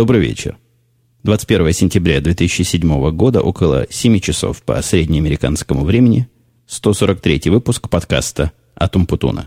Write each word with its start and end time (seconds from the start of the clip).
Добрый 0.00 0.22
вечер. 0.22 0.56
21 1.24 1.74
сентября 1.74 2.22
2007 2.22 3.10
года, 3.10 3.42
около 3.42 3.86
7 3.90 4.18
часов 4.20 4.62
по 4.62 4.80
среднеамериканскому 4.80 5.84
времени, 5.84 6.26
143 6.66 7.50
выпуск 7.50 7.90
подкаста 7.90 8.50
«Атум 8.74 9.04
Путуна». 9.04 9.46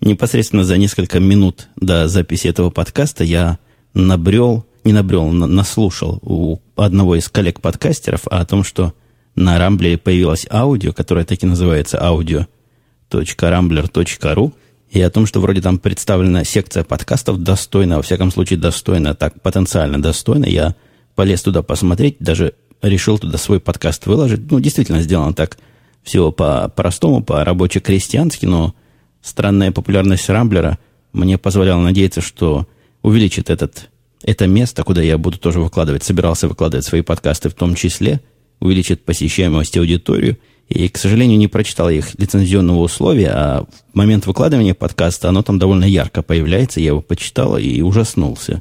Непосредственно 0.00 0.64
за 0.64 0.76
несколько 0.78 1.20
минут 1.20 1.68
до 1.76 2.08
записи 2.08 2.48
этого 2.48 2.70
подкаста 2.70 3.22
я 3.22 3.60
набрел, 3.98 4.64
не 4.84 4.92
набрел, 4.92 5.30
наслушал 5.30 6.18
у 6.22 6.58
одного 6.76 7.16
из 7.16 7.28
коллег-подкастеров 7.28 8.26
о 8.28 8.46
том, 8.46 8.64
что 8.64 8.94
на 9.34 9.58
Рамблере 9.58 9.98
появилось 9.98 10.46
аудио, 10.50 10.92
которое 10.92 11.24
так 11.24 11.42
и 11.42 11.46
называется 11.46 11.98
audio.rambler.ru, 11.98 14.52
и 14.90 15.00
о 15.02 15.10
том, 15.10 15.26
что 15.26 15.40
вроде 15.40 15.60
там 15.60 15.78
представлена 15.78 16.44
секция 16.44 16.84
подкастов 16.84 17.42
достойно, 17.42 17.96
во 17.96 18.02
всяком 18.02 18.30
случае 18.30 18.58
достойно, 18.58 19.14
так 19.14 19.42
потенциально 19.42 20.00
достойно. 20.00 20.46
Я 20.46 20.74
полез 21.14 21.42
туда 21.42 21.62
посмотреть, 21.62 22.16
даже 22.20 22.54
решил 22.80 23.18
туда 23.18 23.36
свой 23.36 23.60
подкаст 23.60 24.06
выложить. 24.06 24.50
Ну, 24.50 24.60
действительно, 24.60 25.02
сделано 25.02 25.34
так 25.34 25.58
всего 26.02 26.32
по-простому, 26.32 27.22
по-рабоче-крестьянски, 27.22 28.46
но 28.46 28.74
странная 29.20 29.72
популярность 29.72 30.30
Рамблера 30.30 30.78
мне 31.12 31.36
позволяла 31.36 31.82
надеяться, 31.82 32.22
что 32.22 32.66
увеличит 33.02 33.50
этот, 33.50 33.90
это 34.22 34.46
место, 34.46 34.84
куда 34.84 35.02
я 35.02 35.18
буду 35.18 35.38
тоже 35.38 35.60
выкладывать, 35.60 36.04
собирался 36.04 36.48
выкладывать 36.48 36.84
свои 36.84 37.02
подкасты 37.02 37.48
в 37.48 37.54
том 37.54 37.74
числе, 37.74 38.20
увеличит 38.60 39.04
посещаемость 39.04 39.76
аудиторию. 39.76 40.38
И, 40.68 40.88
к 40.88 40.98
сожалению, 40.98 41.38
не 41.38 41.48
прочитал 41.48 41.88
их 41.88 42.18
лицензионного 42.18 42.80
условия, 42.80 43.30
а 43.30 43.66
в 43.92 43.96
момент 43.96 44.26
выкладывания 44.26 44.74
подкаста 44.74 45.30
оно 45.30 45.42
там 45.42 45.58
довольно 45.58 45.84
ярко 45.84 46.22
появляется. 46.22 46.80
Я 46.80 46.88
его 46.88 47.00
почитал 47.00 47.56
и 47.56 47.80
ужаснулся. 47.80 48.60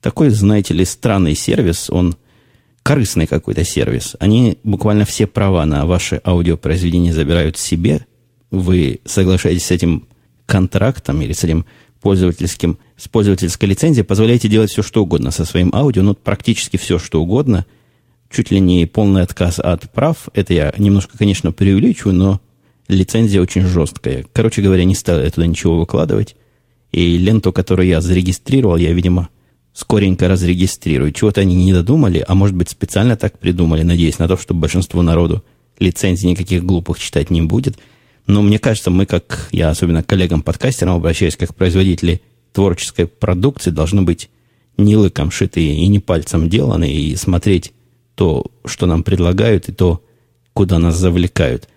Такой, 0.00 0.30
знаете 0.30 0.72
ли, 0.72 0.84
странный 0.84 1.34
сервис, 1.34 1.90
он 1.90 2.16
корыстный 2.82 3.26
какой-то 3.26 3.64
сервис. 3.64 4.16
Они 4.20 4.58
буквально 4.62 5.04
все 5.04 5.26
права 5.26 5.66
на 5.66 5.84
ваши 5.84 6.20
аудиопроизведения 6.24 7.12
забирают 7.12 7.58
себе. 7.58 8.06
Вы 8.50 9.00
соглашаетесь 9.04 9.66
с 9.66 9.70
этим 9.72 10.06
контрактом 10.46 11.20
или 11.20 11.32
с 11.32 11.42
этим 11.44 11.66
пользовательским, 12.06 12.78
с 12.96 13.08
пользовательской 13.08 13.68
лицензией, 13.68 14.04
позволяете 14.04 14.46
делать 14.48 14.70
все, 14.70 14.82
что 14.82 15.02
угодно 15.02 15.32
со 15.32 15.44
своим 15.44 15.70
аудио, 15.74 16.02
ну, 16.02 16.14
практически 16.14 16.76
все, 16.76 17.00
что 17.00 17.20
угодно– 17.20 17.66
чуть 18.30 18.52
ли 18.52 18.60
не 18.60 18.86
полный 18.86 19.22
отказ 19.22 19.58
от 19.58 19.90
прав. 19.90 20.28
Это 20.32 20.54
я 20.54 20.72
немножко, 20.78 21.18
конечно, 21.18 21.50
преувеличиваю, 21.50 22.14
но 22.14 22.40
лицензия 22.86 23.40
очень 23.40 23.62
жесткая. 23.62 24.24
Короче 24.32 24.62
говоря, 24.62 24.84
не 24.84 24.94
стал 24.94 25.20
я 25.20 25.30
туда 25.30 25.48
ничего 25.48 25.78
выкладывать. 25.78 26.36
И 26.92 27.18
ленту, 27.18 27.52
которую 27.52 27.88
я 27.88 28.00
зарегистрировал, 28.00 28.76
я, 28.76 28.92
видимо, 28.92 29.28
скоренько 29.72 30.28
разрегистрирую. 30.28 31.12
Чего-то 31.12 31.40
они 31.40 31.56
не 31.56 31.72
додумали, 31.72 32.24
а 32.26 32.34
может 32.34 32.54
быть 32.54 32.70
специально 32.70 33.16
так 33.16 33.38
придумали, 33.38 33.82
надеясь 33.82 34.18
на 34.18 34.28
то, 34.28 34.36
что 34.36 34.54
большинство 34.54 35.02
народу 35.02 35.44
лицензий 35.78 36.30
никаких 36.30 36.64
глупых 36.64 36.98
читать 36.98 37.30
не 37.30 37.42
будет. 37.42 37.76
Но 38.26 38.42
мне 38.42 38.58
кажется, 38.58 38.90
мы, 38.90 39.06
как 39.06 39.48
я, 39.52 39.70
особенно 39.70 40.02
коллегам-подкастерам, 40.02 40.96
обращаюсь 40.96 41.36
как 41.36 41.54
производители 41.54 42.22
творческой 42.52 43.06
продукции, 43.06 43.70
должны 43.70 44.02
быть 44.02 44.30
не 44.76 44.96
лыком 44.96 45.30
шитые 45.30 45.76
и 45.76 45.86
не 45.88 46.00
пальцем 46.00 46.48
деланы, 46.48 46.92
и 46.92 47.14
смотреть 47.16 47.72
то, 48.14 48.46
что 48.64 48.86
нам 48.86 49.02
предлагают, 49.02 49.68
и 49.68 49.72
то, 49.72 50.02
куда 50.52 50.78
нас 50.78 50.96
завлекают. 50.96 51.68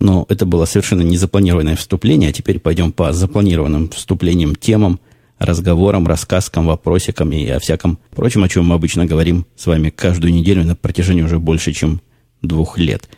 Но 0.00 0.26
это 0.28 0.44
было 0.44 0.64
совершенно 0.64 1.02
незапланированное 1.02 1.76
вступление, 1.76 2.30
а 2.30 2.32
теперь 2.32 2.58
пойдем 2.58 2.92
по 2.92 3.12
запланированным 3.12 3.90
вступлениям, 3.90 4.56
темам, 4.56 4.98
разговорам, 5.38 6.06
рассказкам, 6.06 6.66
вопросикам 6.66 7.32
и 7.32 7.46
о 7.48 7.60
всяком 7.60 7.98
прочем, 8.10 8.42
о 8.42 8.48
чем 8.48 8.66
мы 8.66 8.74
обычно 8.74 9.06
говорим 9.06 9.46
с 9.56 9.66
вами 9.66 9.90
каждую 9.90 10.32
неделю 10.32 10.64
на 10.64 10.74
протяжении 10.74 11.22
уже 11.22 11.38
больше, 11.38 11.72
чем 11.72 12.00
двух 12.42 12.78
лет. 12.78 13.08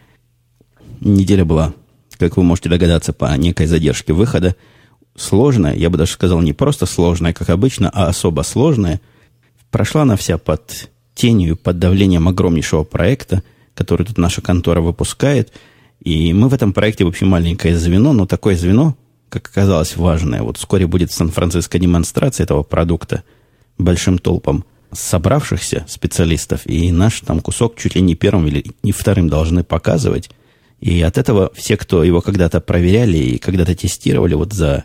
Неделя 1.00 1.44
была, 1.44 1.75
как 2.19 2.37
вы 2.37 2.43
можете 2.43 2.69
догадаться, 2.69 3.12
по 3.12 3.37
некой 3.37 3.66
задержке 3.66 4.12
выхода, 4.12 4.56
сложная, 5.16 5.75
я 5.75 5.91
бы 5.91 5.99
даже 5.99 6.12
сказал, 6.12 6.41
не 6.41 6.53
просто 6.53 6.87
сложная, 6.87 7.32
как 7.32 7.50
обычно, 7.50 7.91
а 7.93 8.09
особо 8.09 8.43
сложная. 8.43 9.00
Прошла 9.71 10.03
она 10.03 10.16
вся 10.16 10.38
под 10.38 10.91
тенью, 11.15 11.56
под 11.56 11.78
давлением 11.78 12.28
огромнейшего 12.28 12.84
проекта, 12.84 13.43
который 13.75 14.06
тут 14.06 14.19
наша 14.19 14.43
контора 14.43 14.81
выпускает. 14.81 15.53
И 16.03 16.32
мы 16.32 16.49
в 16.49 16.55
этом 16.55 16.72
проекте 16.72 17.05
вообще 17.05 17.25
маленькое 17.25 17.76
звено, 17.76 18.12
но 18.12 18.26
такое 18.26 18.56
звено, 18.56 18.97
как 19.28 19.49
оказалось, 19.49 19.97
важное. 19.97 20.43
Вот 20.43 20.59
вскоре 20.59 20.87
будет 20.87 21.10
в 21.10 21.15
Сан-Франциско 21.15 21.78
демонстрация 21.78 22.44
этого 22.44 22.62
продукта 22.62 23.25
большим 23.78 24.19
толпом 24.19 24.65
собравшихся 24.93 25.84
специалистов, 25.88 26.62
и 26.65 26.93
наш 26.93 27.21
там 27.21 27.41
кусок 27.41 27.76
чуть 27.76 27.97
ли 27.97 28.00
не 28.00 28.15
первым 28.15 28.47
или 28.47 28.65
не 28.82 28.93
вторым 28.93 29.28
должны 29.28 29.65
показывать. 29.65 30.31
И 30.86 31.02
от 31.02 31.19
этого 31.19 31.50
все, 31.52 31.76
кто 31.76 32.04
его 32.04 32.20
когда-то 32.20 32.60
проверяли 32.60 33.19
и 33.19 33.38
когда-то 33.38 33.74
тестировали, 33.74 34.34
вот 34.34 34.52
за 34.52 34.84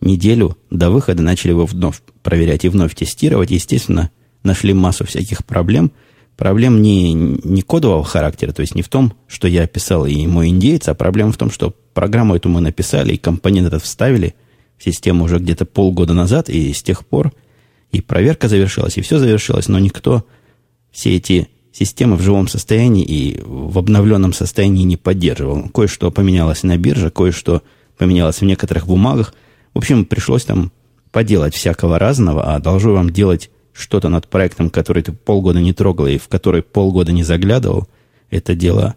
неделю 0.00 0.58
до 0.72 0.90
выхода 0.90 1.22
начали 1.22 1.50
его 1.50 1.66
вновь 1.66 2.02
проверять 2.24 2.64
и 2.64 2.68
вновь 2.68 2.96
тестировать. 2.96 3.52
Естественно, 3.52 4.10
нашли 4.42 4.74
массу 4.74 5.06
всяких 5.06 5.44
проблем. 5.44 5.92
Проблем 6.36 6.82
не, 6.82 7.12
не 7.12 7.62
кодового 7.62 8.02
характера, 8.02 8.50
то 8.50 8.62
есть 8.62 8.74
не 8.74 8.82
в 8.82 8.88
том, 8.88 9.12
что 9.28 9.46
я 9.46 9.62
описал 9.62 10.04
и 10.04 10.26
мой 10.26 10.48
индейец, 10.48 10.88
а 10.88 10.94
проблема 10.94 11.30
в 11.30 11.36
том, 11.36 11.52
что 11.52 11.72
программу 11.94 12.34
эту 12.34 12.48
мы 12.48 12.60
написали, 12.60 13.14
и 13.14 13.16
компонент 13.16 13.68
этот 13.68 13.84
вставили 13.84 14.34
в 14.76 14.82
систему 14.82 15.26
уже 15.26 15.38
где-то 15.38 15.64
полгода 15.64 16.12
назад, 16.12 16.48
и 16.48 16.72
с 16.72 16.82
тех 16.82 17.06
пор 17.06 17.32
и 17.92 18.00
проверка 18.00 18.48
завершилась, 18.48 18.98
и 18.98 19.00
все 19.00 19.20
завершилось, 19.20 19.68
но 19.68 19.78
никто 19.78 20.26
все 20.90 21.14
эти 21.14 21.48
системы 21.78 22.16
в 22.16 22.22
живом 22.22 22.48
состоянии 22.48 23.04
и 23.04 23.38
в 23.44 23.78
обновленном 23.78 24.32
состоянии 24.32 24.84
не 24.84 24.96
поддерживал. 24.96 25.68
Кое-что 25.68 26.10
поменялось 26.10 26.62
на 26.62 26.78
бирже, 26.78 27.10
кое-что 27.10 27.62
поменялось 27.98 28.40
в 28.40 28.44
некоторых 28.44 28.86
бумагах. 28.86 29.34
В 29.74 29.78
общем, 29.78 30.06
пришлось 30.06 30.44
там 30.44 30.72
поделать 31.12 31.54
всякого 31.54 31.98
разного, 31.98 32.54
а 32.54 32.60
должу 32.60 32.92
вам 32.92 33.10
делать 33.10 33.50
что-то 33.74 34.08
над 34.08 34.26
проектом, 34.26 34.70
который 34.70 35.02
ты 35.02 35.12
полгода 35.12 35.60
не 35.60 35.74
трогал 35.74 36.06
и 36.06 36.16
в 36.16 36.28
который 36.28 36.62
полгода 36.62 37.12
не 37.12 37.24
заглядывал, 37.24 37.86
это 38.30 38.54
дело, 38.54 38.94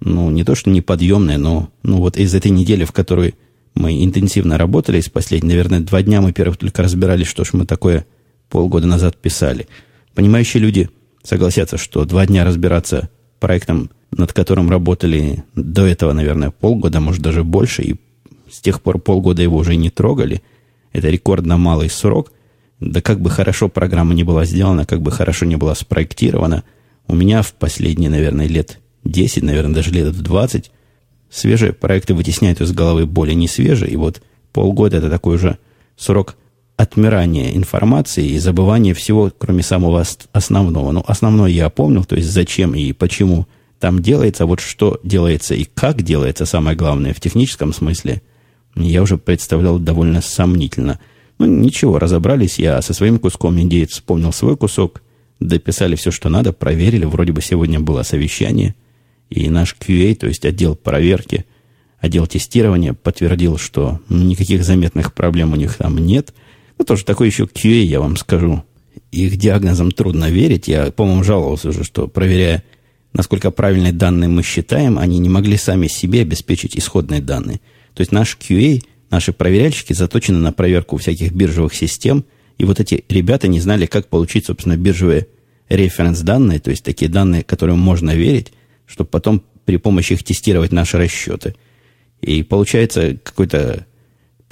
ну, 0.00 0.30
не 0.30 0.42
то 0.42 0.54
что 0.54 0.70
неподъемное, 0.70 1.36
но, 1.36 1.68
ну, 1.82 1.98
вот 1.98 2.16
из 2.16 2.34
этой 2.34 2.50
недели, 2.50 2.84
в 2.84 2.92
которой 2.92 3.34
мы 3.74 4.02
интенсивно 4.02 4.56
работали, 4.56 4.98
из 4.98 5.10
последних, 5.10 5.50
наверное, 5.50 5.80
два 5.80 6.02
дня 6.02 6.22
мы 6.22 6.32
первых 6.32 6.56
только 6.56 6.82
разбирались, 6.82 7.26
что 7.26 7.44
ж 7.44 7.50
мы 7.52 7.66
такое 7.66 8.06
полгода 8.48 8.86
назад 8.86 9.18
писали. 9.18 9.68
Понимающие 10.14 10.62
люди 10.62 10.88
согласятся, 11.22 11.76
что 11.78 12.04
два 12.04 12.26
дня 12.26 12.44
разбираться 12.44 13.10
проектом, 13.40 13.90
над 14.10 14.32
которым 14.32 14.70
работали 14.70 15.44
до 15.54 15.86
этого, 15.86 16.12
наверное, 16.12 16.50
полгода, 16.50 17.00
может, 17.00 17.22
даже 17.22 17.44
больше, 17.44 17.82
и 17.82 17.96
с 18.50 18.60
тех 18.60 18.82
пор 18.82 18.98
полгода 18.98 19.42
его 19.42 19.56
уже 19.56 19.76
не 19.76 19.90
трогали. 19.90 20.42
Это 20.92 21.08
рекордно 21.08 21.56
малый 21.56 21.88
срок– 21.88 22.32
да 22.82 23.00
как 23.00 23.20
бы 23.20 23.30
хорошо 23.30 23.68
программа 23.68 24.12
не 24.12 24.24
была 24.24 24.44
сделана, 24.44 24.84
как 24.84 25.02
бы 25.02 25.12
хорошо 25.12 25.46
не 25.46 25.56
была 25.56 25.74
спроектирована, 25.74 26.64
у 27.06 27.14
меня 27.14 27.42
в 27.42 27.52
последние, 27.54 28.10
наверное, 28.10 28.48
лет 28.48 28.80
10, 29.04 29.42
наверное, 29.44 29.74
даже 29.74 29.90
лет 29.90 30.12
20 30.12 30.70
свежие 31.30 31.72
проекты 31.72 32.14
вытесняют 32.14 32.60
из 32.60 32.72
головы 32.72 33.06
более 33.06 33.36
не 33.36 33.46
свежие. 33.46 33.92
И 33.92 33.96
вот 33.96 34.20
полгода 34.52 34.96
это 34.96 35.10
такой 35.10 35.36
уже 35.36 35.58
срок 35.96 36.36
отмирания 36.82 37.54
информации 37.54 38.26
и 38.26 38.38
забывания 38.38 38.94
всего, 38.94 39.32
кроме 39.36 39.62
самого 39.62 40.04
основного. 40.32 40.92
Ну, 40.92 41.04
основное 41.06 41.50
я 41.50 41.70
помнил, 41.70 42.04
то 42.04 42.16
есть 42.16 42.28
зачем 42.28 42.74
и 42.74 42.92
почему 42.92 43.46
там 43.78 44.00
делается, 44.00 44.46
вот 44.46 44.60
что 44.60 45.00
делается 45.02 45.54
и 45.54 45.64
как 45.64 46.02
делается, 46.02 46.46
самое 46.46 46.76
главное, 46.76 47.14
в 47.14 47.20
техническом 47.20 47.72
смысле, 47.72 48.22
я 48.76 49.02
уже 49.02 49.18
представлял 49.18 49.78
довольно 49.78 50.20
сомнительно– 50.20 50.98
ну, 51.42 51.46
ничего, 51.46 51.98
разобрались. 51.98 52.60
Я 52.60 52.80
со 52.82 52.94
своим 52.94 53.18
куском 53.18 53.58
индеец 53.58 53.90
вспомнил 53.90 54.32
свой 54.32 54.56
кусок, 54.56 55.02
дописали 55.40 55.96
все, 55.96 56.12
что 56.12 56.28
надо, 56.28 56.52
проверили. 56.52 57.04
Вроде 57.04 57.32
бы 57.32 57.42
сегодня 57.42 57.80
было 57.80 58.04
совещание. 58.04 58.76
И 59.28 59.50
наш 59.50 59.74
QA, 59.76 60.14
то 60.14 60.28
есть 60.28 60.44
отдел 60.44 60.76
проверки, 60.76 61.44
отдел 61.98 62.28
тестирования, 62.28 62.92
подтвердил, 62.92 63.58
что 63.58 64.00
никаких 64.08 64.62
заметных 64.62 65.14
проблем 65.14 65.52
у 65.52 65.56
них 65.56 65.74
там 65.76 65.98
нет. 65.98 66.32
Ну, 66.82 66.86
тоже 66.86 67.04
такой 67.04 67.28
еще 67.28 67.44
QA, 67.44 67.84
я 67.84 68.00
вам 68.00 68.16
скажу. 68.16 68.64
Их 69.12 69.36
диагнозам 69.36 69.92
трудно 69.92 70.30
верить. 70.30 70.66
Я, 70.66 70.90
по-моему, 70.90 71.22
жаловался 71.22 71.68
уже, 71.68 71.84
что 71.84 72.08
проверяя, 72.08 72.64
насколько 73.12 73.52
правильные 73.52 73.92
данные 73.92 74.28
мы 74.28 74.42
считаем, 74.42 74.98
они 74.98 75.20
не 75.20 75.28
могли 75.28 75.56
сами 75.56 75.86
себе 75.86 76.22
обеспечить 76.22 76.76
исходные 76.76 77.20
данные. 77.20 77.60
То 77.94 78.00
есть 78.00 78.10
наш 78.12 78.36
QA– 78.36 78.82
Наши 79.12 79.34
проверяльщики 79.34 79.92
заточены 79.92 80.38
на 80.38 80.52
проверку 80.52 80.96
всяких 80.96 81.32
биржевых 81.32 81.74
систем 81.74 82.24
И 82.56 82.64
вот 82.64 82.80
эти 82.80 83.04
ребята 83.10 83.46
не 83.46 83.60
знали, 83.60 83.84
как 83.84 84.08
получить, 84.08 84.46
собственно, 84.46 84.76
биржевые 84.76 85.28
референс-данные, 85.68 86.58
то 86.60 86.70
есть 86.70 86.82
такие 86.82 87.10
данные, 87.10 87.44
которым 87.44 87.78
можно 87.78 88.14
верить, 88.14 88.52
чтобы 88.86 89.10
потом 89.10 89.44
при 89.66 89.76
помощи 89.76 90.14
их 90.14 90.24
тестировать 90.24 90.72
наши 90.72 90.96
расчеты. 90.96 91.54
И 92.22 92.42
получается 92.42 93.18
какой-то 93.22 93.86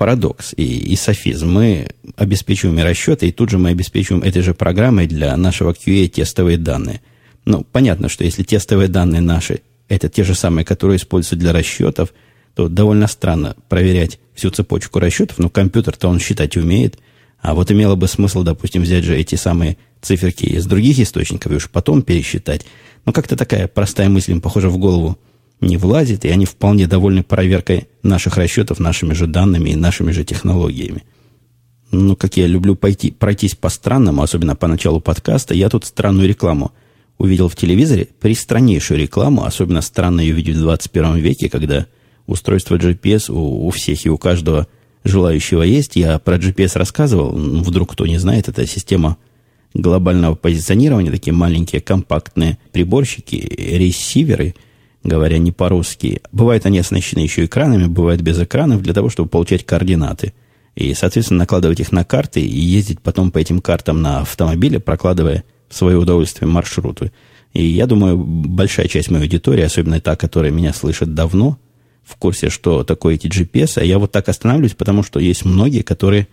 парадокс 0.00 0.54
и, 0.56 0.64
и 0.64 0.96
софизм. 0.96 1.52
Мы 1.52 1.88
обеспечиваем 2.16 2.82
расчеты, 2.82 3.28
и 3.28 3.32
тут 3.32 3.50
же 3.50 3.58
мы 3.58 3.68
обеспечиваем 3.68 4.22
этой 4.22 4.40
же 4.40 4.54
программой 4.54 5.06
для 5.06 5.36
нашего 5.36 5.72
QA 5.74 6.08
тестовые 6.08 6.56
данные. 6.56 7.02
Ну, 7.44 7.66
понятно, 7.70 8.08
что 8.08 8.24
если 8.24 8.42
тестовые 8.42 8.88
данные 8.88 9.20
наши 9.20 9.60
это 9.88 10.08
те 10.08 10.24
же 10.24 10.34
самые, 10.34 10.64
которые 10.64 10.96
используются 10.96 11.36
для 11.36 11.52
расчетов, 11.52 12.14
то 12.54 12.68
довольно 12.68 13.08
странно 13.08 13.56
проверять 13.68 14.20
всю 14.32 14.48
цепочку 14.48 15.00
расчетов, 15.00 15.38
но 15.38 15.50
компьютер-то 15.50 16.08
он 16.08 16.18
считать 16.18 16.56
умеет, 16.56 16.98
а 17.42 17.52
вот 17.52 17.70
имело 17.70 17.94
бы 17.94 18.08
смысл, 18.08 18.42
допустим, 18.42 18.80
взять 18.80 19.04
же 19.04 19.14
эти 19.14 19.34
самые 19.34 19.76
циферки 20.00 20.46
из 20.46 20.64
других 20.64 20.98
источников 20.98 21.52
и 21.52 21.56
уж 21.56 21.68
потом 21.68 22.00
пересчитать. 22.00 22.64
Но 23.04 23.12
как-то 23.12 23.36
такая 23.36 23.68
простая 23.68 24.08
мысль 24.08 24.30
им, 24.30 24.40
похоже, 24.40 24.70
в 24.70 24.78
голову 24.78 25.18
не 25.60 25.76
влазит, 25.76 26.24
и 26.24 26.28
они 26.28 26.46
вполне 26.46 26.86
довольны 26.86 27.22
проверкой 27.22 27.88
наших 28.02 28.36
расчетов 28.36 28.78
нашими 28.78 29.12
же 29.12 29.26
данными 29.26 29.70
и 29.70 29.76
нашими 29.76 30.10
же 30.10 30.24
технологиями. 30.24 31.04
Ну, 31.92 32.16
как 32.16 32.36
я 32.36 32.46
люблю 32.46 32.76
пойти, 32.76 33.10
пройтись 33.10 33.54
по 33.54 33.68
странному, 33.68 34.22
особенно 34.22 34.54
по 34.56 34.68
началу 34.68 35.00
подкаста, 35.00 35.54
я 35.54 35.68
тут 35.68 35.84
странную 35.84 36.28
рекламу 36.28 36.72
увидел 37.18 37.48
в 37.48 37.56
телевизоре, 37.56 38.08
пристраннейшую 38.20 39.00
рекламу, 39.00 39.44
особенно 39.44 39.82
странно 39.82 40.20
ее 40.20 40.32
видеть 40.32 40.56
в 40.56 40.60
21 40.60 41.16
веке, 41.16 41.50
когда 41.50 41.86
устройство 42.26 42.76
GPS 42.76 43.30
у, 43.30 43.66
у 43.66 43.70
всех 43.70 44.06
и 44.06 44.08
у 44.08 44.16
каждого 44.16 44.68
желающего 45.04 45.62
есть. 45.62 45.96
Я 45.96 46.18
про 46.18 46.36
GPS 46.36 46.78
рассказывал, 46.78 47.32
вдруг 47.32 47.92
кто 47.92 48.06
не 48.06 48.18
знает, 48.18 48.48
это 48.48 48.66
система 48.66 49.18
глобального 49.74 50.34
позиционирования, 50.34 51.10
такие 51.10 51.32
маленькие 51.32 51.80
компактные 51.80 52.58
приборщики, 52.72 53.36
ресиверы, 53.36 54.54
говоря 55.02 55.38
не 55.38 55.52
по-русски. 55.52 56.20
Бывают 56.32 56.66
они 56.66 56.78
оснащены 56.78 57.20
еще 57.20 57.44
экранами, 57.44 57.86
бывают 57.86 58.20
без 58.20 58.38
экранов, 58.38 58.82
для 58.82 58.92
того, 58.92 59.08
чтобы 59.08 59.28
получать 59.28 59.64
координаты. 59.64 60.34
И, 60.76 60.94
соответственно, 60.94 61.40
накладывать 61.40 61.80
их 61.80 61.92
на 61.92 62.04
карты 62.04 62.40
и 62.40 62.58
ездить 62.58 63.00
потом 63.00 63.30
по 63.30 63.38
этим 63.38 63.60
картам 63.60 64.02
на 64.02 64.20
автомобиле, 64.20 64.78
прокладывая 64.78 65.44
в 65.68 65.76
свое 65.76 65.96
удовольствие 65.96 66.48
маршруты. 66.48 67.12
И 67.52 67.64
я 67.64 67.86
думаю, 67.86 68.16
большая 68.16 68.86
часть 68.86 69.10
моей 69.10 69.24
аудитории, 69.24 69.62
особенно 69.62 70.00
та, 70.00 70.16
которая 70.16 70.52
меня 70.52 70.72
слышит 70.72 71.14
давно, 71.14 71.58
в 72.04 72.16
курсе, 72.16 72.50
что 72.50 72.84
такое 72.84 73.14
эти 73.14 73.26
GPS. 73.26 73.80
А 73.80 73.84
я 73.84 73.98
вот 73.98 74.12
так 74.12 74.28
останавливаюсь, 74.28 74.74
потому 74.74 75.02
что 75.02 75.20
есть 75.20 75.44
многие, 75.44 75.82
которые 75.82 76.28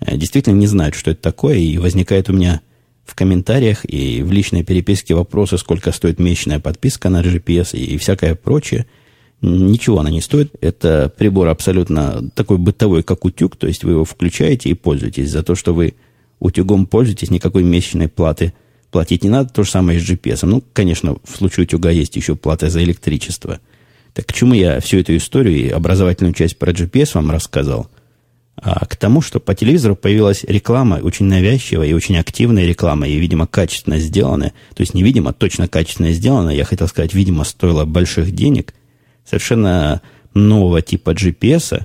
э, 0.00 0.16
действительно 0.16 0.54
не 0.54 0.66
знают, 0.66 0.94
что 0.94 1.10
это 1.10 1.20
такое, 1.20 1.56
и 1.56 1.78
возникает 1.78 2.28
у 2.28 2.32
меня 2.32 2.60
в 3.04 3.14
комментариях 3.14 3.84
и 3.84 4.22
в 4.22 4.32
личной 4.32 4.62
переписке 4.62 5.14
вопросы, 5.14 5.58
сколько 5.58 5.92
стоит 5.92 6.18
месячная 6.18 6.60
подписка 6.60 7.08
на 7.08 7.22
GPS 7.22 7.76
и, 7.76 7.96
всякое 7.98 8.34
прочее. 8.34 8.86
Ничего 9.40 10.00
она 10.00 10.10
не 10.10 10.20
стоит. 10.20 10.54
Это 10.60 11.12
прибор 11.16 11.48
абсолютно 11.48 12.30
такой 12.34 12.58
бытовой, 12.58 13.02
как 13.02 13.24
утюг, 13.24 13.56
то 13.56 13.66
есть 13.66 13.82
вы 13.82 13.92
его 13.92 14.04
включаете 14.04 14.70
и 14.70 14.74
пользуетесь. 14.74 15.30
За 15.30 15.42
то, 15.42 15.54
что 15.56 15.74
вы 15.74 15.94
утюгом 16.38 16.86
пользуетесь, 16.86 17.30
никакой 17.30 17.64
месячной 17.64 18.08
платы 18.08 18.54
платить 18.92 19.24
не 19.24 19.30
надо. 19.30 19.52
То 19.52 19.64
же 19.64 19.70
самое 19.70 19.98
и 19.98 20.00
с 20.00 20.08
GPS. 20.08 20.46
Ну, 20.46 20.62
конечно, 20.72 21.16
в 21.24 21.36
случае 21.36 21.64
утюга 21.64 21.90
есть 21.90 22.14
еще 22.14 22.36
плата 22.36 22.70
за 22.70 22.84
электричество. 22.84 23.58
Так 24.14 24.26
к 24.26 24.32
чему 24.32 24.54
я 24.54 24.78
всю 24.78 24.98
эту 24.98 25.16
историю 25.16 25.56
и 25.56 25.68
образовательную 25.70 26.34
часть 26.34 26.56
про 26.56 26.70
GPS 26.72 27.10
вам 27.14 27.32
рассказал– 27.32 27.90
а 28.56 28.84
к 28.86 28.96
тому, 28.96 29.22
что 29.22 29.40
по 29.40 29.54
телевизору 29.54 29.96
появилась 29.96 30.44
реклама, 30.44 30.96
очень 31.02 31.26
навязчивая 31.26 31.88
и 31.88 31.92
очень 31.92 32.16
активная 32.16 32.66
реклама, 32.66 33.08
и, 33.08 33.18
видимо, 33.18 33.46
качественно 33.46 33.98
сделанная. 33.98 34.52
То 34.74 34.82
есть, 34.82 34.94
не 34.94 35.02
видимо, 35.02 35.32
точно 35.32 35.68
качественно 35.68 36.12
сделанная. 36.12 36.54
Я 36.54 36.64
хотел 36.64 36.86
сказать, 36.86 37.14
видимо, 37.14 37.44
стоила 37.44 37.84
больших 37.84 38.32
денег. 38.32 38.74
Совершенно 39.24 40.02
нового 40.34 40.82
типа 40.82 41.10
GPS, 41.10 41.84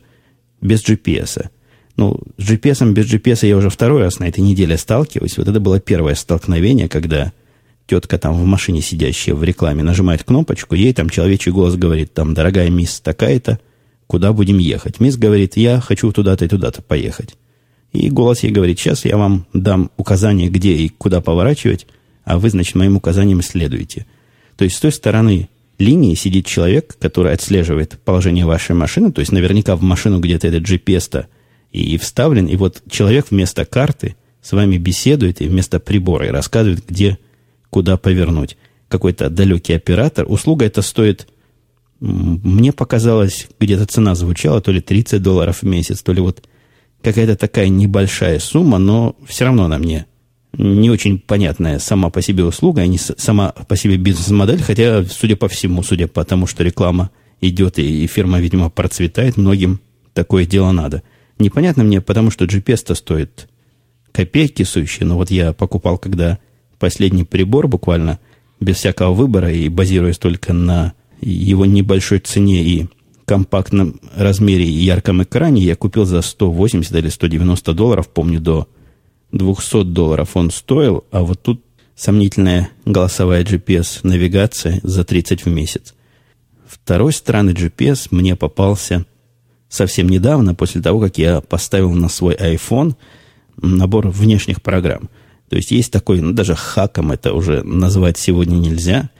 без 0.62 0.84
GPS. 0.84 1.50
Ну, 1.96 2.20
с 2.38 2.44
GPS, 2.44 2.92
без 2.92 3.12
GPS 3.12 3.48
я 3.48 3.58
уже 3.58 3.70
второй 3.70 4.04
раз 4.04 4.20
на 4.20 4.28
этой 4.28 4.42
неделе 4.42 4.78
сталкиваюсь. 4.78 5.38
Вот 5.38 5.48
это 5.48 5.60
было 5.60 5.80
первое 5.80 6.16
столкновение, 6.16 6.90
когда 6.90 7.32
тетка 7.88 8.20
там 8.20 8.34
в 8.34 8.46
машине 8.46 8.82
сидящая 8.82 9.34
в 9.34 9.44
рекламе 9.44 9.82
нажимает 9.82 10.24
кнопочку, 10.24 10.76
ей 10.76 10.94
там 10.94 11.10
человечий 11.10 11.52
голос 11.52 11.76
говорит, 11.76 12.14
там, 12.14 12.34
дорогая 12.34 12.70
мисс 12.70 13.00
такая-то, 13.00 13.60
куда 14.08 14.34
будем 14.34 14.58
ехать. 14.58 15.00
Мисс 15.00 15.18
говорит, 15.18 15.58
я 15.58 15.80
хочу 15.80 16.12
туда-то 16.12 16.46
и 16.46 16.48
туда-то 16.48 16.82
поехать. 16.82 17.36
И 17.92 18.10
голос 18.10 18.44
ей 18.44 18.52
говорит, 18.52 18.80
сейчас 18.80 19.06
я 19.06 19.18
вам 19.18 19.46
дам 19.54 19.92
указание, 19.98 20.50
где 20.50 20.74
и 20.74 20.90
куда 20.90 21.22
поворачивать, 21.22 21.88
а 22.24 22.38
вы, 22.40 22.50
значит, 22.50 22.76
моим 22.76 22.98
указаниям 22.98 23.42
следуете. 23.42 24.06
То 24.56 24.64
есть 24.64 24.78
с 24.78 24.80
той 24.80 24.92
стороны 24.92 25.50
линии 25.78 26.16
сидит 26.16 26.46
человек, 26.46 26.98
который 27.00 27.34
отслеживает 27.34 28.00
положение 28.04 28.46
вашей 28.46 28.76
машины, 28.76 29.12
то 29.12 29.20
есть 29.20 29.32
наверняка 29.32 29.76
в 29.76 29.82
машину 29.84 30.20
где-то 30.20 30.48
этот 30.48 30.64
GPS-то 30.64 31.28
и 31.72 31.98
вставлен, 31.98 32.48
и 32.48 32.56
вот 32.56 32.82
человек 32.90 33.28
вместо 33.30 33.66
карты 33.66 34.16
с 34.42 34.52
вами 34.52 34.78
беседует 34.78 35.42
и 35.42 35.48
вместо 35.48 35.80
прибора 35.80 36.28
и 36.28 36.32
рассказывает, 36.32 36.84
где, 36.88 37.20
куда 37.70 37.98
повернуть. 37.98 38.58
Какой-то 38.88 39.30
далекий 39.30 39.74
оператор. 39.74 40.26
Услуга 40.28 40.66
эта 40.66 40.82
стоит 40.82 41.28
мне 42.00 42.72
показалось, 42.72 43.48
где-то 43.60 43.86
цена 43.86 44.16
звучала, 44.16 44.62
то 44.62 44.72
ли 44.72 44.82
30 44.82 45.22
долларов 45.22 45.62
в 45.62 45.66
месяц, 45.66 46.02
то 46.02 46.14
ли 46.14 46.22
вот 46.22 46.48
какая-то 47.02 47.36
такая 47.36 47.70
небольшая 47.70 48.40
сумма, 48.40 48.78
но 48.78 49.16
все 49.28 49.46
равно 49.46 49.66
она 49.66 49.78
мне 49.78 50.06
не 50.54 50.90
очень 50.90 51.20
понятная 51.20 51.80
сама 51.80 52.10
по 52.10 52.22
себе 52.22 52.44
услуга, 52.44 52.82
а 52.82 52.88
не 52.88 52.98
сама 52.98 53.50
по 53.52 53.76
себе 53.76 53.98
бизнес-модель, 53.98 54.62
хотя, 54.62 55.04
судя 55.06 55.36
по 55.36 55.48
всему, 55.48 55.84
судя 55.84 56.08
по 56.08 56.24
тому, 56.24 56.48
что 56.48 56.64
реклама 56.64 57.12
идет 57.42 57.78
и, 57.78 58.08
фирма, 58.08 58.40
видимо, 58.40 58.70
процветает, 58.70 59.38
многим 59.38 59.82
такое 60.14 60.46
дело 60.46 60.72
надо. 60.72 61.04
Непонятно 61.38 61.84
мне, 61.84 62.02
потому 62.02 62.32
что 62.32 62.46
GPS-то 62.46 62.96
стоит 62.96 63.48
копейки 64.12 64.64
сущие, 64.64 65.06
но 65.06 65.16
вот 65.16 65.30
я 65.30 65.54
покупал, 65.54 66.00
когда 66.00 66.40
последний 66.80 67.24
прибор 67.24 67.68
буквально 67.68 68.20
без 68.60 68.78
всякого 68.78 69.14
выбора 69.14 69.52
и 69.52 69.70
базируясь 69.70 70.18
только 70.18 70.54
на 70.54 70.94
его 71.22 71.66
небольшой 71.66 72.20
цене 72.20 72.64
и 72.64 72.88
компактном 73.26 74.00
размере 74.16 74.66
и 74.66 74.72
ярком 74.72 75.22
экране 75.22 75.62
я 75.62 75.76
купил 75.76 76.06
за 76.06 76.22
180 76.22 76.96
или 76.96 77.10
190 77.10 77.74
долларов, 77.74 78.08
помню, 78.08 78.40
до 78.40 78.68
200 79.34 79.84
долларов 79.84 80.38
он 80.38 80.50
стоил, 80.50 81.04
а 81.12 81.24
вот 81.24 81.42
тут 81.42 81.62
сомнительная 81.96 82.70
голосовая 82.86 83.44
GPS-навигация 83.44 84.80
за 84.82 85.04
30 85.04 85.46
в 85.46 85.50
месяц. 85.50 85.94
Второй 86.66 87.12
странный 87.12 87.54
GPS 87.54 88.08
мне 88.12 88.38
попался 88.38 89.06
совсем 89.68 90.08
недавно, 90.08 90.56
после 90.56 90.82
того, 90.82 91.02
как 91.02 91.18
я 91.18 91.42
поставил 91.42 91.92
на 91.92 92.08
свой 92.08 92.36
iPhone 92.36 92.96
набор 93.62 94.08
внешних 94.08 94.62
программ. 94.62 95.10
То 95.50 95.58
есть 95.58 95.72
есть 95.72 95.92
такой, 95.92 96.22
ну 96.22 96.32
даже 96.32 96.56
хаком 96.56 97.12
это 97.12 97.34
уже 97.34 97.62
назвать 97.64 98.18
сегодня 98.18 98.56
нельзя– 98.56 99.10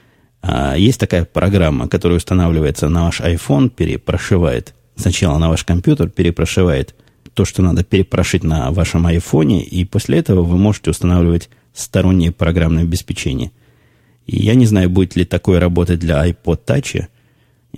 есть 0.76 1.00
такая 1.00 1.24
программа, 1.24 1.88
которая 1.88 2.18
устанавливается 2.18 2.88
на 2.88 3.04
ваш 3.04 3.20
iPhone, 3.20 3.70
перепрошивает 3.70 4.74
сначала 4.96 5.38
на 5.38 5.48
ваш 5.48 5.64
компьютер, 5.64 6.08
перепрошивает 6.08 6.94
то, 7.34 7.44
что 7.44 7.62
надо 7.62 7.84
перепрошить 7.84 8.44
на 8.44 8.70
вашем 8.70 9.06
айфоне, 9.06 9.62
и 9.62 9.84
после 9.84 10.18
этого 10.18 10.42
вы 10.42 10.56
можете 10.58 10.90
устанавливать 10.90 11.50
стороннее 11.72 12.32
программное 12.32 12.82
обеспечение. 12.82 13.52
И 14.26 14.36
я 14.38 14.54
не 14.54 14.66
знаю, 14.66 14.90
будет 14.90 15.16
ли 15.16 15.24
такое 15.24 15.60
работать 15.60 16.00
для 16.00 16.26
iPod 16.28 16.64
Touch. 16.66 17.06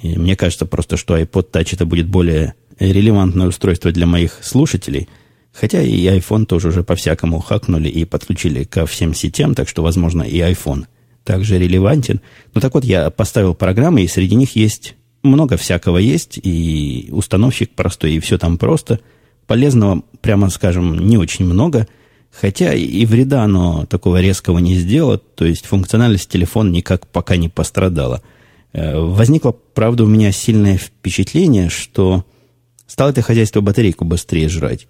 И 0.00 0.18
мне 0.18 0.36
кажется 0.36 0.66
просто, 0.66 0.96
что 0.96 1.18
iPod 1.18 1.50
Touch 1.50 1.70
это 1.72 1.84
будет 1.84 2.08
более 2.08 2.54
релевантное 2.78 3.48
устройство 3.48 3.92
для 3.92 4.06
моих 4.06 4.38
слушателей. 4.42 5.08
Хотя 5.52 5.82
и 5.82 6.06
iPhone 6.06 6.46
тоже 6.46 6.68
уже 6.68 6.82
по-всякому 6.82 7.40
хакнули 7.40 7.88
и 7.88 8.04
подключили 8.04 8.64
ко 8.64 8.86
всем 8.86 9.14
сетям, 9.14 9.54
так 9.54 9.68
что, 9.68 9.82
возможно, 9.82 10.22
и 10.22 10.38
iPhone– 10.38 10.86
также 11.30 11.58
релевантен. 11.58 12.20
Ну 12.54 12.60
так 12.60 12.74
вот, 12.74 12.84
я 12.84 13.08
поставил 13.10 13.54
программы, 13.54 14.02
и 14.02 14.08
среди 14.08 14.34
них 14.34 14.56
есть 14.56 14.96
много 15.22 15.56
всякого 15.56 15.98
есть, 15.98 16.40
и 16.42 17.08
установщик 17.12 17.70
простой, 17.70 18.14
и 18.14 18.18
все 18.18 18.36
там 18.36 18.58
просто. 18.58 18.98
Полезного, 19.46 20.02
прямо 20.22 20.50
скажем, 20.50 21.06
не 21.06 21.18
очень 21.18 21.44
много, 21.44 21.86
хотя 22.32 22.74
и 22.74 23.06
вреда 23.06 23.44
оно 23.44 23.86
такого 23.86 24.20
резкого 24.20 24.58
не 24.58 24.74
сделало, 24.74 25.18
то 25.18 25.44
есть 25.44 25.66
функциональность 25.66 26.28
телефона 26.28 26.68
никак 26.70 27.06
пока 27.06 27.36
не 27.36 27.48
пострадала. 27.48 28.22
Э, 28.72 28.98
возникло, 28.98 29.52
правда, 29.52 30.02
у 30.02 30.08
меня 30.08 30.32
сильное 30.32 30.78
впечатление, 30.78 31.68
что 31.68 32.24
стало 32.88 33.10
это 33.10 33.22
хозяйство 33.22 33.60
батарейку 33.60 34.04
быстрее 34.04 34.48
жрать. 34.48 34.88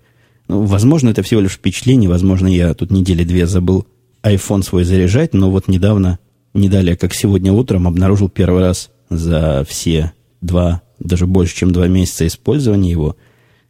Ну, 0.48 0.62
возможно, 0.64 1.10
это 1.10 1.22
всего 1.22 1.42
лишь 1.42 1.52
впечатление, 1.52 2.08
возможно, 2.08 2.46
я 2.46 2.72
тут 2.72 2.90
недели 2.90 3.24
две 3.24 3.46
забыл 3.46 3.86
iPhone 4.22 4.62
свой 4.62 4.84
заряжать, 4.84 5.34
но 5.34 5.50
вот 5.50 5.68
недавно, 5.68 6.18
не 6.54 6.68
далее, 6.68 6.96
как 6.96 7.14
сегодня 7.14 7.52
утром, 7.52 7.86
обнаружил 7.86 8.28
первый 8.28 8.62
раз 8.62 8.90
за 9.08 9.64
все 9.68 10.12
два, 10.40 10.82
даже 10.98 11.26
больше, 11.26 11.56
чем 11.56 11.72
два 11.72 11.86
месяца 11.88 12.26
использования 12.26 12.90
его, 12.90 13.16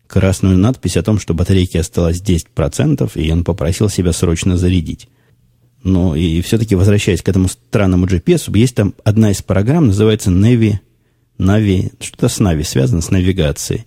красную 0.06 0.58
надпись 0.58 0.96
о 0.96 1.02
том, 1.02 1.18
что 1.18 1.34
батарейки 1.34 1.76
осталось 1.76 2.22
10%, 2.22 3.10
и 3.14 3.32
он 3.32 3.44
попросил 3.44 3.88
себя 3.88 4.12
срочно 4.12 4.56
зарядить. 4.56 5.08
Ну, 5.82 6.14
и 6.14 6.42
все-таки, 6.42 6.75
возвращаясь 6.75 7.22
к 7.22 7.28
этому 7.28 7.49
странному 7.49 8.06
GPS, 8.06 8.54
есть 8.56 8.75
там 8.75 8.94
одна 9.04 9.30
из 9.30 9.40
программ, 9.42 9.88
называется 9.88 10.30
Navi, 10.30 10.75
Navi, 11.38 11.92
что-то 12.00 12.28
с 12.28 12.38
Navi 12.40 12.64
связано 12.64 13.00
с 13.00 13.10
навигацией. 13.10 13.87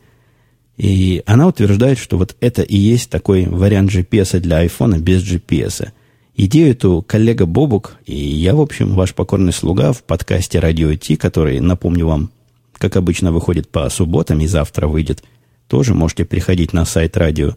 И 0.75 1.21
она 1.27 1.47
утверждает, 1.47 1.99
что 1.99 2.17
вот 2.17 2.35
это 2.39 2.63
и 2.63 2.75
есть 2.75 3.11
такой 3.11 3.45
вариант 3.45 3.91
GPS 3.91 4.39
для 4.39 4.65
iPhone 4.65 4.99
без 4.99 5.21
GPS. 5.21 5.89
Идею 6.35 6.71
эту 6.71 7.03
коллега 7.07 7.45
Бобук 7.45 7.97
и 8.05 8.15
я, 8.15 8.55
в 8.55 8.61
общем, 8.61 8.95
ваш 8.95 9.13
покорный 9.13 9.53
слуга 9.53 9.93
в 9.93 10.03
подкасте 10.03 10.59
«Радио 10.59 10.93
Ти», 10.95 11.15
который, 11.15 11.59
напомню 11.59 12.07
вам, 12.07 12.31
как 12.77 12.95
обычно, 12.95 13.31
выходит 13.31 13.69
по 13.69 13.87
субботам 13.89 14.41
и 14.41 14.47
завтра 14.47 14.87
выйдет, 14.87 15.23
тоже 15.67 15.93
можете 15.93 16.25
приходить 16.25 16.73
на 16.73 16.85
сайт 16.85 17.15
radio-t.com 17.17 17.55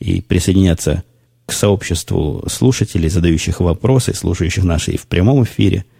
и 0.00 0.20
присоединяться 0.20 1.02
к 1.46 1.52
сообществу 1.52 2.44
слушателей, 2.48 3.08
задающих 3.08 3.60
вопросы, 3.60 4.12
слушающих 4.14 4.64
наши 4.64 4.92
и 4.92 4.98
в 4.98 5.06
прямом 5.06 5.44
эфире– 5.44 5.84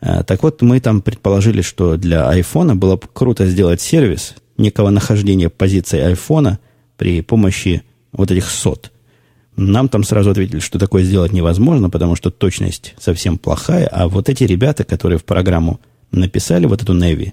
а, 0.00 0.22
так 0.22 0.42
вот, 0.42 0.62
мы 0.62 0.80
там 0.80 1.00
предположили, 1.00 1.62
что 1.62 1.96
для 1.96 2.28
айфона 2.28 2.76
было 2.76 2.96
бы 2.96 3.02
круто 3.12 3.46
сделать 3.46 3.80
сервис 3.80 4.34
некого 4.58 4.90
нахождения 4.90 5.48
позиции 5.48 6.00
айфона 6.00 6.58
при 6.96 7.22
помощи 7.22 7.82
вот 8.12 8.30
этих 8.30 8.48
сот. 8.48 8.92
Нам 9.56 9.88
там 9.88 10.04
сразу 10.04 10.30
ответили, 10.30 10.60
что 10.60 10.78
такое 10.78 11.02
сделать 11.02 11.32
невозможно, 11.32 11.88
потому 11.88 12.14
что 12.14 12.30
точность 12.30 12.94
совсем 12.98 13.38
плохая, 13.38 13.86
а 13.86 14.06
вот 14.06 14.28
эти 14.28 14.44
ребята, 14.44 14.84
которые 14.84 15.18
в 15.18 15.24
программу 15.24 15.80
написали 16.12 16.66
вот 16.66 16.82
эту 16.82 16.92
Неви, 16.92 17.32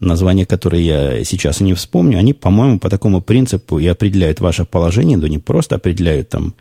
название 0.00 0.46
которой 0.46 0.82
я 0.82 1.22
сейчас 1.24 1.60
и 1.60 1.64
не 1.64 1.74
вспомню, 1.74 2.18
они, 2.18 2.32
по-моему, 2.32 2.78
по 2.78 2.88
такому 2.88 3.20
принципу 3.20 3.78
и 3.78 3.86
определяют 3.86 4.40
ваше 4.40 4.64
положение, 4.64 5.18
но 5.18 5.26
не 5.26 5.38
просто 5.38 5.76
определяют 5.76 6.30
там 6.30 6.54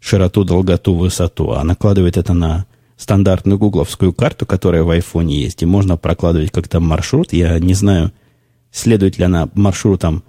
широту, 0.00 0.44
долготу, 0.44 0.94
высоту, 0.94 1.52
а 1.52 1.62
накладывают 1.62 2.16
это 2.16 2.32
на 2.32 2.66
стандартную 2.96 3.58
гугловскую 3.58 4.12
карту, 4.12 4.46
которая 4.46 4.82
в 4.82 4.90
айфоне 4.90 5.40
есть, 5.42 5.62
и 5.62 5.66
можно 5.66 5.96
прокладывать 5.96 6.50
как-то 6.50 6.80
маршрут. 6.80 7.32
Я 7.32 7.58
не 7.58 7.74
знаю, 7.74 8.12
следует 8.72 9.18
ли 9.18 9.24
она 9.24 9.48
маршрутом 9.54 10.24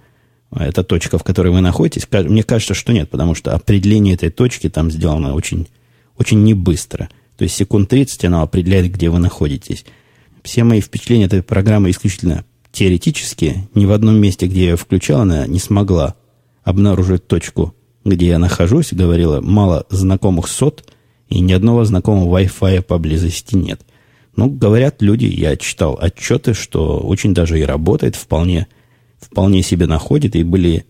э, 0.52 0.64
эта 0.64 0.82
точка, 0.82 1.18
в 1.18 1.24
которой 1.24 1.52
вы 1.52 1.60
находитесь. 1.60 2.06
Мне 2.10 2.42
кажется, 2.42 2.74
что 2.74 2.92
нет, 2.92 3.10
потому 3.10 3.34
что 3.34 3.54
определение 3.54 4.14
этой 4.14 4.30
точки 4.30 4.68
там 4.68 4.90
сделано 4.90 5.34
очень, 5.34 5.68
очень 6.16 6.42
не 6.42 6.54
быстро. 6.54 7.08
То 7.36 7.44
есть 7.44 7.56
секунд 7.56 7.88
30 7.88 8.24
она 8.26 8.42
определяет, 8.42 8.92
где 8.92 9.08
вы 9.10 9.18
находитесь. 9.18 9.84
Все 10.42 10.64
мои 10.64 10.80
впечатления 10.80 11.26
этой 11.26 11.42
программы 11.42 11.90
исключительно 11.90 12.44
теоретические. 12.72 13.68
Ни 13.74 13.86
в 13.86 13.92
одном 13.92 14.16
месте, 14.16 14.46
где 14.46 14.64
я 14.64 14.70
ее 14.70 14.76
включал, 14.76 15.22
она 15.22 15.46
не 15.46 15.58
смогла 15.58 16.14
обнаружить 16.62 17.26
точку, 17.26 17.74
где 18.04 18.28
я 18.28 18.38
нахожусь. 18.38 18.92
Говорила, 18.92 19.40
мало 19.40 19.86
знакомых 19.90 20.48
сот– 20.48 20.84
и 21.30 21.40
ни 21.40 21.52
одного 21.52 21.84
знакомого 21.84 22.38
Wi-Fi 22.38 22.82
поблизости 22.82 23.54
нет. 23.54 23.80
Ну, 24.36 24.48
говорят 24.48 25.00
люди, 25.00 25.26
я 25.26 25.56
читал 25.56 25.96
отчеты, 26.00 26.54
что 26.54 26.98
очень 26.98 27.32
даже 27.34 27.58
и 27.58 27.62
работает, 27.62 28.16
вполне, 28.16 28.66
вполне 29.20 29.62
себе 29.62 29.86
находит, 29.86 30.34
и 30.34 30.42
были 30.42 30.86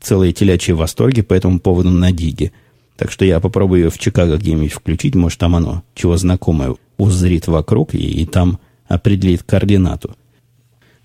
целые 0.00 0.32
телячьи 0.32 0.72
восторги 0.72 1.22
по 1.22 1.34
этому 1.34 1.60
поводу 1.60 1.90
на 1.90 2.12
Диге. 2.12 2.52
Так 2.96 3.10
что 3.10 3.24
я 3.24 3.40
попробую 3.40 3.84
ее 3.84 3.90
в 3.90 3.98
Чикаго 3.98 4.36
где-нибудь 4.36 4.72
включить, 4.72 5.14
может, 5.14 5.38
там 5.38 5.54
оно, 5.54 5.82
чего 5.94 6.16
знакомое, 6.16 6.76
узрит 6.96 7.46
вокруг 7.46 7.94
и, 7.94 7.98
и 7.98 8.26
там 8.26 8.58
определит 8.88 9.42
координату. 9.42 10.16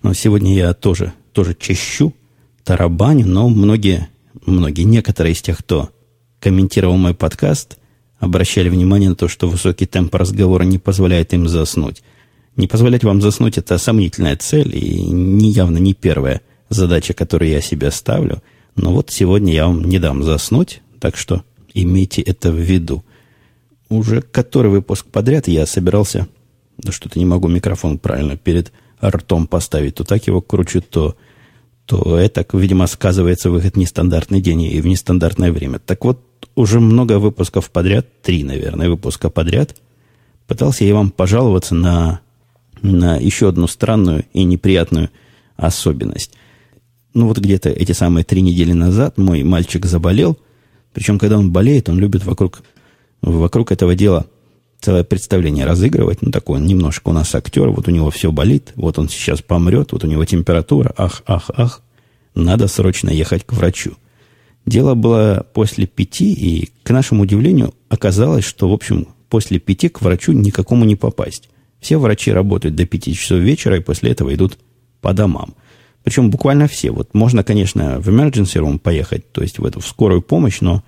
Но 0.02 0.14
сегодня 0.14 0.54
я 0.54 0.72
тоже, 0.72 1.12
тоже 1.32 1.54
чащу, 1.58 2.14
тарабаню, 2.64 3.26
но 3.26 3.48
многие, 3.48 4.08
многие, 4.46 4.82
некоторые 4.82 5.34
из 5.34 5.42
тех, 5.42 5.58
кто 5.58 5.90
комментировал 6.40 6.96
мой 6.96 7.14
подкаст, 7.14 7.78
обращали 8.18 8.68
внимание 8.68 9.10
на 9.10 9.16
то, 9.16 9.28
что 9.28 9.48
высокий 9.48 9.86
темп 9.86 10.14
разговора 10.14 10.62
не 10.62 10.78
позволяет 10.78 11.34
им 11.34 11.48
заснуть. 11.48 12.02
Не 12.56 12.66
позволять 12.66 13.04
вам 13.04 13.20
заснуть– 13.22 13.56
это 13.58 13.78
сомнительная 13.78 14.36
цель 14.36 14.76
и 14.76 15.00
не 15.00 15.52
явно 15.52 15.78
не 15.78 15.94
первая 15.94 16.42
задача, 16.68 17.14
которую 17.14 17.50
я 17.50 17.60
себе 17.60 17.90
ставлю. 17.90 18.42
Но 18.76 18.92
вот 18.92 19.10
сегодня 19.10 19.52
я 19.52 19.66
вам 19.66 19.84
не 19.84 19.98
дам 19.98 20.22
заснуть, 20.22 20.82
так 21.00 21.16
что 21.16 21.42
имейте 21.74 22.22
это 22.22 22.50
в 22.50 22.56
виду. 22.56 23.04
Уже 23.88 24.22
который 24.22 24.70
выпуск 24.70 25.06
подряд 25.06 25.48
я 25.48 25.66
собирался... 25.66 26.28
Да 26.78 26.90
что-то 26.90 27.18
не 27.18 27.26
могу 27.26 27.48
микрофон 27.48 27.98
правильно 27.98 28.36
перед 28.36 28.72
ртом 29.04 29.46
поставить. 29.46 29.96
То 29.96 30.04
так 30.04 30.26
его 30.26 30.40
кручу, 30.40 30.80
то, 30.80 31.16
то 31.86 32.18
это, 32.18 32.46
видимо, 32.54 32.86
сказывается 32.86 33.50
в 33.50 33.56
этот 33.56 33.76
нестандартный 33.76 34.40
день 34.40 34.62
и 34.62 34.80
в 34.80 34.86
нестандартное 34.86 35.52
время. 35.52 35.78
Так 35.78 36.04
вот, 36.04 36.20
уже 36.54 36.80
много 36.80 37.18
выпусков 37.18 37.70
подряд, 37.70 38.06
три, 38.22 38.42
наверное, 38.42 38.88
выпуска 38.88 39.30
подряд, 39.30 39.76
пытался 40.46 40.84
я 40.84 40.94
вам 40.94 41.10
пожаловаться 41.10 41.74
на, 41.74 42.20
на 42.82 43.16
еще 43.16 43.48
одну 43.48 43.66
странную 43.66 44.24
и 44.32 44.44
неприятную 44.44 45.10
особенность. 45.56 46.32
Ну 47.14 47.28
вот 47.28 47.38
где-то 47.38 47.68
эти 47.68 47.92
самые 47.92 48.24
три 48.24 48.40
недели 48.40 48.72
назад 48.72 49.18
мой 49.18 49.42
мальчик 49.42 49.86
заболел, 49.86 50.38
причем 50.92 51.18
когда 51.18 51.38
он 51.38 51.52
болеет, 51.52 51.88
он 51.88 51.98
любит 51.98 52.24
вокруг, 52.24 52.62
вокруг 53.22 53.72
этого 53.72 53.94
дела 53.94 54.26
целое 54.80 55.04
представление 55.04 55.64
разыгрывать. 55.64 56.22
Ну, 56.22 56.30
такой 56.30 56.58
он 56.58 56.66
немножко 56.66 57.10
у 57.10 57.12
нас 57.12 57.34
актер, 57.34 57.68
вот 57.70 57.88
у 57.88 57.90
него 57.90 58.10
все 58.10 58.32
болит, 58.32 58.72
вот 58.74 58.98
он 58.98 59.08
сейчас 59.08 59.40
помрет, 59.40 59.92
вот 59.92 60.04
у 60.04 60.06
него 60.06 60.24
температура, 60.24 60.92
ах, 60.96 61.22
ах, 61.26 61.50
ах, 61.54 61.82
надо 62.34 62.66
срочно 62.66 63.10
ехать 63.10 63.44
к 63.44 63.52
врачу. 63.52 63.92
Дело 64.66 64.94
было 64.94 65.46
после 65.54 65.86
пяти, 65.86 66.32
и, 66.32 66.70
к 66.82 66.90
нашему 66.90 67.22
удивлению, 67.22 67.74
оказалось, 67.88 68.44
что, 68.44 68.68
в 68.68 68.72
общем, 68.72 69.08
после 69.28 69.58
пяти 69.58 69.88
к 69.88 70.02
врачу 70.02 70.32
никакому 70.32 70.84
не 70.84 70.96
попасть. 70.96 71.48
Все 71.82 71.98
врачи 71.98 72.32
работают 72.32 72.74
до 72.74 72.86
пяти 72.86 73.12
часов 73.12 73.40
вечера, 73.40 73.76
и 73.76 73.80
после 73.80 74.12
этого 74.12 74.34
идут 74.34 74.56
по 75.02 75.12
домам. 75.12 75.54
Причем 76.02 76.30
буквально 76.30 76.66
все. 76.66 76.90
Вот 76.90 77.12
можно, 77.12 77.44
конечно, 77.44 78.00
в 78.00 78.08
emergency 78.08 78.58
room 78.62 78.78
поехать, 78.78 79.30
то 79.32 79.42
есть 79.42 79.58
в 79.58 79.66
эту 79.66 79.80
в 79.80 79.86
скорую 79.86 80.22
помощь, 80.22 80.62
но, 80.62 80.82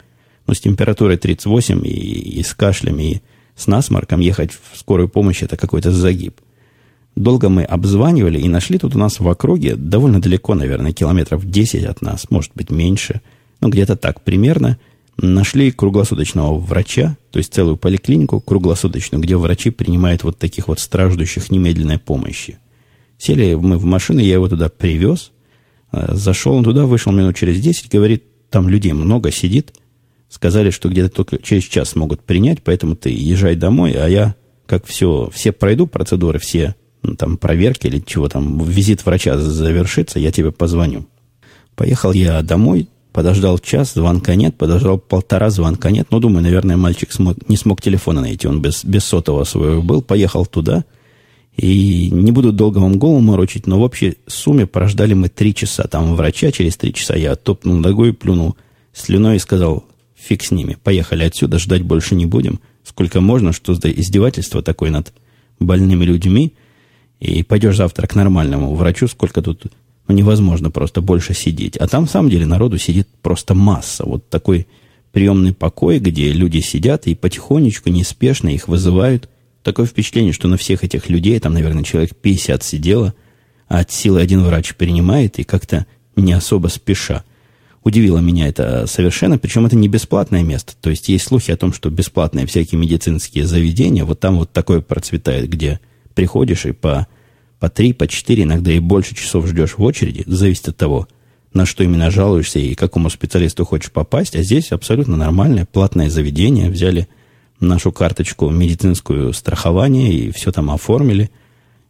но 0.46 0.54
с 0.54 0.60
температурой 0.60 1.18
38 1.18 1.86
и, 1.86 1.90
и 1.90 2.42
с 2.42 2.54
кашлем, 2.54 2.98
и 2.98 3.18
с 3.54 3.66
насморком 3.66 4.20
ехать 4.20 4.52
в 4.52 4.78
скорую 4.78 5.10
помощь– 5.10 5.42
это 5.42 5.58
какой-то 5.58 5.92
загиб. 5.92 6.40
Долго 7.14 7.50
мы 7.50 7.64
обзванивали 7.64 8.40
и 8.40 8.48
нашли 8.48 8.78
тут 8.78 8.96
у 8.96 8.98
нас 8.98 9.20
в 9.20 9.28
округе, 9.28 9.76
довольно 9.76 10.20
далеко, 10.22 10.54
наверное, 10.54 10.92
километров 10.92 11.44
10 11.44 11.84
от 11.84 12.00
нас, 12.00 12.30
может 12.30 12.52
быть, 12.54 12.70
меньше– 12.70 13.20
ну, 13.64 13.70
где-то 13.70 13.96
так 13.96 14.20
примерно, 14.20 14.78
нашли 15.16 15.70
круглосуточного 15.70 16.58
врача, 16.58 17.16
то 17.30 17.38
есть 17.38 17.52
целую 17.52 17.76
поликлинику 17.76 18.40
круглосуточную, 18.40 19.22
где 19.22 19.36
врачи 19.36 19.70
принимают 19.70 20.24
вот 20.24 20.38
таких 20.38 20.68
вот 20.68 20.80
страждущих 20.80 21.50
немедленной 21.50 21.98
помощи. 21.98 22.58
Сели 23.18 23.54
мы 23.54 23.78
в 23.78 23.84
машину, 23.84 24.20
я 24.20 24.34
его 24.34 24.48
туда 24.48 24.68
привез, 24.68 25.32
э, 25.92 26.14
зашел 26.14 26.54
он 26.54 26.64
туда, 26.64 26.86
вышел 26.86 27.12
минут 27.12 27.36
через 27.36 27.60
10, 27.60 27.90
говорит, 27.90 28.24
там 28.50 28.68
людей 28.68 28.92
много 28.92 29.30
сидит, 29.30 29.72
сказали, 30.28 30.70
что 30.70 30.88
где-то 30.88 31.14
только 31.14 31.38
через 31.38 31.64
час 31.64 31.94
могут 31.94 32.22
принять, 32.22 32.62
поэтому 32.62 32.96
ты 32.96 33.10
езжай 33.10 33.54
домой, 33.54 33.92
а 33.92 34.08
я, 34.08 34.34
как 34.66 34.84
все, 34.86 35.30
все 35.32 35.52
пройду 35.52 35.86
процедуры, 35.86 36.38
все 36.38 36.74
ну, 37.02 37.14
там 37.14 37.36
проверки 37.36 37.86
или 37.86 38.00
чего 38.00 38.28
там, 38.28 38.62
визит 38.64 39.04
врача 39.04 39.38
завершится, 39.38 40.18
я 40.18 40.32
тебе 40.32 40.50
позвоню. 40.50 41.06
Поехал 41.76 42.12
я 42.12 42.42
домой, 42.42 42.88
Подождал 43.14 43.60
час, 43.60 43.94
звонка 43.94 44.34
нет, 44.34 44.56
подождал 44.56 44.98
полтора, 44.98 45.48
звонка 45.48 45.92
нет. 45.92 46.08
Ну, 46.10 46.18
думаю, 46.18 46.42
наверное, 46.42 46.76
мальчик 46.76 47.12
смог, 47.12 47.48
не 47.48 47.56
смог 47.56 47.80
телефона 47.80 48.20
найти, 48.20 48.48
он 48.48 48.60
без, 48.60 48.84
без 48.84 49.04
сотового 49.04 49.44
своего 49.44 49.82
был, 49.82 50.02
поехал 50.02 50.44
туда. 50.46 50.84
И 51.56 52.10
не 52.10 52.32
буду 52.32 52.50
долго 52.50 52.78
вам 52.78 52.98
голову 52.98 53.20
морочить, 53.20 53.68
но 53.68 53.78
в 53.78 53.82
общей 53.82 54.18
сумме 54.26 54.66
прождали 54.66 55.14
мы 55.14 55.28
три 55.28 55.54
часа. 55.54 55.84
Там 55.84 56.16
врача 56.16 56.50
через 56.50 56.76
три 56.76 56.92
часа 56.92 57.14
я 57.14 57.36
топнул 57.36 57.76
ногой, 57.76 58.12
плюнул 58.14 58.56
слюной 58.92 59.36
и 59.36 59.38
сказал, 59.38 59.84
фиг 60.16 60.42
с 60.42 60.50
ними, 60.50 60.76
поехали 60.82 61.22
отсюда, 61.22 61.60
ждать 61.60 61.82
больше 61.82 62.16
не 62.16 62.26
будем. 62.26 62.58
Сколько 62.82 63.20
можно, 63.20 63.52
что 63.52 63.74
за 63.74 63.92
издевательство 63.92 64.60
такое 64.60 64.90
над 64.90 65.12
больными 65.60 66.04
людьми. 66.04 66.52
И 67.20 67.44
пойдешь 67.44 67.76
завтра 67.76 68.08
к 68.08 68.16
нормальному 68.16 68.74
врачу, 68.74 69.06
сколько 69.06 69.40
тут 69.40 69.66
ну, 70.06 70.14
невозможно 70.14 70.70
просто 70.70 71.00
больше 71.00 71.34
сидеть. 71.34 71.76
А 71.76 71.86
там, 71.86 72.06
в 72.06 72.10
самом 72.10 72.30
деле, 72.30 72.46
народу 72.46 72.78
сидит 72.78 73.08
просто 73.22 73.54
масса. 73.54 74.04
Вот 74.04 74.28
такой 74.28 74.66
приемный 75.12 75.54
покой, 75.54 75.98
где 75.98 76.32
люди 76.32 76.58
сидят 76.58 77.06
и 77.06 77.14
потихонечку, 77.14 77.88
неспешно 77.88 78.48
их 78.48 78.68
вызывают. 78.68 79.28
Такое 79.62 79.86
впечатление, 79.86 80.32
что 80.32 80.48
на 80.48 80.56
всех 80.56 80.84
этих 80.84 81.08
людей, 81.08 81.38
там, 81.40 81.54
наверное, 81.54 81.84
человек 81.84 82.14
50 82.16 82.62
сидело, 82.62 83.14
а 83.66 83.78
от 83.78 83.90
силы 83.90 84.20
один 84.20 84.42
врач 84.42 84.74
принимает 84.74 85.38
и 85.38 85.44
как-то 85.44 85.86
не 86.16 86.32
особо 86.32 86.68
спеша. 86.68 87.24
Удивило 87.82 88.18
меня 88.18 88.48
это 88.48 88.86
совершенно, 88.86 89.38
причем 89.38 89.66
это 89.66 89.76
не 89.76 89.88
бесплатное 89.88 90.42
место. 90.42 90.74
То 90.80 90.90
есть 90.90 91.08
есть 91.08 91.26
слухи 91.26 91.50
о 91.50 91.56
том, 91.56 91.72
что 91.72 91.90
бесплатные 91.90 92.46
всякие 92.46 92.78
медицинские 92.78 93.46
заведения, 93.46 94.04
вот 94.04 94.20
там 94.20 94.38
вот 94.38 94.52
такое 94.52 94.80
процветает, 94.80 95.48
где 95.48 95.80
приходишь 96.14 96.66
и 96.66 96.72
по 96.72 97.06
по 97.64 97.70
три, 97.70 97.94
по 97.94 98.06
четыре, 98.06 98.42
иногда 98.42 98.72
и 98.72 98.78
больше 98.78 99.14
часов 99.14 99.46
ждешь 99.46 99.78
в 99.78 99.82
очереди, 99.82 100.22
зависит 100.26 100.68
от 100.68 100.76
того, 100.76 101.08
на 101.54 101.64
что 101.64 101.82
именно 101.82 102.10
жалуешься 102.10 102.58
и 102.58 102.74
к 102.74 102.78
какому 102.78 103.08
специалисту 103.08 103.64
хочешь 103.64 103.90
попасть. 103.90 104.36
А 104.36 104.42
здесь 104.42 104.70
абсолютно 104.70 105.16
нормальное 105.16 105.64
платное 105.64 106.10
заведение. 106.10 106.68
Взяли 106.68 107.08
нашу 107.60 107.90
карточку 107.90 108.50
медицинскую 108.50 109.32
страхование 109.32 110.12
и 110.12 110.30
все 110.30 110.52
там 110.52 110.70
оформили. 110.70 111.30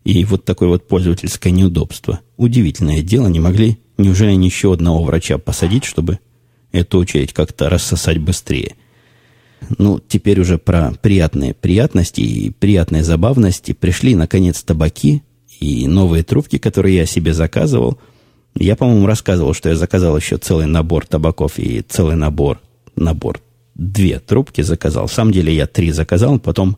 И 0.04 0.24
вот 0.24 0.44
такое 0.44 0.68
вот 0.68 0.86
пользовательское 0.86 1.52
неудобство. 1.52 2.20
Удивительное 2.36 3.02
дело, 3.02 3.26
не 3.26 3.40
могли, 3.40 3.80
неужели 3.98 4.30
еще 4.30 4.74
одного 4.74 5.02
врача 5.02 5.38
посадить, 5.38 5.82
чтобы 5.82 6.20
эту 6.70 6.98
очередь 6.98 7.32
как-то 7.32 7.68
рассосать 7.68 8.18
быстрее. 8.18 8.76
Ну, 9.78 9.98
теперь 9.98 10.38
уже 10.38 10.56
про 10.56 10.92
приятные 11.02 11.52
приятности 11.52 12.20
и 12.20 12.50
приятные 12.50 13.02
забавности. 13.02 13.72
Пришли, 13.72 14.14
наконец, 14.14 14.62
табаки 14.62 15.24
и 15.60 15.86
новые 15.86 16.22
трубки, 16.22 16.58
которые 16.58 16.96
я 16.96 17.06
себе 17.06 17.32
заказывал– 17.32 17.98
я, 18.56 18.76
по-моему, 18.76 19.06
рассказывал, 19.06 19.52
что 19.52 19.68
я 19.68 19.76
заказал 19.76 20.16
еще 20.16 20.36
целый 20.36 20.66
набор 20.66 21.06
табаков 21.06 21.58
и 21.58 21.82
целый 21.82 22.14
набор, 22.14 22.60
набор, 22.94 23.40
две 23.74 24.20
трубки 24.20 24.60
заказал. 24.60 25.08
В 25.08 25.12
самом 25.12 25.32
деле 25.32 25.54
я 25.54 25.66
три 25.66 25.90
заказал, 25.90 26.38
потом 26.38 26.76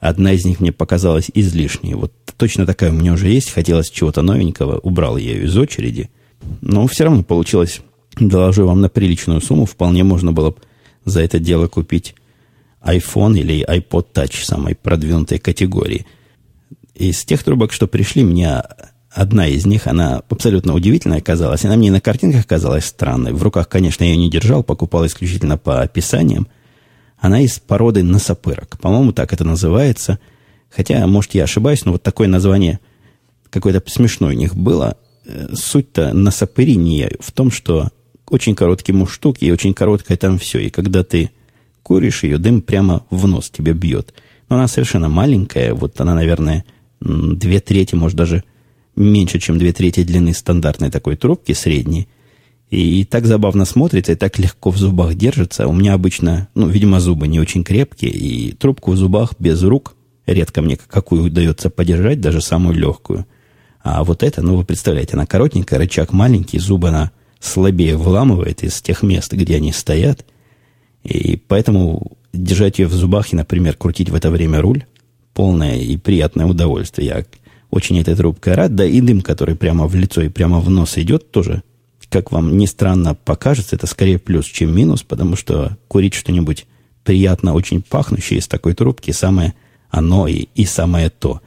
одна 0.00 0.32
из 0.32 0.46
них 0.46 0.60
мне 0.60 0.72
показалась 0.72 1.30
излишней. 1.34 1.94
Вот 1.94 2.12
точно 2.38 2.64
такая 2.64 2.90
у 2.90 2.94
меня 2.94 3.12
уже 3.12 3.28
есть, 3.28 3.50
хотелось 3.50 3.90
чего-то 3.90 4.22
новенького, 4.22 4.78
убрал 4.78 5.18
я 5.18 5.32
ее 5.32 5.44
из 5.44 5.56
очереди. 5.58 6.08
Но 6.62 6.86
все 6.86 7.04
равно 7.04 7.22
получилось, 7.22 7.80
доложу 8.18 8.66
вам 8.66 8.80
на 8.80 8.88
приличную 8.88 9.42
сумму, 9.42 9.66
вполне 9.66 10.04
можно 10.04 10.32
было 10.32 10.54
за 11.04 11.20
это 11.20 11.38
дело 11.38 11.66
купить 11.68 12.14
iPhone 12.82 13.38
или 13.38 13.66
iPod 13.68 14.06
Touch 14.14 14.44
самой 14.44 14.76
продвинутой 14.76 15.38
категории. 15.38 16.06
Из 16.98 17.24
тех 17.24 17.44
трубок, 17.44 17.72
что 17.72 17.86
пришли, 17.86 18.24
мне 18.24 18.60
одна 19.10 19.46
из 19.46 19.64
них, 19.64 19.86
она 19.86 20.22
абсолютно 20.28 20.74
удивительная 20.74 21.18
оказалась. 21.18 21.64
Она 21.64 21.76
мне 21.76 21.92
на 21.92 22.00
картинках 22.00 22.44
казалась 22.44 22.86
странной. 22.86 23.32
В 23.32 23.40
руках, 23.40 23.68
конечно, 23.68 24.02
я 24.02 24.10
ее 24.10 24.16
не 24.16 24.28
держал, 24.28 24.64
покупал 24.64 25.06
исключительно 25.06 25.56
по 25.56 25.80
описаниям. 25.80 26.48
Она 27.16 27.40
из 27.40 27.60
породы 27.60 28.02
носопырок. 28.02 28.78
По-моему, 28.80 29.12
так 29.12 29.32
это 29.32 29.44
называется. 29.44 30.18
Хотя, 30.70 31.06
может, 31.06 31.34
я 31.34 31.44
ошибаюсь, 31.44 31.84
но 31.84 31.92
вот 31.92 32.02
такое 32.02 32.26
название 32.26 32.80
какое-то 33.48 33.80
смешное 33.88 34.30
у 34.30 34.36
них 34.36 34.56
было. 34.56 34.96
Э, 35.24 35.54
суть-то 35.54 36.12
носопыри 36.12 36.74
не 36.74 37.10
в 37.20 37.30
том, 37.30 37.52
что 37.52 37.90
очень 38.28 38.56
короткий 38.56 38.92
муштук 38.92 39.36
и 39.40 39.52
очень 39.52 39.72
короткое 39.72 40.16
там 40.16 40.36
все. 40.36 40.58
И 40.58 40.70
когда 40.70 41.04
ты 41.04 41.30
куришь 41.84 42.24
ее, 42.24 42.38
дым 42.38 42.60
прямо 42.60 43.06
в 43.08 43.28
нос 43.28 43.50
тебе 43.50 43.72
бьет. 43.72 44.14
Но 44.48 44.56
она 44.56 44.66
совершенно 44.66 45.08
маленькая. 45.08 45.74
Вот 45.74 46.00
она, 46.00 46.16
наверное, 46.16 46.64
две 47.00 47.60
трети, 47.60 47.94
может, 47.94 48.16
даже 48.16 48.44
меньше, 48.96 49.38
чем 49.38 49.58
две 49.58 49.72
трети 49.72 50.02
длины 50.02 50.34
стандартной 50.34 50.90
такой 50.90 51.16
трубки, 51.16 51.52
средней. 51.52 52.08
И, 52.70 53.00
и 53.00 53.04
так 53.04 53.26
забавно 53.26 53.64
смотрится, 53.64 54.12
и 54.12 54.16
так 54.16 54.38
легко 54.38 54.70
в 54.70 54.76
зубах 54.76 55.14
держится. 55.14 55.66
У 55.68 55.72
меня 55.72 55.94
обычно, 55.94 56.48
ну, 56.54 56.68
видимо, 56.68 57.00
зубы 57.00 57.28
не 57.28 57.40
очень 57.40 57.64
крепкие, 57.64 58.10
и 58.10 58.52
трубку 58.52 58.92
в 58.92 58.96
зубах 58.96 59.34
без 59.38 59.62
рук 59.62 59.94
редко 60.26 60.60
мне 60.60 60.76
какую 60.76 61.24
удается 61.24 61.70
подержать, 61.70 62.20
даже 62.20 62.40
самую 62.40 62.76
легкую. 62.76 63.26
А 63.80 64.04
вот 64.04 64.22
это, 64.22 64.42
ну, 64.42 64.56
вы 64.56 64.64
представляете, 64.64 65.14
она 65.14 65.24
коротенькая, 65.24 65.78
рычаг 65.78 66.12
маленький, 66.12 66.58
зубы 66.58 66.88
она 66.88 67.12
слабее 67.40 67.96
выламывает 67.96 68.62
из 68.62 68.82
тех 68.82 69.02
мест, 69.02 69.32
где 69.32 69.56
они 69.56 69.72
стоят. 69.72 70.26
И 71.04 71.36
поэтому 71.36 72.18
держать 72.34 72.80
ее 72.80 72.88
в 72.88 72.92
зубах 72.92 73.32
и, 73.32 73.36
например, 73.36 73.74
крутить 73.74 74.10
в 74.10 74.14
это 74.14 74.30
время 74.30 74.60
руль– 74.60 74.84
полное 75.38 75.76
и 75.76 75.96
приятное 75.96 76.46
удовольствие. 76.46 77.06
Я 77.06 77.24
очень 77.70 78.00
этой 78.00 78.16
трубкой 78.16 78.54
рад. 78.54 78.74
Да 78.74 78.84
и 78.84 79.00
дым, 79.00 79.20
который 79.20 79.54
прямо 79.54 79.86
в 79.86 79.94
лицо 79.94 80.20
и 80.20 80.28
прямо 80.28 80.58
в 80.58 80.68
нос 80.68 80.98
идет, 80.98 81.30
тоже, 81.30 81.62
как 82.10 82.32
вам 82.32 82.56
ни 82.56 82.66
странно 82.66 83.14
покажется, 83.14 83.76
это 83.76 83.86
скорее 83.86 84.18
плюс, 84.18 84.46
чем 84.46 84.74
минус, 84.74 85.04
потому 85.04 85.36
что 85.36 85.78
курить 85.86 86.14
что-нибудь 86.14 86.66
приятно, 87.04 87.54
очень 87.54 87.82
пахнущее 87.82 88.40
из 88.40 88.48
такой 88.48 88.74
трубки, 88.74 89.12
самое 89.12 89.54
оно 89.90 90.26
и, 90.26 90.48
и 90.56 90.64
самое 90.64 91.08
то. 91.08 91.40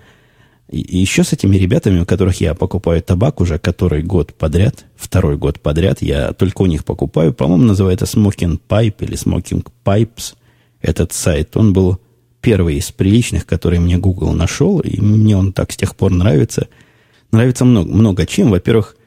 И, 0.69 0.97
еще 0.97 1.25
с 1.25 1.33
этими 1.33 1.57
ребятами, 1.57 1.99
у 1.99 2.05
которых 2.05 2.39
я 2.39 2.53
покупаю 2.53 3.01
табак 3.01 3.41
уже 3.41 3.59
который 3.59 4.03
год 4.03 4.33
подряд, 4.33 4.85
второй 4.95 5.35
год 5.35 5.59
подряд, 5.59 6.01
я 6.01 6.31
только 6.31 6.61
у 6.61 6.65
них 6.65 6.85
покупаю, 6.85 7.33
по-моему, 7.33 7.65
называется 7.65 8.05
Smoking 8.05 8.57
Pipe 8.69 8.95
или 8.99 9.17
Smoking 9.17 9.67
Pipes, 9.83 10.35
этот 10.79 11.11
сайт. 11.11 11.57
Он 11.57 11.73
был 11.73 11.99
первый 12.41 12.77
из 12.77 12.91
приличных, 12.91 13.45
который 13.45 13.79
мне 13.79 13.97
Google 13.97 14.33
нашел, 14.33 14.79
и 14.79 14.99
мне 14.99 15.37
он 15.37 15.53
так 15.53 15.71
с 15.71 15.77
тех 15.77 15.95
пор 15.95 16.11
нравится. 16.11 16.67
Нравится 17.31 17.65
много, 17.65 17.89
много 17.93 18.25
чем. 18.25 18.51
Во-первых, 18.51 18.97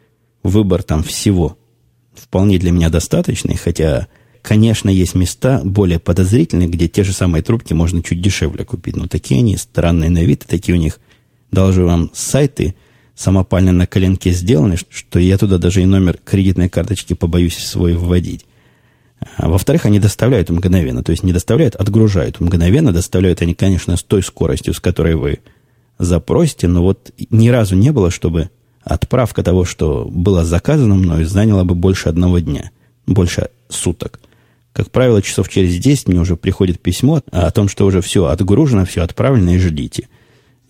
выбор 0.42 0.82
там 0.82 1.02
всего 1.02 1.58
вполне 2.14 2.58
для 2.58 2.70
меня 2.70 2.88
достаточный, 2.88 3.56
хотя, 3.56 4.06
конечно, 4.42 4.88
есть 4.88 5.14
места 5.14 5.60
более 5.64 5.98
подозрительные, 5.98 6.68
где 6.68 6.88
те 6.88 7.04
же 7.04 7.12
самые 7.12 7.42
трубки 7.42 7.72
можно 7.72 8.02
чуть 8.02 8.22
дешевле 8.22 8.64
купить. 8.64 8.96
Но 8.96 9.08
такие 9.08 9.40
они 9.40 9.56
странные 9.56 10.10
на 10.10 10.24
вид, 10.24 10.44
и 10.44 10.48
такие 10.48 10.76
у 10.76 10.80
них, 10.80 11.00
должны 11.50 11.84
вам, 11.84 12.10
сайты 12.14 12.74
самопально 13.14 13.72
на 13.72 13.86
коленке 13.86 14.30
сделаны, 14.30 14.76
что 14.88 15.18
я 15.18 15.38
туда 15.38 15.58
даже 15.58 15.82
и 15.82 15.86
номер 15.86 16.18
кредитной 16.24 16.68
карточки 16.68 17.14
побоюсь 17.14 17.56
свой 17.58 17.94
вводить. 17.94 18.44
А 19.36 19.48
во-вторых, 19.48 19.86
они 19.86 19.98
доставляют 19.98 20.50
мгновенно. 20.50 21.02
То 21.02 21.10
есть 21.10 21.22
не 21.22 21.32
доставляют, 21.32 21.76
отгружают 21.76 22.40
мгновенно. 22.40 22.92
Доставляют 22.92 23.42
они, 23.42 23.54
конечно, 23.54 23.96
с 23.96 24.02
той 24.02 24.22
скоростью, 24.22 24.74
с 24.74 24.80
которой 24.80 25.14
вы 25.14 25.40
запросите. 25.98 26.68
Но 26.68 26.82
вот 26.82 27.12
ни 27.30 27.48
разу 27.48 27.76
не 27.76 27.92
было, 27.92 28.10
чтобы 28.10 28.50
отправка 28.82 29.42
того, 29.42 29.64
что 29.64 30.06
было 30.10 30.44
заказано 30.44 30.94
мною, 30.94 31.26
заняла 31.26 31.64
бы 31.64 31.74
больше 31.74 32.08
одного 32.08 32.38
дня. 32.38 32.70
Больше 33.06 33.50
суток. 33.68 34.20
Как 34.72 34.90
правило, 34.90 35.22
часов 35.22 35.48
через 35.48 35.78
10 35.78 36.08
мне 36.08 36.20
уже 36.20 36.36
приходит 36.36 36.80
письмо 36.80 37.22
о 37.30 37.50
том, 37.50 37.68
что 37.68 37.86
уже 37.86 38.00
все 38.00 38.26
отгружено, 38.26 38.84
все 38.84 39.02
отправлено 39.02 39.54
и 39.54 39.58
ждите. 39.58 40.08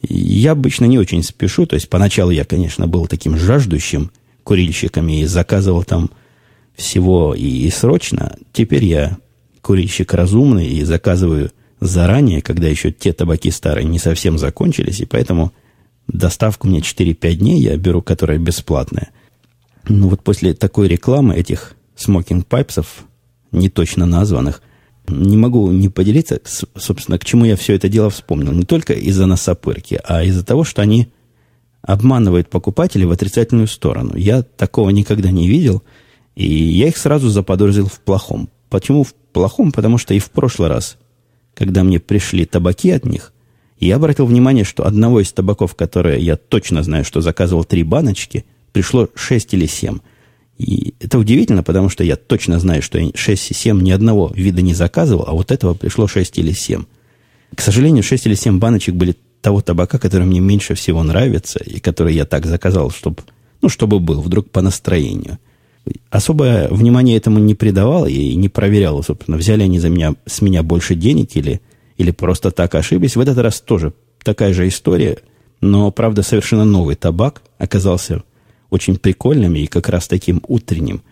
Я 0.02 0.52
обычно 0.52 0.84
не 0.84 0.98
очень 0.98 1.22
спешу. 1.22 1.66
То 1.66 1.74
есть 1.74 1.88
поначалу 1.88 2.30
я, 2.30 2.44
конечно, 2.44 2.86
был 2.86 3.06
таким 3.06 3.38
жаждущим 3.38 4.10
курильщиком 4.42 5.08
и 5.08 5.24
заказывал 5.24 5.84
там 5.84 6.10
всего 6.74 7.34
и, 7.34 7.66
и 7.66 7.70
срочно. 7.70 8.36
Теперь 8.52 8.84
я 8.84 9.18
курильщик 9.60 10.12
разумный 10.12 10.66
и 10.66 10.84
заказываю 10.84 11.50
заранее, 11.80 12.42
когда 12.42 12.68
еще 12.68 12.90
те 12.90 13.12
табаки 13.12 13.50
старые 13.50 13.86
не 13.86 13.98
совсем 13.98 14.38
закончились, 14.38 15.00
и 15.00 15.06
поэтому 15.06 15.52
доставку 16.06 16.66
мне 16.66 16.80
4-5 16.80 17.34
дней 17.34 17.60
я 17.60 17.76
беру, 17.76 18.02
которая 18.02 18.38
бесплатная. 18.38 19.10
Ну 19.88 20.08
вот 20.08 20.22
после 20.22 20.54
такой 20.54 20.88
рекламы 20.88 21.34
этих 21.34 21.74
Smokingpipes 21.96 22.68
ов, 22.68 22.86
не 23.52 23.68
точно 23.68 24.06
названных, 24.06 24.62
не 25.06 25.36
могу 25.36 25.70
не 25.70 25.90
поделиться, 25.90 26.40
собственно, 26.76 27.18
к 27.18 27.24
чему 27.24 27.44
я 27.44 27.56
все 27.56 27.74
это 27.74 27.88
дело 27.88 28.08
вспомнил. 28.08 28.52
Не 28.52 28.64
только 28.64 28.94
из-за 28.94 29.26
носопырки, 29.26 30.00
а 30.02 30.24
из-за 30.24 30.44
того, 30.44 30.64
что 30.64 30.80
они 30.80 31.12
обманывают 31.82 32.48
покупателей 32.48 33.04
в 33.04 33.10
отрицательную 33.10 33.68
сторону. 33.68 34.16
Я 34.16 34.42
такого 34.42 34.88
никогда 34.90 35.30
не 35.30 35.46
видел– 35.46 35.82
и 36.34 36.46
я 36.46 36.88
их 36.88 36.96
сразу 36.96 37.28
заподозрил 37.28 37.86
в 37.86 38.00
плохом. 38.00 38.48
Почему 38.68 39.04
в 39.04 39.14
плохом? 39.14 39.72
Потому 39.72 39.98
что 39.98 40.14
и 40.14 40.18
в 40.18 40.30
прошлый 40.30 40.68
раз, 40.68 40.96
когда 41.54 41.84
мне 41.84 42.00
пришли 42.00 42.44
табаки 42.44 42.90
от 42.90 43.04
них, 43.04 43.32
я 43.78 43.96
обратил 43.96 44.26
внимание, 44.26 44.64
что 44.64 44.86
одного 44.86 45.20
из 45.20 45.32
табаков, 45.32 45.74
которые 45.74 46.20
я 46.20 46.36
точно 46.36 46.82
знаю, 46.82 47.04
что 47.04 47.20
заказывал 47.20 47.64
три 47.64 47.82
баночки, 47.82 48.44
пришло 48.72 49.08
шесть 49.14 49.54
или 49.54 49.66
семь. 49.66 49.98
И 50.58 50.94
это 51.00 51.18
удивительно, 51.18 51.62
потому 51.62 51.88
что 51.88 52.04
я 52.04 52.16
точно 52.16 52.60
знаю, 52.60 52.80
что 52.80 53.00
6 53.12 53.50
и 53.50 53.54
7 53.54 53.80
ни 53.82 53.90
одного 53.90 54.30
вида 54.34 54.62
не 54.62 54.72
заказывал, 54.72 55.24
а 55.26 55.32
вот 55.32 55.50
этого 55.50 55.74
пришло 55.74 56.06
6 56.06 56.38
или 56.38 56.52
7. 56.52 56.84
К 57.56 57.60
сожалению, 57.60 58.04
6 58.04 58.26
или 58.26 58.34
7 58.36 58.60
баночек 58.60 58.94
были 58.94 59.16
того 59.40 59.62
табака, 59.62 59.98
который 59.98 60.26
мне 60.26 60.38
меньше 60.38 60.74
всего 60.74 61.02
нравится, 61.02 61.58
и 61.58 61.80
который 61.80 62.14
я 62.14 62.24
так 62.24 62.46
заказал, 62.46 62.92
чтобы, 62.92 63.24
ну, 63.62 63.68
чтобы 63.68 63.98
был 63.98 64.20
вдруг 64.20 64.50
по 64.50 64.62
настроению– 64.62 65.38
особое 66.10 66.68
внимание 66.68 67.16
этому 67.16 67.38
не 67.38 67.54
придавал 67.54 68.06
и 68.06 68.34
не 68.34 68.48
проверял, 68.48 69.02
собственно, 69.02 69.36
взяли 69.36 69.62
они 69.62 69.78
за 69.78 69.88
меня, 69.88 70.14
с 70.26 70.40
меня 70.40 70.62
больше 70.62 70.94
денег 70.94 71.36
или, 71.36 71.60
или 71.96 72.10
просто 72.10 72.50
так 72.50 72.74
ошиблись. 72.74 73.16
В 73.16 73.20
этот 73.20 73.38
раз 73.38 73.60
тоже 73.60 73.92
такая 74.22 74.54
же 74.54 74.66
история, 74.68 75.18
но, 75.60 75.90
правда, 75.90 76.22
совершенно 76.22 76.64
новый 76.64 76.96
табак 76.96 77.42
оказался 77.58 78.22
очень 78.70 78.96
прикольным 78.96 79.54
и 79.54 79.66
как 79.66 79.88
раз 79.88 80.08
таким 80.08 80.42
утренним. 80.48 81.02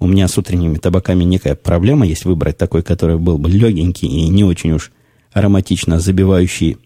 У 0.00 0.06
меня 0.06 0.28
с 0.28 0.38
утренними 0.38 0.76
табаками 0.76 1.24
некая 1.24 1.54
проблема 1.54 2.06
есть 2.06 2.24
выбрать 2.24 2.56
такой, 2.56 2.82
который 2.82 3.18
был 3.18 3.38
бы 3.38 3.50
легенький 3.50 4.08
и 4.08 4.28
не 4.28 4.44
очень 4.44 4.72
уж 4.72 4.92
ароматично 5.32 5.98
забивающий 5.98 6.78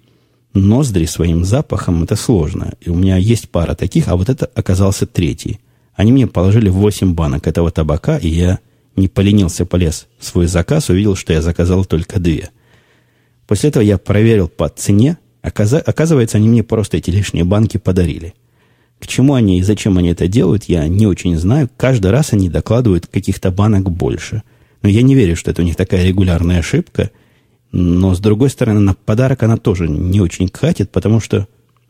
ноздри 0.55 1.05
своим 1.05 1.45
запахом. 1.45 2.03
Это 2.05 2.17
сложно. 2.17 2.75
И 2.81 2.89
у 2.89 2.95
меня 2.95 3.17
есть 3.17 3.51
пара 3.51 3.75
таких, 3.75 4.09
а 4.09 4.17
вот 4.17 4.29
это 4.29 4.47
оказался 4.47 5.07
третий– 5.07 5.61
они 6.03 6.13
мне 6.13 6.27
положили 6.27 6.69
8 6.69 7.15
банок 7.15 7.47
этого 7.47 7.71
табака, 7.71 8.19
и 8.19 8.29
я 8.29 8.59
не 8.97 9.07
поленился, 9.07 9.65
полез 9.65 10.09
в 10.19 10.25
свой 10.25 10.47
заказ, 10.47 10.89
увидел, 10.91 11.15
что 11.15 11.33
я 11.33 11.41
заказал 11.41 11.85
только 11.85 12.19
две. 12.19 12.51
После 13.47 13.71
этого 13.71 13.83
я 13.83 13.99
проверил 13.99 14.49
по 14.49 14.69
цене. 14.69 15.19
Оказывается, 15.43 16.39
они 16.39 16.49
мне 16.49 16.65
просто 16.65 16.97
эти 16.97 17.11
лишние 17.11 17.45
банки 17.45 17.77
подарили. 17.77 18.35
К 18.99 19.07
чему 19.07 19.35
они 19.35 19.61
и 19.61 19.63
зачем 19.63 19.97
они 19.97 20.11
это 20.11 20.27
делают, 20.27 20.65
я 20.65 20.89
не 20.89 21.07
очень 21.07 21.37
знаю. 21.37 21.71
Каждый 21.77 22.11
раз 22.11 22.33
они 22.33 22.49
докладывают 22.49 23.07
каких-то 23.07 23.51
банок 23.51 23.91
больше. 23.91 24.43
Но 24.83 24.89
я 24.89 25.03
не 25.03 25.15
верю, 25.15 25.37
что 25.37 25.53
это 25.53 25.63
у 25.63 25.65
них 25.65 25.77
такая 25.77 26.05
регулярная 26.05 26.59
ошибка. 26.59 27.13
Но, 27.71 28.15
с 28.15 28.19
другой 28.19 28.51
стороны, 28.51 28.81
на 28.81 28.95
подарок 28.95 29.45
она 29.45 29.57
тоже 29.57 29.89
не 29.89 30.21
очень 30.21 30.49
катит, 30.49 30.91
потому 30.91 31.21
что 31.21 31.47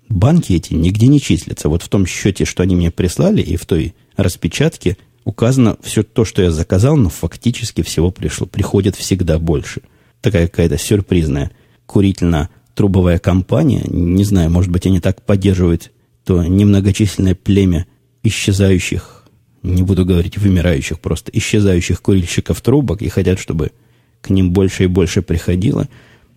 банки 0.08 0.52
эти 0.52 0.74
нигде 0.74 1.06
не 1.06 1.20
числятся. 1.20 1.68
Вот 1.68 1.82
в 1.82 1.88
том 1.88 2.06
счете, 2.06 2.44
что 2.44 2.62
они 2.62 2.76
мне 2.76 2.90
прислали, 2.90 3.40
и 3.40 3.56
в 3.56 3.64
той 3.66 3.94
распечатке 4.16 4.96
указано 5.24 5.76
все 5.82 6.02
то, 6.02 6.24
что 6.24 6.42
я 6.42 6.50
заказал, 6.50 6.96
но 6.96 7.08
фактически 7.08 7.82
всего 7.82 8.10
пришло. 8.10 8.46
Приходит 8.46 8.96
всегда 8.96 9.38
больше. 9.38 9.82
Такая 10.20 10.48
какая-то 10.48 10.78
сюрпризная 10.78 11.50
курительно-трубовая 11.86 13.18
компания. 13.18 13.82
Не 13.88 14.24
знаю, 14.24 14.50
может 14.50 14.70
быть, 14.70 14.86
они 14.86 15.00
так 15.00 15.22
поддерживают 15.22 15.90
то 16.24 16.44
немногочисленное 16.44 17.34
племя 17.34 17.86
исчезающих, 18.22 19.24
не 19.62 19.82
буду 19.82 20.04
говорить 20.04 20.38
вымирающих, 20.38 21.00
просто 21.00 21.30
исчезающих 21.32 22.00
курильщиков 22.00 22.60
трубок 22.60 23.02
и 23.02 23.08
хотят, 23.08 23.38
чтобы 23.38 23.72
к 24.20 24.30
ним 24.30 24.52
больше 24.52 24.84
и 24.84 24.88
больше 24.88 25.22
приходило. 25.22 25.88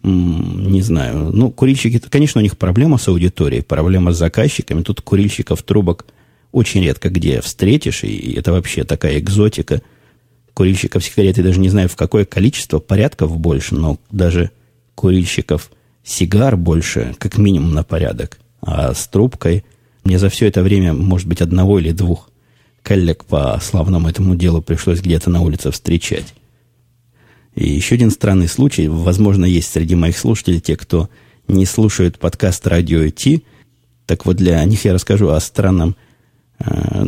Не 0.03 0.81
знаю. 0.81 1.31
Ну, 1.31 1.51
курильщики, 1.51 1.99
конечно, 1.99 2.39
у 2.39 2.43
них 2.43 2.57
проблема 2.57 2.97
с 2.97 3.07
аудиторией, 3.07 3.63
проблема 3.63 4.11
с 4.11 4.17
заказчиками. 4.17 4.83
Тут 4.83 5.01
курильщиков 5.01 5.63
трубок 5.63 6.05
очень 6.55 6.81
редко 6.81 7.09
где 7.09 7.41
встретишь, 7.41 8.05
и 8.05 8.31
это 8.31 8.53
вообще 8.53 8.85
такая 8.85 9.19
экзотика. 9.19 9.81
Курильщиков 10.53 11.03
сигарет 11.03 11.37
я 11.37 11.43
даже 11.43 11.59
не 11.59 11.67
знаю, 11.67 11.89
в 11.89 11.97
какое 11.97 12.23
количество, 12.23 12.79
порядков 12.79 13.37
больше, 13.37 13.75
но 13.75 13.99
даже 14.09 14.51
курильщиков 14.95 15.69
сигар 16.05 16.55
больше, 16.55 17.13
как 17.19 17.37
минимум 17.37 17.73
на 17.73 17.83
порядок. 17.83 18.39
А 18.61 18.93
с 18.93 19.05
трубкой 19.09 19.65
мне 20.05 20.17
за 20.17 20.29
все 20.29 20.47
это 20.47 20.63
время, 20.63 20.93
может 20.93 21.27
быть, 21.27 21.41
одного 21.41 21.77
или 21.77 21.91
двух 21.91 22.29
коллег 22.83 23.25
по 23.25 23.59
славному 23.61 24.07
этому 24.07 24.37
делу 24.37 24.61
пришлось 24.61 25.01
где-то 25.01 25.29
на 25.29 25.41
улице 25.41 25.71
встречать. 25.71 26.33
И 27.53 27.67
еще 27.67 27.95
один 27.95 28.11
странный 28.11 28.47
случай, 28.47 28.87
возможно, 28.87 29.43
есть 29.43 29.73
среди 29.73 29.95
моих 29.95 30.17
слушателей 30.17 30.61
те, 30.61 30.77
кто 30.77 31.09
не 31.49 31.65
слушают 31.65 32.17
подкаст 32.17 32.65
«Радио 32.65 33.09
Ти». 33.09 33.43
Так 34.05 34.25
вот, 34.25 34.37
для 34.37 34.63
них 34.63 34.85
я 34.85 34.93
расскажу 34.93 35.27
о 35.29 35.39
странном, 35.41 35.97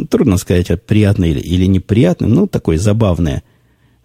трудно 0.10 0.38
сказать, 0.38 0.72
приятный 0.86 1.32
или, 1.32 1.40
или 1.40 1.66
неприятный, 1.66 2.28
ну, 2.28 2.48
такой 2.48 2.78
забавный, 2.78 3.42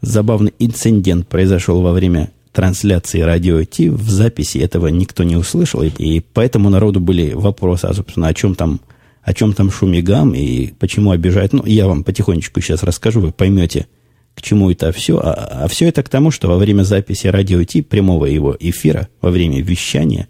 забавный 0.01 0.55
инцидент 0.59 1.29
произошел 1.29 1.81
во 1.81 1.93
время 1.93 2.31
трансляции 2.53 3.21
радио 3.21 3.63
Ти. 3.65 3.89
В 3.89 4.09
записи 4.09 4.59
этого 4.59 4.89
никто 4.89 5.25
не 5.25 5.37
услышал, 5.37 5.83
и, 5.83 5.89
и 5.89 6.21
поэтому 6.21 6.71
народу 6.71 7.01
были 7.01 7.33
вопросы, 7.33 7.87
а, 7.87 7.95
собственно, 7.95 8.29
о 8.29 8.35
чем 8.35 8.55
там, 8.55 8.81
о 9.23 9.35
чем 9.35 9.53
там 9.53 9.71
шум 9.71 9.93
и 9.95 10.03
гам, 10.03 10.35
и 10.35 10.69
почему 10.79 11.11
обижают. 11.11 11.53
Ну, 11.53 11.65
я 11.65 11.87
вам 11.87 12.05
потихонечку 12.05 12.61
сейчас 12.61 12.83
расскажу, 12.83 13.21
вы 13.21 13.33
поймете, 13.33 13.87
к 14.35 14.43
чему 14.43 14.71
это 14.71 14.93
все? 14.93 15.19
А, 15.19 15.65
а 15.65 15.69
все 15.69 15.89
это 15.89 16.03
к 16.03 16.09
тому, 16.09 16.31
что 16.31 16.49
во 16.49 16.59
время 16.59 16.83
записи 16.83 17.27
радио 17.27 17.63
Ти, 17.65 17.83
прямого 17.83 18.27
его 18.27 18.57
эфира, 18.59 19.09
во 19.21 19.31
время 19.31 19.63
вещания, 19.63 20.29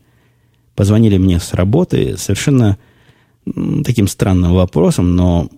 позвонили 0.75 1.19
мне 1.19 1.39
с 1.41 1.53
работы 1.55 2.17
совершенно 2.17 2.79
таким 3.85 4.09
странным 4.09 4.55
вопросом, 4.55 5.17
но 5.17 5.49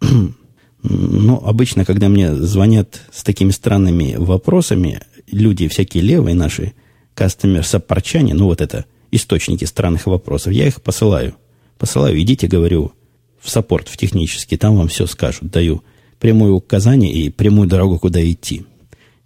но 0.82 1.42
обычно, 1.44 1.84
когда 1.84 2.08
мне 2.08 2.34
звонят 2.34 3.00
с 3.12 3.22
такими 3.22 3.50
странными 3.50 4.16
вопросами, 4.18 5.00
люди 5.30 5.68
всякие 5.68 6.02
левые 6.02 6.34
наши, 6.34 6.74
кастомер-саппорчане, 7.14 8.34
ну 8.34 8.46
вот 8.46 8.60
это 8.60 8.84
источники 9.10 9.64
странных 9.64 10.06
вопросов, 10.06 10.52
я 10.52 10.66
их 10.66 10.82
посылаю. 10.82 11.36
Посылаю, 11.78 12.20
идите, 12.20 12.46
говорю, 12.46 12.92
в 13.40 13.50
саппорт, 13.50 13.88
в 13.88 13.96
технический, 13.96 14.56
там 14.56 14.76
вам 14.76 14.88
все 14.88 15.06
скажут, 15.06 15.50
даю 15.50 15.82
прямое 16.18 16.52
указание 16.52 17.12
и 17.12 17.30
прямую 17.30 17.68
дорогу, 17.68 17.98
куда 17.98 18.24
идти. 18.24 18.64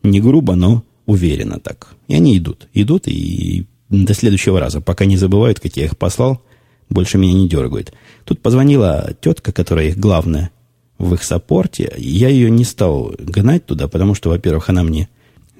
Не 0.02 0.20
грубо, 0.20 0.54
но 0.54 0.84
уверенно 1.06 1.58
так. 1.58 1.94
И 2.08 2.14
они 2.14 2.36
идут. 2.36 2.68
Идут 2.74 3.06
и 3.06 3.66
до 3.88 4.14
следующего 4.14 4.60
раза, 4.60 4.80
пока 4.80 5.04
не 5.04 5.16
забывают, 5.16 5.60
как 5.60 5.76
я 5.76 5.84
их 5.84 5.96
послал, 5.96 6.42
больше 6.90 7.18
меня 7.18 7.34
не 7.34 7.48
дергают. 7.48 7.92
Тут 8.24 8.40
позвонила 8.40 9.10
тетка, 9.20 9.52
которая 9.52 9.86
их 9.88 9.98
главная 9.98 10.50
в 10.98 11.14
их 11.14 11.22
саппорте. 11.22 11.92
Я 11.96 12.28
ее 12.28 12.50
не 12.50 12.64
стал 12.64 13.14
гнать 13.18 13.66
туда, 13.66 13.88
потому 13.88 14.14
что, 14.14 14.30
во-первых, 14.30 14.68
она 14.68 14.82
мне 14.82 15.08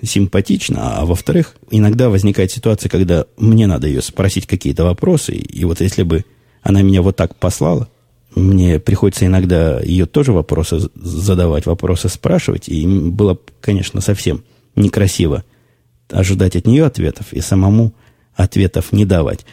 симпатична, 0.03 0.99
а 0.99 1.05
во-вторых, 1.05 1.57
иногда 1.71 2.09
возникает 2.09 2.51
ситуация, 2.51 2.89
когда 2.89 3.27
мне 3.37 3.67
надо 3.67 3.89
ее 3.89 4.03
спросить 4.03 4.47
какие-то 4.47 4.85
вопросы, 4.85 5.33
и 5.35 5.65
вот 5.65 5.81
если 5.81 6.03
бы 6.03 6.25
она 6.63 6.83
меня 6.83 7.03
вот 7.03 7.17
так 7.17 7.35
послала, 7.37 7.89
мне 8.35 8.79
приходится 8.79 9.27
иногда 9.27 9.81
ее 9.81 10.07
тоже 10.07 10.33
вопросы 10.33 10.89
задавать, 10.95 11.67
вопросы 11.67 12.09
спрашивать, 12.09 12.69
и 12.69 12.87
было, 12.87 13.39
конечно, 13.61 14.01
совсем 14.01 14.45
некрасиво 14.77 15.45
ожидать 16.11 16.57
от 16.57 16.67
нее 16.67 16.85
ответов 16.85 17.33
и 17.33 17.41
самому 17.41 17.93
ответов 18.35 18.93
не 18.93 19.05
давать. 19.05 19.45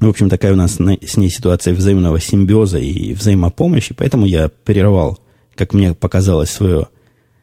В 0.00 0.08
общем, 0.08 0.28
такая 0.28 0.52
у 0.52 0.56
нас 0.56 0.76
с 0.76 1.16
ней 1.16 1.30
ситуация 1.30 1.74
взаимного 1.74 2.20
симбиоза 2.20 2.78
и 2.78 3.14
взаимопомощи, 3.14 3.94
поэтому 3.94 4.26
я 4.26 4.48
прервал, 4.48 5.18
как 5.54 5.72
мне 5.72 5.94
показалось, 5.94 6.50
свою, 6.50 6.88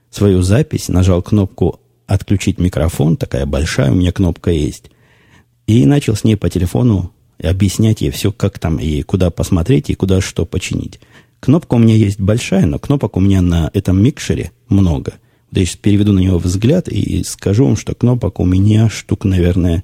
свою 0.10 0.42
запись, 0.42 0.90
нажал 0.90 1.22
кнопку 1.22 1.80
«Отключить 2.08 2.60
микрофон», 2.60 3.16
такая 3.16 3.46
большая 3.46 3.92
у 3.92 3.96
меня 3.96 4.12
кнопка 4.12 4.52
есть, 4.52 4.92
и 5.66 5.86
начал 5.86 6.16
с 6.16 6.24
ней 6.24 6.36
по 6.36 6.50
телефону 6.50 7.14
объяснять 7.42 8.02
ей 8.02 8.12
все, 8.12 8.32
как 8.32 8.60
там 8.60 8.78
и 8.78 9.02
куда 9.02 9.30
посмотреть, 9.30 9.90
и 9.90 9.96
куда 9.96 10.22
что 10.22 10.46
починить. 10.46 11.00
Кнопка 11.40 11.76
у 11.76 11.80
меня 11.80 11.96
есть 11.96 12.20
большая, 12.20 12.66
но 12.66 12.78
кнопок 12.78 13.18
у 13.18 13.20
меня 13.20 13.42
на 13.42 13.72
этом 13.74 14.02
микшере 14.02 14.52
много. 14.68 15.14
То 15.54 15.60
есть 15.60 15.80
переведу 15.80 16.14
на 16.14 16.20
него 16.20 16.38
взгляд 16.38 16.88
и 16.88 17.24
скажу 17.24 17.66
вам, 17.66 17.76
что 17.76 17.96
кнопок 17.96 18.40
у 18.40 18.46
меня 18.46 18.90
штук, 18.90 19.26
наверное, 19.26 19.84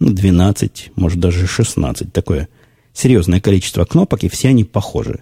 12, 0.00 0.92
ну, 0.96 1.02
может 1.02 1.20
даже 1.20 1.46
16. 1.46 2.12
Такое 2.12 2.48
серьезное 2.92 3.40
количество 3.40 3.84
кнопок, 3.84 4.24
и 4.24 4.28
все 4.28 4.48
они 4.48 4.64
похожи. 4.64 5.20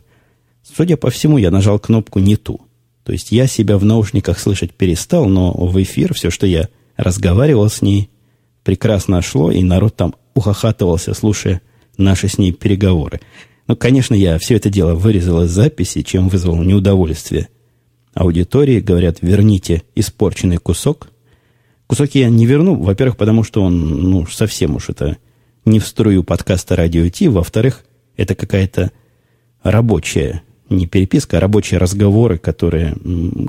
Судя 0.62 0.96
по 0.96 1.11
всему, 1.11 1.38
я 1.38 1.50
нажал 1.50 1.78
кнопку 1.78 2.18
не 2.18 2.37
ту. 2.37 2.61
То 3.04 3.12
есть 3.12 3.32
я 3.32 3.46
себя 3.46 3.78
в 3.78 3.85
наушниках 3.85 4.38
слышать 4.38 4.72
перестал, 4.72 5.26
но 5.26 5.52
в 5.52 5.82
эфир 5.82 6.14
все, 6.14 6.30
что 6.30 6.46
я 6.46 6.68
разговаривал 6.96 7.68
с 7.68 7.82
ней, 7.82 8.11
прекрасно 8.62 9.20
шло, 9.22 9.50
и 9.50 9.62
народ 9.62 9.96
там 9.96 10.14
ухахатывался, 10.35 11.14
слушая 11.14 11.61
наши 11.96 12.28
с 12.28 12.38
ней 12.38 12.52
переговоры. 12.52 13.20
Ну, 13.66 13.76
конечно, 13.76 14.14
я 14.14 14.38
все 14.38 14.56
это 14.56 14.70
дело 14.70 14.94
вырезал 14.94 15.42
из 15.42 15.50
записи, 15.50 16.02
чем 16.02 16.28
вызвал 16.28 16.62
неудовольствие 16.62 17.48
аудитории. 18.14 18.80
Говорят, 18.80 19.18
верните 19.22 19.82
испорченный 19.94 20.58
кусок. 20.58 21.12
Кусок 21.92 22.14
я 22.14 22.31
не 22.31 22.46
верну, 22.46 22.83
во-первых, 22.83 23.18
потому 23.18 23.44
что 23.44 23.62
он, 23.62 24.11
ну, 24.11 24.24
совсем 24.26 24.76
уж 24.76 24.88
это 24.88 25.18
не 25.66 25.78
в 25.78 25.87
струю 25.87 26.24
подкаста 26.24 26.74
«Радио 26.74 27.07
Ти», 27.11 27.28
во-вторых, 27.28 27.85
это 28.16 28.35
какая-то 28.35 28.92
рабочая, 29.62 30.42
не 30.70 30.87
переписка, 30.87 31.37
а 31.37 31.40
рабочие 31.40 31.78
разговоры, 31.78 32.38
которые, 32.38 32.96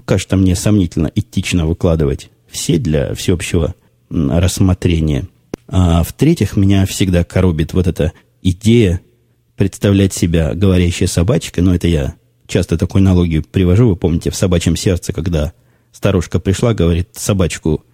кажется 0.03 0.35
мне, 0.35 0.57
сомнительно 0.57 1.09
этично 1.15 1.65
выкладывать 1.65 2.31
все 2.49 2.77
для 2.79 3.15
всеобщего 3.15 3.75
рассмотрения. 4.09 5.29
А 5.69 6.03
в-третьих, 6.03 6.57
меня 6.57 6.85
всегда 6.85 7.23
коробит 7.23 7.71
вот 7.71 7.87
эта 7.87 8.11
идея 8.41 8.99
представлять 9.55 10.11
себя 10.11 10.53
говорящей 10.53 11.07
собачкой, 11.07 11.63
но 11.63 11.73
это 11.73 11.87
я 11.87 12.15
часто 12.47 12.77
такую 12.77 13.03
аналогию 13.03 13.41
привожу, 13.49 13.87
вы 13.87 13.95
помните, 13.95 14.31
в 14.31 14.35
«Собачьем 14.35 14.75
сердце», 14.75 15.13
когда 15.13 15.53
старушка 15.93 16.41
пришла, 16.41 16.73
говорит, 16.73 17.07
собачку 17.13 17.85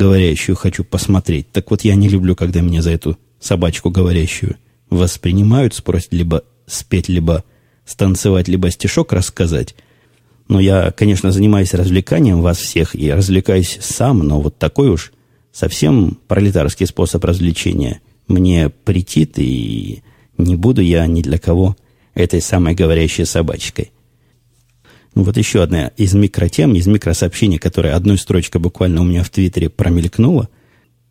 говорящую 0.00 0.56
хочу 0.56 0.82
посмотреть. 0.82 1.52
Так 1.52 1.70
вот, 1.70 1.82
я 1.82 1.94
не 1.94 2.08
люблю, 2.08 2.34
когда 2.34 2.62
меня 2.62 2.80
за 2.80 2.90
эту 2.90 3.18
собачку 3.38 3.90
говорящую 3.90 4.56
воспринимают, 4.88 5.74
спросят 5.74 6.14
либо 6.14 6.42
спеть, 6.66 7.08
либо 7.08 7.44
станцевать, 7.84 8.48
либо 8.48 8.70
стишок 8.70 9.12
рассказать. 9.12 9.74
Но 10.48 10.58
я, 10.58 10.90
конечно, 10.90 11.32
занимаюсь 11.32 11.74
развлеканием 11.74 12.40
вас 12.40 12.58
всех 12.58 12.94
и 12.94 13.12
развлекаюсь 13.12 13.78
сам, 13.82 14.20
но 14.20 14.40
вот 14.40 14.56
такой 14.58 14.88
уж 14.88 15.12
совсем 15.52 16.18
пролетарский 16.26 16.86
способ 16.86 17.22
развлечения 17.22 18.00
мне 18.26 18.70
претит, 18.70 19.34
и 19.38 20.02
не 20.38 20.56
буду 20.56 20.80
я 20.80 21.06
ни 21.06 21.20
для 21.20 21.38
кого 21.38 21.76
этой 22.14 22.40
самой 22.40 22.74
говорящей 22.74 23.26
собачкой. 23.26 23.92
Ну, 25.14 25.22
вот 25.24 25.36
еще 25.36 25.62
одна 25.62 25.88
из 25.96 26.14
микротем, 26.14 26.74
из 26.74 26.86
микросообщений, 26.86 27.58
которая 27.58 27.96
одной 27.96 28.18
строчкой 28.18 28.60
буквально 28.60 29.00
у 29.00 29.04
меня 29.04 29.24
в 29.24 29.30
Твиттере 29.30 29.68
промелькнула. 29.68 30.48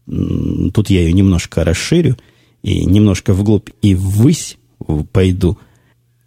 Тут 0.06 0.90
я 0.90 1.02
ее 1.02 1.14
немножко 1.14 1.64
расширю 1.64 2.18
и 2.64 2.86
немножко 2.86 3.34
вглубь 3.34 3.70
и 3.82 3.96
ввысь 3.96 4.58
пойду. 5.12 5.58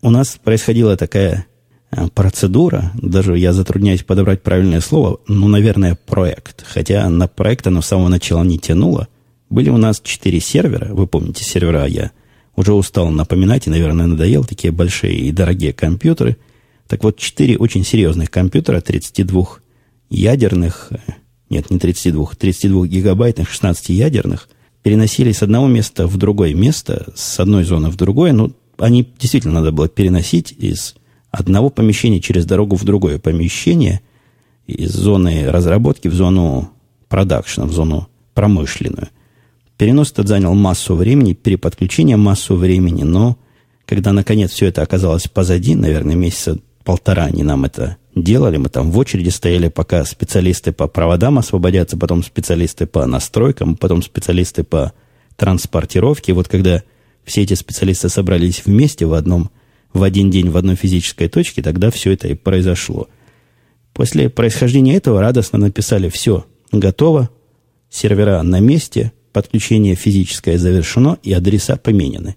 У 0.02 0.10
нас 0.10 0.38
происходила 0.42 0.96
такая 0.96 1.46
Э, 1.94 2.08
процедура, 2.08 2.90
даже 2.94 3.36
я 3.36 3.52
затрудняюсь 3.52 4.02
подобрать 4.02 4.42
правильное 4.42 4.80
слово, 4.80 5.20
ну, 5.28 5.46
наверное, 5.48 5.98
проект. 6.06 6.64
Хотя 6.66 7.08
на 7.10 7.28
проект 7.28 7.66
оно 7.66 7.82
с 7.82 7.86
самого 7.86 8.08
начала 8.08 8.42
не 8.44 8.58
тянуло. 8.58 9.08
Были 9.50 9.68
у 9.68 9.76
нас 9.76 10.00
четыре 10.00 10.40
сервера, 10.40 10.94
вы 10.94 11.06
помните, 11.06 11.44
сервера 11.44 11.84
я 11.84 12.10
уже 12.56 12.72
устал 12.72 13.10
напоминать 13.10 13.66
и, 13.66 13.70
наверное, 13.70 14.06
надоел 14.06 14.44
такие 14.44 14.72
большие 14.72 15.18
и 15.18 15.32
дорогие 15.32 15.74
компьютеры. 15.74 16.38
Так 16.92 17.04
вот, 17.04 17.16
четыре 17.16 17.56
очень 17.56 17.86
серьезных 17.86 18.30
компьютера, 18.30 18.82
32 18.82 19.46
ядерных, 20.10 20.88
э, 20.90 20.98
нет, 21.48 21.70
не 21.70 21.78
32, 21.78 22.32
32 22.38 22.86
гигабайтных, 22.86 23.48
16 23.48 23.88
ядерных, 23.88 24.50
переносили 24.82 25.32
с 25.32 25.42
одного 25.42 25.68
места 25.68 26.06
в 26.06 26.18
другое 26.18 26.52
место, 26.52 27.10
с 27.16 27.40
одной 27.40 27.64
зоны 27.64 27.88
в 27.88 27.96
другое. 27.96 28.34
Ну, 28.34 28.52
они 28.76 29.10
действительно 29.18 29.54
надо 29.54 29.72
было 29.72 29.88
переносить 29.88 30.52
из 30.52 30.94
одного 31.30 31.70
помещения 31.70 32.20
через 32.20 32.44
дорогу 32.44 32.76
в 32.76 32.84
другое 32.84 33.18
помещение, 33.18 34.02
из 34.66 34.92
зоны 34.92 35.50
разработки 35.50 36.08
в 36.08 36.14
зону 36.14 36.72
продакшена, 37.08 37.64
в 37.64 37.72
зону 37.72 38.08
промышленную. 38.34 39.08
Перенос 39.78 40.12
этот 40.12 40.28
занял 40.28 40.52
массу 40.52 40.94
времени, 40.94 41.32
переподключение 41.32 42.18
массу 42.18 42.54
времени, 42.54 43.02
но 43.02 43.38
когда, 43.86 44.12
наконец, 44.12 44.50
все 44.50 44.66
это 44.66 44.82
оказалось 44.82 45.26
позади, 45.26 45.74
наверное, 45.74 46.16
месяца 46.16 46.58
полтора 46.84 47.24
они 47.24 47.42
нам 47.42 47.64
это 47.64 47.96
делали, 48.14 48.56
мы 48.56 48.68
там 48.68 48.90
в 48.90 48.98
очереди 48.98 49.30
стояли, 49.30 49.68
пока 49.68 50.04
специалисты 50.04 50.72
по 50.72 50.86
проводам 50.86 51.38
освободятся, 51.38 51.96
потом 51.96 52.22
специалисты 52.22 52.86
по 52.86 53.06
настройкам, 53.06 53.76
потом 53.76 54.02
специалисты 54.02 54.64
по 54.64 54.92
транспортировке. 55.36 56.32
Вот 56.32 56.48
когда 56.48 56.82
все 57.24 57.42
эти 57.42 57.54
специалисты 57.54 58.08
собрались 58.08 58.62
вместе 58.64 59.06
в 59.06 59.14
одном, 59.14 59.50
в 59.92 60.02
один 60.02 60.30
день 60.30 60.50
в 60.50 60.56
одной 60.56 60.76
физической 60.76 61.28
точке, 61.28 61.62
тогда 61.62 61.90
все 61.90 62.12
это 62.12 62.28
и 62.28 62.34
произошло. 62.34 63.08
После 63.92 64.30
происхождения 64.30 64.96
этого 64.96 65.20
радостно 65.20 65.58
написали 65.58 66.08
«все, 66.08 66.46
готово, 66.70 67.30
сервера 67.90 68.42
на 68.42 68.60
месте, 68.60 69.12
подключение 69.32 69.94
физическое 69.94 70.58
завершено 70.58 71.18
и 71.22 71.32
адреса 71.32 71.76
поменены». 71.76 72.36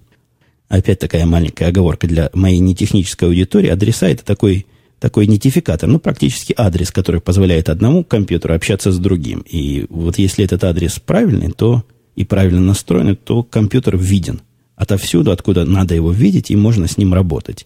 Опять 0.68 1.00
такая 1.00 1.26
маленькая 1.26 1.70
оговорка 1.70 2.08
для 2.08 2.30
моей 2.34 2.60
нетехнической 2.60 3.28
аудитории. 3.28 3.70
Адреса– 3.70 4.08
это 4.10 4.26
такой 4.26 4.66
такой 5.00 5.26
идентификатор, 5.26 5.88
ну, 5.88 6.00
практически 6.00 6.54
адрес, 6.58 6.90
который 6.90 7.22
позволяет 7.22 7.70
одному 7.70 8.04
компьютеру 8.04 8.56
общаться 8.56 8.92
с 8.92 8.98
другим. 8.98 9.44
И 9.48 9.86
вот 9.90 10.18
если 10.18 10.46
этот 10.46 10.64
адрес 10.64 11.00
правильный, 11.00 11.52
то 11.52 11.84
и 12.16 12.24
правильно 12.24 12.62
настроенный, 12.62 13.16
то 13.16 13.44
компьютер 13.44 13.98
виден 13.98 14.42
отовсюду, 14.76 15.32
откуда 15.32 15.66
надо 15.66 15.96
его 15.96 16.12
видеть, 16.12 16.50
и 16.50 16.56
можно 16.56 16.88
с 16.88 16.98
ним 16.98 17.14
работать. 17.14 17.66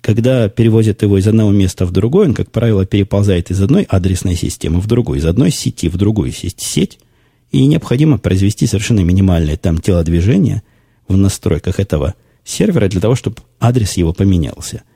Когда 0.00 0.48
перевозят 0.48 1.02
его 1.02 1.18
из 1.18 1.26
одного 1.26 1.52
места 1.52 1.86
в 1.86 1.90
другое, 1.90 2.28
он, 2.28 2.34
как 2.34 2.50
правило, 2.50 2.84
переползает 2.86 3.50
из 3.50 3.60
одной 3.60 3.84
адресной 3.84 4.34
системы 4.34 4.80
в 4.80 4.86
другую, 4.86 5.18
из 5.18 5.26
одной 5.26 5.50
сети 5.50 5.88
в 5.88 5.96
другую 5.96 6.32
сеть, 6.32 6.98
и 7.50 7.66
необходимо 7.66 8.18
произвести 8.18 8.66
совершенно 8.66 9.00
минимальное 9.00 9.56
там 9.56 9.78
телодвижение 9.78 10.62
в 11.06 11.16
настройках 11.16 11.80
этого 11.80 12.14
сервера 12.44 12.88
для 12.88 13.00
того, 13.00 13.14
чтобы 13.14 13.36
адрес 13.60 13.94
его 13.94 14.12
поменялся– 14.12 14.82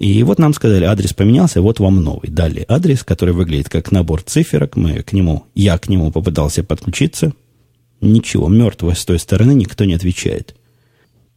и 0.00 0.22
вот 0.22 0.38
нам 0.38 0.54
сказали, 0.54 0.84
адрес 0.84 1.12
поменялся, 1.12 1.60
вот 1.60 1.78
вам 1.78 2.02
новый. 2.02 2.30
Дали 2.30 2.64
адрес, 2.66 3.04
который 3.04 3.34
выглядит 3.34 3.68
как 3.68 3.92
набор 3.92 4.22
циферок. 4.22 4.74
Мы 4.74 5.02
к 5.02 5.12
нему, 5.12 5.44
я 5.54 5.76
к 5.76 5.90
нему 5.90 6.10
попытался 6.10 6.64
подключиться. 6.64 7.34
Ничего, 8.00 8.48
мертвого 8.48 8.94
с 8.94 9.04
той 9.04 9.18
стороны 9.18 9.52
никто 9.52 9.84
не 9.84 9.92
отвечает. 9.92 10.56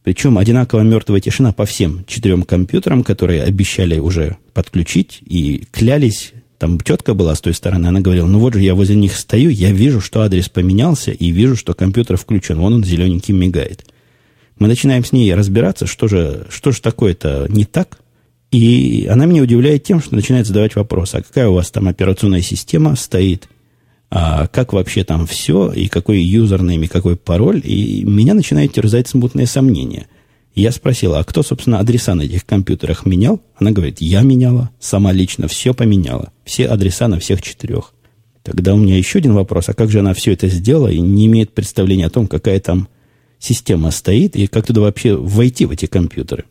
Причем 0.02 0.38
одинаково 0.38 0.80
мертвая 0.80 1.20
тишина 1.20 1.52
по 1.52 1.66
всем 1.66 2.06
четырем 2.06 2.42
компьютерам, 2.42 3.04
которые 3.04 3.42
обещали 3.42 3.98
уже 3.98 4.38
подключить 4.54 5.20
и 5.26 5.66
клялись. 5.70 6.32
Там 6.56 6.80
тетка 6.80 7.12
была 7.12 7.34
с 7.34 7.42
той 7.42 7.52
стороны, 7.52 7.88
она 7.88 8.00
говорила, 8.00 8.26
ну 8.26 8.38
вот 8.38 8.54
же 8.54 8.62
я 8.62 8.74
возле 8.74 8.96
них 8.96 9.14
стою, 9.14 9.50
я 9.50 9.72
вижу, 9.72 10.00
что 10.00 10.22
адрес 10.22 10.48
поменялся, 10.48 11.10
и 11.10 11.30
вижу, 11.30 11.56
что 11.56 11.74
компьютер 11.74 12.16
включен, 12.16 12.58
вон 12.58 12.74
он 12.74 12.84
зелененький 12.84 13.34
мигает. 13.34 13.84
Мы 14.58 14.68
начинаем 14.68 15.04
с 15.04 15.12
ней 15.12 15.34
разбираться, 15.34 15.86
что 15.86 16.08
же, 16.08 16.46
что 16.48 16.72
же 16.72 16.80
такое-то 16.80 17.46
не 17.48 17.64
так, 17.64 17.98
и 18.50 19.08
она 19.10 19.26
меня 19.26 19.42
удивляет 19.42 19.82
тем, 19.82 20.00
что 20.00 20.14
начинает 20.14 20.46
задавать 20.46 20.76
вопрос, 20.76 21.14
а 21.14 21.22
какая 21.22 21.48
у 21.48 21.54
вас 21.54 21.70
там 21.70 21.88
операционная 21.88 22.40
система 22.40 22.94
стоит, 22.94 23.48
а 24.10 24.46
как 24.46 24.72
вообще 24.72 25.02
там 25.02 25.26
все, 25.26 25.72
и 25.72 25.88
какой 25.88 26.20
юзернейм, 26.20 26.84
и 26.84 26.86
какой 26.86 27.16
пароль, 27.16 27.60
и 27.64 28.04
меня 28.04 28.34
начинает 28.34 28.72
терзать 28.72 29.08
смутные 29.08 29.48
сомнения. 29.48 30.06
Я 30.54 30.70
спросил, 30.70 31.16
а 31.16 31.24
кто, 31.24 31.42
собственно, 31.42 31.80
адреса 31.80 32.14
на 32.14 32.22
этих 32.22 32.46
компьютерах 32.46 33.06
менял? 33.06 33.42
Она 33.56 33.72
говорит, 33.72 34.00
я 34.00 34.20
меняла, 34.20 34.70
сама 34.78 35.10
лично 35.10 35.48
все 35.48 35.74
поменяла, 35.74 36.32
все 36.44 36.66
адреса 36.66 37.08
на 37.08 37.18
всех 37.18 37.42
четырех. 37.42 37.92
Тогда 38.44 38.74
у 38.74 38.78
меня 38.78 38.96
еще 38.96 39.18
один 39.18 39.32
вопрос, 39.32 39.68
а 39.68 39.74
как 39.74 39.90
же 39.90 39.98
она 39.98 40.14
все 40.14 40.32
это 40.32 40.46
сделала 40.48 40.88
и 40.88 41.00
не 41.00 41.26
имеет 41.26 41.52
представления 41.52 42.06
о 42.06 42.10
том, 42.10 42.28
какая 42.28 42.60
там 42.60 42.88
система 43.44 43.90
стоит 43.90 44.36
и 44.36 44.46
как 44.46 44.66
туда 44.66 44.80
вообще 44.80 45.16
войти 45.16 45.66
в 45.66 45.70
эти 45.70 45.86
компьютеры? 45.86 46.44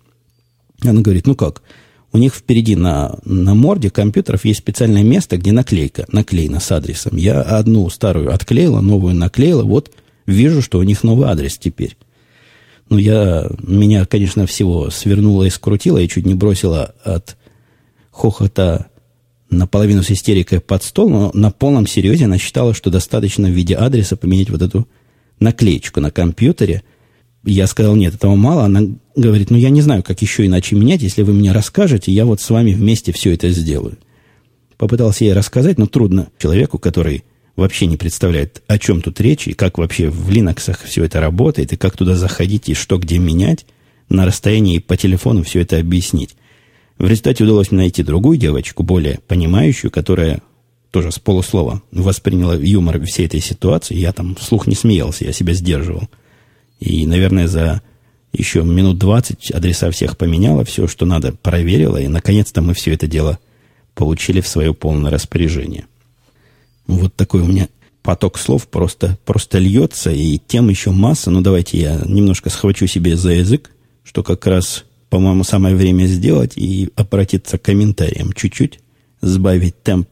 Она 0.82 1.01
говорит, 1.01 1.27
ну 1.27 1.36
как, 1.36 1.63
у 2.12 2.17
них 2.17 2.36
впереди 2.36 2.75
на, 2.75 3.17
на 3.25 3.56
морде 3.56 3.89
компьютеров 3.89 4.45
есть 4.45 4.60
специальное 4.60 5.03
место, 5.03 5.38
где 5.38 5.51
наклейка 5.51 6.06
наклеена 6.12 6.60
с 6.60 6.71
адресом. 6.71 7.17
Я 7.17 7.41
одну 7.41 7.89
старую 7.89 8.34
отклеила, 8.34 8.82
новую 8.82 9.15
наклеила. 9.15 9.63
Вот 9.63 9.91
вижу, 10.27 10.62
что 10.62 10.77
у 10.77 10.84
них 10.84 11.03
новый 11.03 11.27
адрес 11.27 11.58
теперь. 11.58 11.97
Ну, 12.89 12.97
я, 12.97 13.49
меня, 13.60 14.06
конечно, 14.06 14.45
всего 14.45 14.91
свернуло 14.91 15.45
и 15.45 15.49
скрутило, 15.49 15.97
и 15.97 16.08
чуть 16.08 16.27
не 16.27 16.36
бросила 16.36 16.93
от 17.03 17.38
хохота 18.12 18.88
наполовину 19.49 20.03
с 20.03 20.12
истерикой 20.12 20.60
под 20.60 20.84
стол, 20.84 21.10
но 21.10 21.32
на 21.34 21.49
полном 21.49 21.88
серьезе 21.88 22.25
она 22.25 22.38
считала, 22.38 22.73
что 22.73 22.91
достаточно 22.91 23.47
в 23.47 23.51
виде 23.51 23.75
адреса 23.75 24.15
поменять 24.15 24.49
вот 24.49 24.62
эту 24.62 24.88
наклеечку 25.43 26.01
на 26.01 26.10
компьютере– 26.10 26.84
я 27.45 27.67
сказал, 27.67 27.95
нет, 27.95 28.15
этого 28.15 28.36
мало. 28.36 28.63
Она 28.63 28.82
говорит, 29.15 29.49
ну 29.49 29.58
я 29.58 29.69
не 29.69 29.82
знаю, 29.82 30.03
как 30.03 30.21
еще 30.21 30.45
иначе 30.45 30.75
менять. 30.75 31.01
Если 31.01 31.23
вы 31.23 31.34
мне 31.34 31.51
расскажете, 31.51 32.12
я 32.12 32.25
вот 32.25 32.41
с 32.41 32.49
вами 32.49 32.73
вместе 32.73 33.12
все 33.12 33.34
это 33.34 33.49
сделаю. 33.49 33.97
Попытался 34.77 35.25
ей 35.25 35.34
рассказать, 35.34 35.77
но 35.77 35.86
трудно 35.86 36.29
человеку, 36.38 36.79
который 36.79 37.23
вообще 37.56 37.86
не 37.86 37.97
представляет, 37.97 38.63
о 38.67 38.79
чем 38.79 39.01
тут 39.01 39.19
речь, 39.21 39.47
и 39.47 39.53
как 39.53 39.77
вообще 39.77 40.10
в 40.10 40.29
Linux 40.29 40.75
все 40.86 41.03
это 41.03 41.19
работает, 41.19 41.73
и 41.73 41.77
как 41.77 41.95
туда 41.95 42.15
заходить, 42.15 42.69
и 42.69 42.73
что 42.73 42.97
где 42.97 43.19
менять, 43.19 43.65
на 44.10 44.25
расстоянии 44.25 44.79
по 44.79 44.97
телефону 44.97 45.43
все 45.43 45.62
это 45.62 45.77
объяснить. 45.77 46.36
В 46.97 47.08
результате 47.08 47.43
удалось 47.43 47.71
найти 47.71 48.03
другую 48.03 48.38
девочку, 48.38 48.84
более 48.84 49.19
понимающую, 49.27 49.91
которая 49.91 50.41
тоже 50.93 51.12
с 51.12 51.19
полуслова 51.19 51.82
восприняла 51.91 52.56
юмор 52.56 53.03
всей 53.06 53.25
этой 53.25 53.41
ситуации. 53.41 53.95
Я 53.95 54.13
там 54.13 54.36
вслух 54.36 54.67
не 54.67 54.75
смеялся, 54.75 55.25
я 55.25 55.34
себя 55.34 55.53
сдерживал– 55.53 56.08
и, 56.84 57.08
наверное, 57.08 57.47
за 57.47 57.82
еще 58.34 58.63
минут 58.63 58.97
20 58.97 59.51
адреса 59.51 59.89
всех 59.91 60.17
поменяла, 60.17 60.65
все, 60.65 60.86
что 60.86 61.06
надо, 61.06 61.32
проверила, 61.32 61.95
и, 61.95 62.10
наконец-то, 62.10 62.62
мы 62.62 62.73
все 62.73 62.93
это 62.93 63.08
дело 63.08 63.39
получили 63.95 64.41
в 64.41 64.47
свое 64.47 64.73
полное 64.73 65.10
распоряжение. 65.10 65.86
Вот 66.86 67.15
такой 67.15 67.41
у 67.41 67.45
меня 67.45 67.69
поток 68.01 68.38
слов 68.38 68.67
просто, 68.67 69.17
просто 69.23 69.60
льется, 69.60 70.12
и 70.12 70.38
тем 70.45 70.67
еще 70.67 70.91
масса. 70.91 71.32
Ну, 71.32 71.39
давайте 71.39 71.79
я 71.79 72.01
немножко 72.06 72.49
схвачу 72.49 72.86
себе 72.86 73.15
за 73.15 73.32
язык, 73.32 73.71
что 74.03 74.21
как 74.21 74.45
раз, 74.45 74.84
по-моему, 75.10 75.45
самое 75.45 75.77
время 75.77 76.06
сделать, 76.06 76.58
и 76.58 76.89
обратиться 76.97 77.58
к 77.58 77.62
комментариям 77.62 78.34
чуть-чуть, 78.34 78.79
сбавить 79.21 79.82
темп 79.84 80.10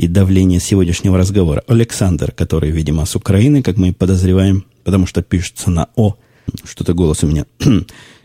и 0.00 0.08
давление 0.08 0.60
сегодняшнего 0.60 1.18
разговора. 1.18 1.62
Александр, 1.66 2.32
который, 2.32 2.70
видимо, 2.70 3.04
с 3.04 3.14
Украины, 3.16 3.62
как 3.62 3.76
мы 3.76 3.92
подозреваем, 3.92 4.64
потому 4.82 5.04
что 5.06 5.20
пишется 5.20 5.70
на 5.70 5.88
«о». 5.94 6.16
Что-то 6.64 6.94
голос 6.94 7.22
у 7.22 7.26
меня 7.26 7.44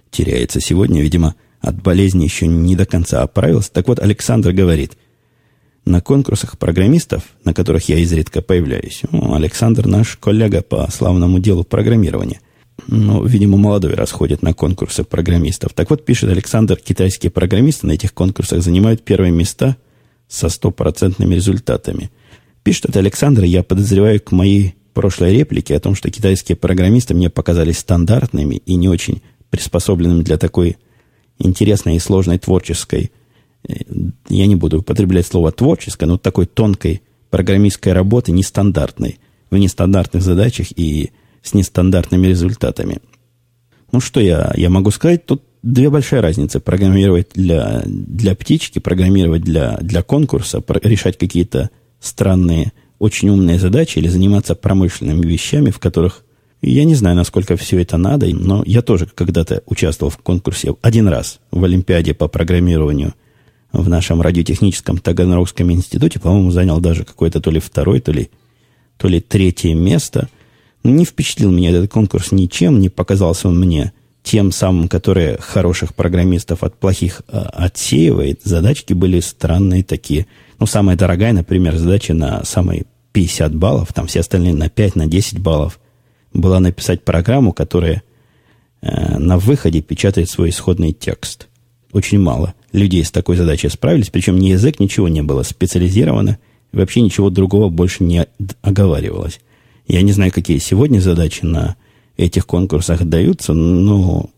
теряется 0.09 0.61
сегодня, 0.61 1.01
видимо, 1.01 1.35
от 1.59 1.81
болезни 1.81 2.23
еще 2.23 2.47
не 2.47 2.77
до 2.77 2.85
конца 2.85 3.23
оправился. 3.23 3.73
Так 3.73 3.89
вот, 3.89 3.99
Александр 3.99 4.53
говорит, 4.53 4.93
на 5.83 5.99
конкурсах 5.99 6.57
программистов, 6.57 7.23
на 7.43 7.53
которых 7.53 7.89
я 7.89 7.97
изредка 7.97 8.41
появляюсь, 8.41 9.01
ну, 9.11 9.33
Александр 9.33 9.85
наш 9.85 10.15
коллега 10.15 10.61
по 10.61 10.89
славному 10.89 11.39
делу 11.39 11.65
программирования. 11.65 12.39
Ну, 12.87 13.25
видимо, 13.25 13.57
молодой 13.57 13.95
расходит 13.95 14.43
на 14.43 14.53
конкурсы 14.53 15.03
программистов. 15.03 15.73
Так 15.73 15.89
вот, 15.89 16.05
пишет 16.05 16.29
Александр, 16.29 16.77
китайские 16.77 17.31
программисты 17.31 17.85
на 17.85 17.91
этих 17.91 18.13
конкурсах 18.13 18.63
занимают 18.63 19.03
первые 19.03 19.33
места 19.33 19.75
со 20.27 20.49
стопроцентными 20.49 21.35
результатами. 21.35 22.11
Пишет 22.63 22.85
это 22.85 22.99
Александр, 22.99 23.43
я 23.43 23.63
подозреваю, 23.63 24.19
к 24.19 24.31
моей 24.31 24.75
прошлой 24.93 25.33
реплике 25.33 25.75
о 25.75 25.79
том, 25.79 25.93
что 25.93 26.09
китайские 26.09 26.55
программисты 26.55 27.13
мне 27.13 27.29
показались 27.29 27.79
стандартными 27.79 28.55
и 28.55 28.75
не 28.75 28.87
очень 28.87 29.21
приспособленными 29.49 30.23
для 30.23 30.37
такой 30.37 30.77
интересной 31.37 31.97
и 31.97 31.99
сложной 31.99 32.39
творческой, 32.39 33.11
э, 33.67 33.73
я 34.29 34.47
не 34.47 34.55
буду 34.55 34.79
употреблять 34.79 35.27
слово 35.27 35.51
творческой, 35.51 36.05
но 36.05 36.17
такой 36.17 36.45
тонкой 36.45 37.01
программистской 37.29 37.93
работы, 37.93 38.31
нестандартной, 38.31 39.19
в 39.51 39.57
нестандартных 39.57 40.23
задачах 40.23 40.67
и 40.75 41.11
с 41.43 41.53
нестандартными 41.53 42.27
результатами. 42.27 42.99
Ну, 43.91 43.99
что 43.99 44.19
я, 44.19 44.53
я 44.55 44.69
могу 44.69 44.91
сказать? 44.91 45.25
Тут 45.25 45.43
две 45.65 45.89
большие 45.89 46.21
разницы. 46.21 46.59
Программировать 46.61 47.29
для, 47.33 47.81
для 47.85 48.35
птички, 48.35 48.79
программировать 48.79 49.41
для, 49.41 49.77
для 49.81 50.01
конкурса, 50.03 50.63
решать 50.83 51.17
какие-то 51.17 51.69
странные 51.99 52.71
очень 52.99 53.29
умные 53.29 53.59
задачи 53.59 53.97
или 53.97 54.07
заниматься 54.07 54.55
промышленными 54.55 55.25
вещами, 55.25 55.69
в 55.69 55.79
которых 55.79 56.23
Я 56.61 56.85
не 56.85 56.95
знаю, 56.95 57.15
насколько 57.15 57.57
все 57.57 57.81
это 57.81 57.97
надо, 57.97 58.27
но 58.27 58.63
я 58.65 58.81
тоже 58.81 59.07
когда-то 59.13 59.63
участвовал 59.65 60.11
в 60.11 60.17
конкурсе 60.17 60.75
один 60.81 61.07
раз 61.07 61.39
в 61.51 61.63
Олимпиаде 61.63 62.13
по 62.13 62.27
программированию 62.27 63.13
в 63.73 63.89
нашем 63.89 64.21
радиотехническом 64.21 64.99
Таганрогском 64.99 65.71
институте. 65.71 66.19
По-моему, 66.19 66.51
занял 66.51 66.79
даже 66.79 67.03
какое-то 67.03 67.41
то 67.41 67.51
ли 67.51 67.59
второе, 67.59 67.99
то 67.99 68.13
ли, 68.13 68.29
то 68.97 69.09
ли 69.09 69.19
третье 69.19 69.73
место. 69.73 70.29
Не 70.83 71.03
впечатлил 71.03 71.51
меня 71.51 71.71
этот 71.71 71.91
конкурс 71.91 72.31
ничем, 72.31 72.79
не 72.79 72.89
показался 72.89 73.49
он 73.49 73.59
мне 73.59 73.91
тем 74.25 74.51
самым, 74.51 74.89
которые 74.89 75.37
хороших 75.39 75.95
программистов 75.95 76.63
от 76.63 76.77
плохих 76.77 77.21
а, 77.29 77.43
отсеивает. 77.53 78.41
Задачки 78.43 78.91
были 78.91 79.21
странные 79.21 79.83
такие. 79.83 80.27
Ну, 80.59 80.65
самая 80.65 80.97
дорогая, 80.97 81.31
например, 81.31 81.77
задача 81.77 82.13
на 82.13 82.43
самые 82.43 82.83
50 83.13 83.55
баллов, 83.55 83.93
там 83.93 84.07
все 84.07 84.19
остальные 84.19 84.55
на 84.55 84.67
5, 84.67 84.95
на 84.95 85.07
10 85.07 85.39
баллов– 85.39 85.79
была 86.35 86.59
написать 86.59 87.03
программу, 87.03 87.53
которая 87.53 88.03
э, 88.81 89.17
на 89.17 89.37
выходе 89.37 89.81
печатает 89.81 90.29
свой 90.29 90.49
исходный 90.49 90.91
текст. 90.91 91.47
Очень 91.91 92.19
мало 92.19 92.53
людей 92.71 93.03
с 93.03 93.11
такой 93.11 93.37
задачей 93.37 93.69
справились, 93.69 94.09
причем 94.09 94.37
ни 94.37 94.47
язык, 94.47 94.79
ничего 94.79 95.07
не 95.07 95.23
было 95.23 95.43
специализировано, 95.43 96.37
вообще 96.73 97.01
ничего 97.01 97.29
другого 97.29 97.69
больше 97.69 98.03
не 98.03 98.27
оговаривалось. 98.61 99.39
Я 99.87 100.01
не 100.01 100.11
знаю, 100.11 100.31
какие 100.31 100.57
сегодня 100.57 100.99
задачи 100.99 101.45
на 101.45 101.77
этих 102.17 102.45
конкурсах 102.45 103.03
даются, 103.03 103.53
но 103.53 104.29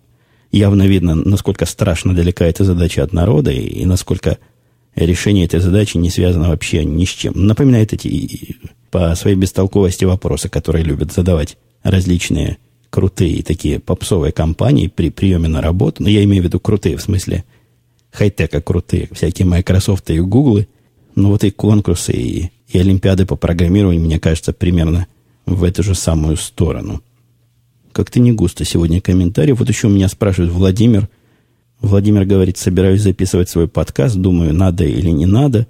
явно 0.52 0.84
видно, 0.84 1.16
насколько 1.16 1.66
страшно 1.66 2.16
далека 2.16 2.46
эта 2.46 2.64
задача 2.64 3.04
от 3.04 3.14
народа 3.14 3.52
и, 3.52 3.66
и 3.82 3.86
насколько 3.86 4.38
решение 4.96 5.46
этой 5.46 5.60
задачи 5.60 5.98
не 5.98 6.10
связано 6.10 6.50
вообще 6.50 6.84
ни 6.84 7.06
с 7.06 7.10
чем. 7.10 7.34
Напоминает 7.36 7.94
эти 7.94 8.58
по 8.90 9.14
своей 9.16 9.36
бестолковости 9.36 10.06
вопросы, 10.06 10.50
которые 10.50 10.84
любят 10.84 11.12
задавать 11.12 11.58
различные 11.84 12.58
крутые 12.90 13.44
такие 13.44 13.80
попсовые 13.80 14.32
компании 14.32 14.88
при 14.88 15.10
приеме 15.10 15.48
на 15.48 15.62
работу, 15.62 16.04
но 16.04 16.10
я 16.10 16.24
имею 16.24 16.42
в 16.42 16.46
виду 16.46 16.60
крутые, 16.60 16.98
в 16.98 17.02
смысле 17.02 17.44
хай-тека 18.12 18.62
крутые, 18.62 19.10
всякие 19.12 19.46
Microsoft 19.46 20.10
и 20.10 20.20
Google, 20.20 20.66
ну 21.16 21.30
вот 21.30 21.44
и 21.44 21.52
конкурсы, 21.52 22.14
и, 22.14 22.52
и 22.68 22.80
олимпиады 22.80 23.26
по 23.26 23.36
программированию, 23.36 24.02
мне 24.02 24.20
кажется, 24.20 24.54
примерно 24.54 25.08
в 25.46 25.64
эту 25.64 25.84
же 25.84 25.96
самую 25.96 26.38
сторону. 26.38 27.02
Как-то 27.98 28.20
не 28.20 28.32
густо 28.32 28.64
сегодня 28.64 29.02
комментарий. 29.02 29.54
Вот 29.54 29.68
еще 29.68 29.88
у 29.88 29.90
меня 29.90 30.08
спрашивает 30.08 30.52
Владимир. 30.52 31.10
Владимир 31.82 32.26
говорит, 32.26 32.60
собираюсь 32.60 33.02
записывать 33.02 33.50
свой 33.50 33.68
подкаст, 33.68 34.18
думаю, 34.18 34.54
надо 34.54 34.84
или 34.84 35.10
не 35.10 35.26
надо. 35.26 35.66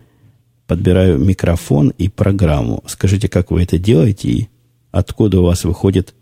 Подбираю 0.68 1.20
микрофон 1.20 1.94
и 1.98 2.10
программу. 2.10 2.84
Скажите, 2.86 3.30
как 3.30 3.50
вы 3.50 3.64
это 3.64 3.78
делаете 3.80 4.28
и 4.28 4.50
откуда 4.92 5.40
у 5.40 5.44
вас 5.44 5.64
выходит 5.64 6.16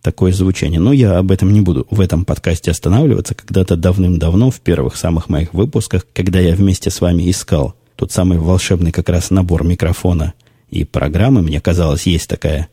такое 0.00 0.32
звучание. 0.32 0.80
Но 0.80 0.94
я 0.94 1.18
об 1.18 1.30
этом 1.30 1.52
не 1.52 1.60
буду 1.60 1.86
в 1.90 2.00
этом 2.00 2.24
подкасте 2.24 2.70
останавливаться. 2.70 3.34
Когда-то 3.34 3.76
давным-давно, 3.76 4.50
в 4.50 4.60
первых 4.60 4.96
самых 4.96 5.28
моих 5.28 5.52
выпусках, 5.52 6.06
когда 6.14 6.40
я 6.40 6.54
вместе 6.54 6.88
с 6.88 7.02
вами 7.02 7.30
искал 7.30 7.74
тот 7.96 8.12
самый 8.12 8.38
волшебный 8.38 8.92
как 8.92 9.10
раз 9.10 9.28
набор 9.28 9.64
микрофона 9.64 10.32
и 10.70 10.84
программы, 10.84 11.42
мне 11.42 11.60
казалось, 11.60 12.06
есть 12.06 12.30
такая 12.30 12.70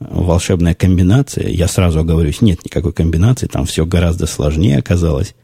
волшебная 0.00 0.74
комбинация. 0.74 1.48
Я 1.48 1.68
сразу 1.68 2.00
оговорюсь, 2.00 2.40
нет 2.40 2.64
никакой 2.64 2.92
комбинации, 2.92 3.46
там 3.46 3.66
все 3.66 3.86
гораздо 3.86 4.26
сложнее 4.26 4.78
оказалось. 4.78 5.34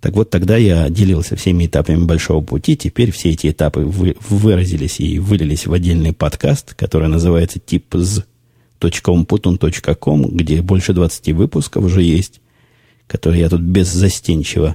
Так 0.00 0.14
вот, 0.14 0.30
тогда 0.30 0.56
я 0.56 0.88
делился 0.88 1.36
всеми 1.36 1.66
этапами 1.66 2.04
большого 2.04 2.42
пути. 2.42 2.76
Теперь 2.76 3.12
все 3.12 3.30
эти 3.30 3.50
этапы 3.50 3.82
вы, 3.82 4.16
выразились 4.28 4.98
и 4.98 5.20
вылились 5.20 5.66
в 5.66 5.72
отдельный 5.72 6.12
подкаст, 6.12 6.74
который 6.74 7.06
называется 7.06 7.60
«Тип 7.60 7.86
з 7.94 8.24
.umputun.com, 8.80 10.36
где 10.36 10.60
больше 10.60 10.92
20 10.92 11.32
выпусков 11.34 11.84
уже 11.84 12.02
есть, 12.02 12.40
которые 13.06 13.42
я 13.42 13.48
тут 13.48 13.60
беззастенчиво 13.60 14.74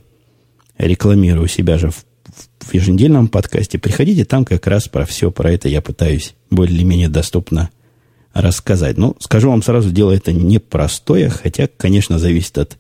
рекламирую 0.78 1.50
себя 1.50 1.78
же 1.78 1.90
в, 1.90 2.06
в 2.62 2.74
еженедельном 2.74 3.28
подкасте. 3.28 3.80
Приходите, 3.80 4.24
там 4.24 4.46
как 4.46 4.66
раз 4.66 4.88
про 4.88 5.06
все 5.06 5.30
про 5.30 5.52
это 5.52 5.68
я 5.68 5.82
пытаюсь 5.82 6.36
более-менее 6.50 7.10
доступно 7.10 7.70
рассказать. 8.42 8.98
Ну, 8.98 9.16
скажу 9.20 9.50
вам 9.50 9.62
сразу, 9.62 9.92
дело 9.92 10.12
это 10.12 10.32
непростое, 10.34 11.30
хотя, 11.30 11.68
конечно, 11.68 12.20
зависит 12.20 12.58
от 12.58 12.78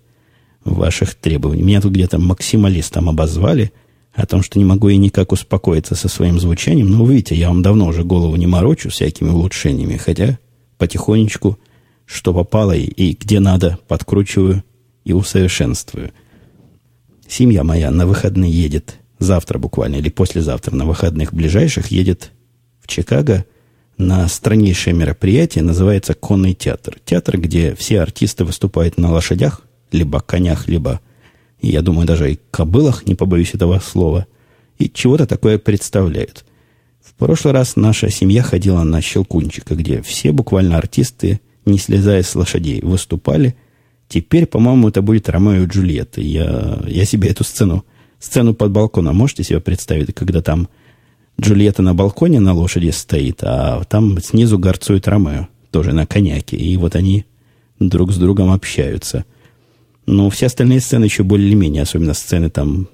ваших 0.63 1.15
требований. 1.15 1.63
Меня 1.63 1.82
тут 1.82 1.93
где-то 1.93 2.20
максималистом 2.20 3.10
обозвали 3.10 3.72
о 4.13 4.26
том, 4.26 4.41
что 4.41 4.60
не 4.60 4.65
могу 4.65 4.89
и 4.89 4.98
никак 4.98 5.32
успокоиться 5.32 5.96
со 5.96 6.08
своим 6.08 6.39
звучанием. 6.39 6.89
Но, 6.89 7.04
вы 7.04 7.15
видите, 7.15 7.36
я 7.36 7.50
вам 7.50 7.62
давно 7.62 7.88
уже 7.88 8.04
голову 8.04 8.36
не 8.36 8.48
морочу 8.48 8.89
всякими 8.89 9.30
улучшениями, 9.30 9.98
хотя 9.98 10.39
потихонечку, 10.78 11.58
что 12.06 12.34
попало 12.34 12.72
и, 12.72 12.86
и 12.86 13.13
где 13.13 13.39
надо, 13.39 13.80
подкручиваю 13.88 14.63
и 15.04 15.13
усовершенствую. 15.13 16.12
Семья 17.28 17.63
моя 17.63 17.91
на 17.91 18.06
выходные 18.06 18.52
едет 18.52 19.00
завтра 19.20 19.60
буквально 19.60 19.96
или 19.96 20.10
послезавтра 20.10 20.76
на 20.76 20.86
выходных 20.86 21.34
ближайших 21.34 21.88
едет 21.88 22.32
в 22.82 22.88
Чикаго 22.88 23.46
на 23.98 24.28
страннейшее 24.28 24.94
мероприятие, 24.94 25.64
называется 25.64 26.14
«Конный 26.14 26.54
театр». 26.54 26.98
Театр, 27.04 27.40
где 27.40 27.76
все 27.76 28.02
артисты 28.02 28.46
выступают 28.46 28.98
на 28.98 29.12
лошадях, 29.12 29.62
либо 29.92 30.20
конях, 30.20 30.68
либо, 30.68 31.00
я 31.62 31.82
думаю, 31.82 32.06
даже 32.06 32.34
и 32.34 32.40
кобылах, 32.52 33.06
не 33.06 33.16
побоюсь 33.16 33.54
этого 33.54 33.80
слова, 33.80 34.28
и 34.78 34.90
чего-то 34.90 35.26
такое 35.26 35.58
представляют– 35.58 36.46
в 37.08 37.14
прошлый 37.14 37.54
раз 37.54 37.78
наша 37.78 38.10
семья 38.10 38.44
ходила 38.44 38.84
на 38.84 39.02
Щелкунчика, 39.02 39.76
где 39.76 40.02
все 40.02 40.34
буквально 40.34 40.78
артисты, 40.78 41.40
не 41.66 41.80
слезая 41.80 42.22
с 42.22 42.36
лошадей, 42.36 42.82
выступали. 42.82 43.56
Теперь, 44.10 44.46
по-моему, 44.46 44.90
это 44.90 45.02
будет 45.02 45.30
Ромео 45.30 45.64
и 45.64 45.66
Джульетта. 45.66 46.20
Я, 46.20 46.80
я 46.86 47.06
себе 47.06 47.30
эту 47.30 47.46
сцену, 47.46 47.86
сцену 48.20 48.54
под 48.54 48.72
балконом 48.72 49.16
можете 49.16 49.44
себе 49.44 49.62
представить, 49.62 50.14
когда 50.14 50.42
там 50.42 50.68
Джульетта 51.39 51.82
на 51.82 51.93
балконе 51.93 52.39
на 52.39 52.54
лошади 52.54 52.89
стоит, 52.89 53.43
а 53.43 53.84
там 53.84 54.19
снизу 54.21 54.58
горцует 54.58 55.08
Ромео, 55.08 55.47
тоже 55.71 55.93
на 55.93 56.06
коняке. 56.06 56.58
И 56.58 56.76
вот 56.78 56.95
они 56.95 57.26
друг 57.80 58.12
с 58.12 58.17
другом 58.17 58.52
общаются. 58.52 59.26
Но 60.06 60.30
все 60.30 60.47
остальные 60.47 60.82
сцены 60.82 61.06
еще 61.06 61.23
более-менее, 61.23 61.84
особенно 61.84 62.13
сцены 62.13 62.50
там, 62.50 62.88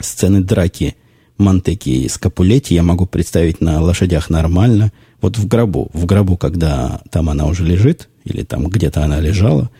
сцены 0.00 0.42
драки– 0.42 0.96
Монтеки 1.38 1.90
и 1.90 2.08
Скапулетти 2.08 2.74
я 2.74 2.82
могу 2.82 3.06
представить 3.06 3.60
на 3.60 3.80
лошадях 3.80 4.28
нормально. 4.28 4.92
Вот 5.20 5.38
в 5.38 5.46
гробу, 5.46 5.88
в 5.92 6.04
гробу, 6.04 6.36
когда 6.36 7.00
там 7.10 7.30
она 7.30 7.46
уже 7.46 7.64
лежит, 7.64 8.08
или 8.24 8.42
там 8.42 8.66
где-то 8.68 9.04
она 9.04 9.20
лежала, 9.20 9.70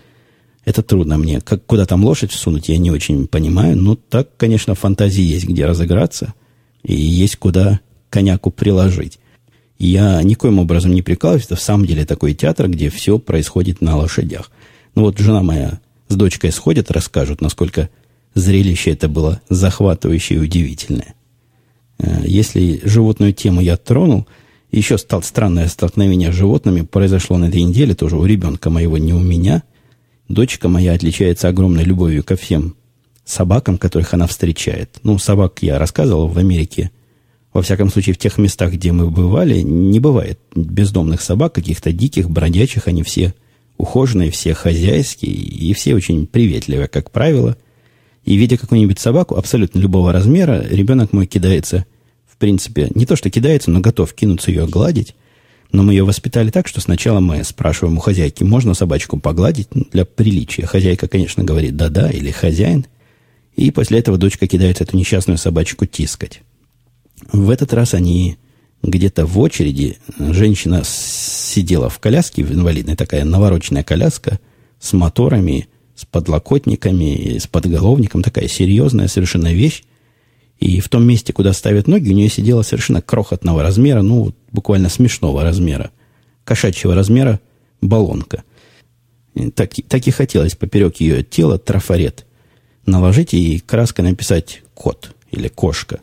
это 0.64 0.82
трудно 0.82 1.18
мне. 1.18 1.40
Как, 1.40 1.66
куда 1.66 1.84
там 1.84 2.04
лошадь 2.04 2.30
всунуть, 2.30 2.68
я 2.68 2.78
не 2.78 2.90
очень 2.90 3.26
понимаю. 3.26 3.76
Ну, 3.76 3.96
так, 3.96 4.36
конечно, 4.36 4.74
фантазии 4.74 5.22
есть, 5.22 5.46
где 5.46 5.66
разыграться, 5.66 6.34
и 6.84 6.94
есть 6.94 7.36
куда 7.36 7.80
коняку 8.10 8.50
приложить. 8.50 9.18
Я 9.78 10.22
никоим 10.22 10.58
образом 10.58 10.92
не 10.92 11.02
прикалываюсь, 11.02 11.46
это 11.46 11.56
в 11.56 11.60
самом 11.60 11.86
деле 11.86 12.04
такой 12.04 12.34
театр, 12.34 12.68
где 12.68 12.90
все 12.90 13.18
происходит 13.18 13.80
на 13.80 13.96
лошадях. 13.96 14.50
Ну 14.94 15.02
вот 15.02 15.18
жена 15.18 15.42
моя 15.42 15.80
с 16.08 16.16
дочкой 16.16 16.50
сходят, 16.50 16.90
расскажут, 16.90 17.40
насколько 17.40 17.88
зрелище 18.34 18.92
это 18.92 19.08
было 19.08 19.40
захватывающее 19.48 20.38
и 20.38 20.42
удивительное. 20.42 21.14
Э, 21.98 22.22
если 22.24 22.80
животную 22.84 23.32
тему 23.32 23.60
я 23.60 23.76
тронул, 23.76 24.26
еще 24.70 24.98
стал 24.98 25.22
странное 25.22 25.68
столкновение 25.68 26.32
с 26.32 26.34
животными 26.34 26.82
произошло 26.82 27.38
на 27.38 27.46
этой 27.46 27.62
неделе, 27.62 27.94
тоже 27.94 28.16
у 28.16 28.24
ребенка 28.24 28.70
моего, 28.70 28.98
не 28.98 29.14
у 29.14 29.20
меня. 29.20 29.62
Дочка 30.28 30.68
моя 30.68 30.92
отличается 30.92 31.48
огромной 31.48 31.84
любовью 31.84 32.22
ко 32.22 32.36
всем 32.36 32.76
собакам, 33.24 33.78
которых 33.78 34.12
она 34.14 34.26
встречает. 34.26 34.98
Ну, 35.02 35.18
собак 35.18 35.62
я 35.62 35.78
рассказывал 35.78 36.28
в 36.28 36.38
Америке. 36.38 36.90
Во 37.58 37.62
всяком 37.62 37.90
случае, 37.90 38.14
в 38.14 38.18
тех 38.18 38.38
местах, 38.38 38.72
где 38.72 38.92
мы 38.92 39.10
бывали, 39.10 39.60
не 39.60 40.00
бывает 40.00 40.38
бездомных 40.54 41.20
собак, 41.20 41.54
каких-то 41.54 41.92
диких, 41.92 42.30
бродячих. 42.30 42.88
Они 42.88 43.02
все 43.02 43.34
ухоженные, 43.76 44.30
все 44.30 44.54
хозяйские 44.54 45.32
и 45.32 45.72
все 45.74 45.94
очень 45.94 46.26
приветливые, 46.26 46.88
как 46.88 47.10
правило– 47.10 47.56
и 48.28 48.36
видя 48.36 48.58
какую-нибудь 48.58 48.98
собаку 48.98 49.36
абсолютно 49.36 49.78
любого 49.78 50.12
размера, 50.12 50.62
ребенок 50.68 51.14
мой 51.14 51.24
кидается, 51.24 51.86
в 52.30 52.36
принципе, 52.36 52.90
не 52.94 53.06
то 53.06 53.16
что 53.16 53.30
кидается, 53.30 53.70
но 53.70 53.80
готов 53.80 54.12
кинуться 54.12 54.50
ее 54.50 54.66
гладить. 54.66 55.14
Но 55.72 55.82
мы 55.82 55.94
ее 55.94 56.04
воспитали 56.04 56.50
так, 56.50 56.68
что 56.68 56.82
сначала 56.82 57.20
мы 57.20 57.42
спрашиваем 57.42 57.96
у 57.96 58.00
хозяйки, 58.00 58.44
можно 58.44 58.74
собачку 58.74 59.18
погладить 59.18 59.68
ну, 59.74 59.86
для 59.90 60.04
приличия. 60.04 60.66
Хозяйка, 60.66 61.08
конечно, 61.08 61.42
говорит 61.42 61.76
«да-да» 61.76 62.10
или 62.10 62.30
«хозяин». 62.30 62.84
И 63.56 63.70
после 63.70 63.98
этого 63.98 64.18
дочка 64.18 64.46
кидает 64.46 64.82
эту 64.82 64.94
несчастную 64.94 65.38
собачку 65.38 65.86
тискать. 65.86 66.42
В 67.32 67.50
этот 67.50 67.72
раз 67.72 67.94
они 67.94 68.36
где-то 68.82 69.26
в 69.26 69.38
очереди, 69.38 69.98
женщина 70.18 70.82
сидела 70.84 71.88
в 71.88 71.98
коляске, 71.98 72.44
в 72.44 72.52
инвалидной 72.52 72.96
такая 72.96 73.24
навороченная 73.24 73.84
коляска 73.84 74.38
с 74.80 74.92
моторами– 74.92 75.68
с 75.98 76.04
подлокотниками, 76.04 77.38
с 77.38 77.48
подголовником, 77.48 78.22
такая 78.22 78.46
серьезная 78.46 79.08
совершенно 79.08 79.52
вещь. 79.52 79.82
И 80.60 80.78
в 80.80 80.88
том 80.88 81.04
месте, 81.04 81.32
куда 81.32 81.52
ставят 81.52 81.88
ноги, 81.88 82.10
у 82.10 82.14
нее 82.14 82.28
сидела 82.28 82.62
совершенно 82.62 83.02
крохотного 83.02 83.64
размера, 83.64 84.02
ну, 84.02 84.32
буквально 84.52 84.90
смешного 84.90 85.42
размера, 85.42 85.90
кошачьего 86.44 86.94
размера 86.94 87.40
баллонка. 87.80 88.44
Так, 89.56 89.72
так 89.88 90.06
и 90.06 90.12
хотелось 90.12 90.54
поперек 90.54 90.96
ее 90.96 91.24
тела 91.24 91.58
трафарет 91.58 92.26
наложить 92.86 93.34
и 93.34 93.58
краской 93.58 94.04
написать 94.04 94.62
кот 94.74 95.16
или 95.32 95.48
кошка. 95.48 95.98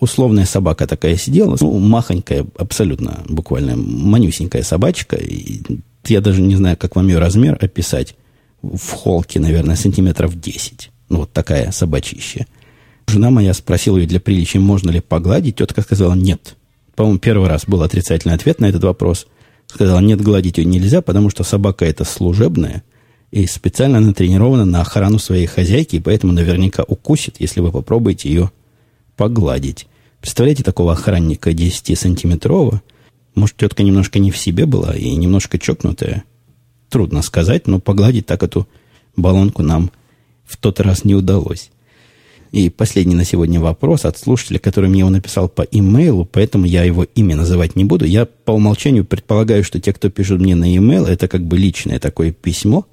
Условная 0.00 0.46
собака 0.46 0.86
такая 0.86 1.16
сидела, 1.16 1.58
ну, 1.60 1.78
махонькая, 1.78 2.46
абсолютно, 2.56 3.22
буквально 3.28 3.76
манюсенькая 3.76 4.62
собачка. 4.62 5.16
И 5.16 5.60
я 6.06 6.22
даже 6.22 6.40
не 6.40 6.56
знаю, 6.56 6.78
как 6.78 6.96
вам 6.96 7.08
ее 7.08 7.18
размер 7.18 7.58
описать. 7.60 8.16
В 8.62 8.90
холке, 8.92 9.40
наверное, 9.40 9.76
сантиметров 9.76 10.40
10. 10.40 10.90
Ну, 11.10 11.18
вот 11.18 11.32
такая 11.32 11.70
собачища. 11.70 12.46
Жена 13.06 13.30
моя 13.30 13.52
спросила 13.52 13.98
ее 13.98 14.06
для 14.06 14.20
приличия, 14.20 14.58
можно 14.58 14.90
ли 14.90 15.00
погладить. 15.00 15.56
Тетка 15.56 15.82
сказала 15.82 16.14
нет. 16.14 16.56
По-моему, 16.94 17.18
первый 17.18 17.48
раз 17.48 17.64
был 17.66 17.82
отрицательный 17.82 18.34
ответ 18.34 18.60
на 18.60 18.66
этот 18.66 18.84
вопрос. 18.84 19.26
Сказала, 19.66 20.00
нет, 20.00 20.22
гладить 20.22 20.58
ее 20.58 20.64
нельзя, 20.64 21.02
потому 21.02 21.28
что 21.28 21.44
собака 21.44 21.84
это 21.84 22.04
служебная 22.04 22.82
и 23.30 23.46
специально 23.46 24.00
натренирована 24.00 24.64
на 24.64 24.80
охрану 24.80 25.18
своей 25.18 25.46
хозяйки, 25.46 25.96
и 25.96 26.00
поэтому 26.00 26.32
наверняка 26.32 26.82
укусит, 26.82 27.36
если 27.38 27.60
вы 27.60 27.70
попробуете 27.70 28.28
ее 28.28 28.50
погладить. 29.16 29.86
Представляете 30.20 30.62
такого 30.62 30.92
охранника 30.92 31.50
10-сантиметрового? 31.50 32.80
Может, 33.34 33.56
тетка 33.56 33.82
немножко 33.82 34.18
не 34.18 34.30
в 34.30 34.36
себе 34.36 34.66
была 34.66 34.94
и 34.94 35.14
немножко 35.16 35.58
чокнутая? 35.58 36.24
Трудно 36.88 37.22
сказать, 37.22 37.66
но 37.66 37.80
погладить 37.80 38.26
так 38.26 38.42
эту 38.42 38.68
баллонку 39.16 39.62
нам 39.62 39.90
в 40.44 40.56
тот 40.56 40.80
раз 40.80 41.04
не 41.04 41.14
удалось. 41.14 41.70
И 42.52 42.68
последний 42.68 43.14
на 43.14 43.24
сегодня 43.24 43.60
вопрос 43.60 44.04
от 44.04 44.18
слушателя, 44.18 44.58
который 44.58 44.90
мне 44.90 45.00
его 45.00 45.10
написал 45.10 45.48
по 45.48 45.62
имейлу, 45.62 46.24
поэтому 46.24 46.66
я 46.66 46.82
его 46.82 47.04
имя 47.04 47.36
называть 47.36 47.76
не 47.76 47.84
буду. 47.84 48.04
Я 48.04 48.26
по 48.26 48.50
умолчанию 48.50 49.04
предполагаю, 49.04 49.62
что 49.62 49.80
те, 49.80 49.92
кто 49.92 50.10
пишут 50.10 50.40
мне 50.40 50.56
на 50.56 50.76
имейл, 50.76 51.06
это 51.06 51.28
как 51.28 51.44
бы 51.44 51.56
личное 51.56 52.00
такое 52.00 52.32
письмо, 52.32 52.86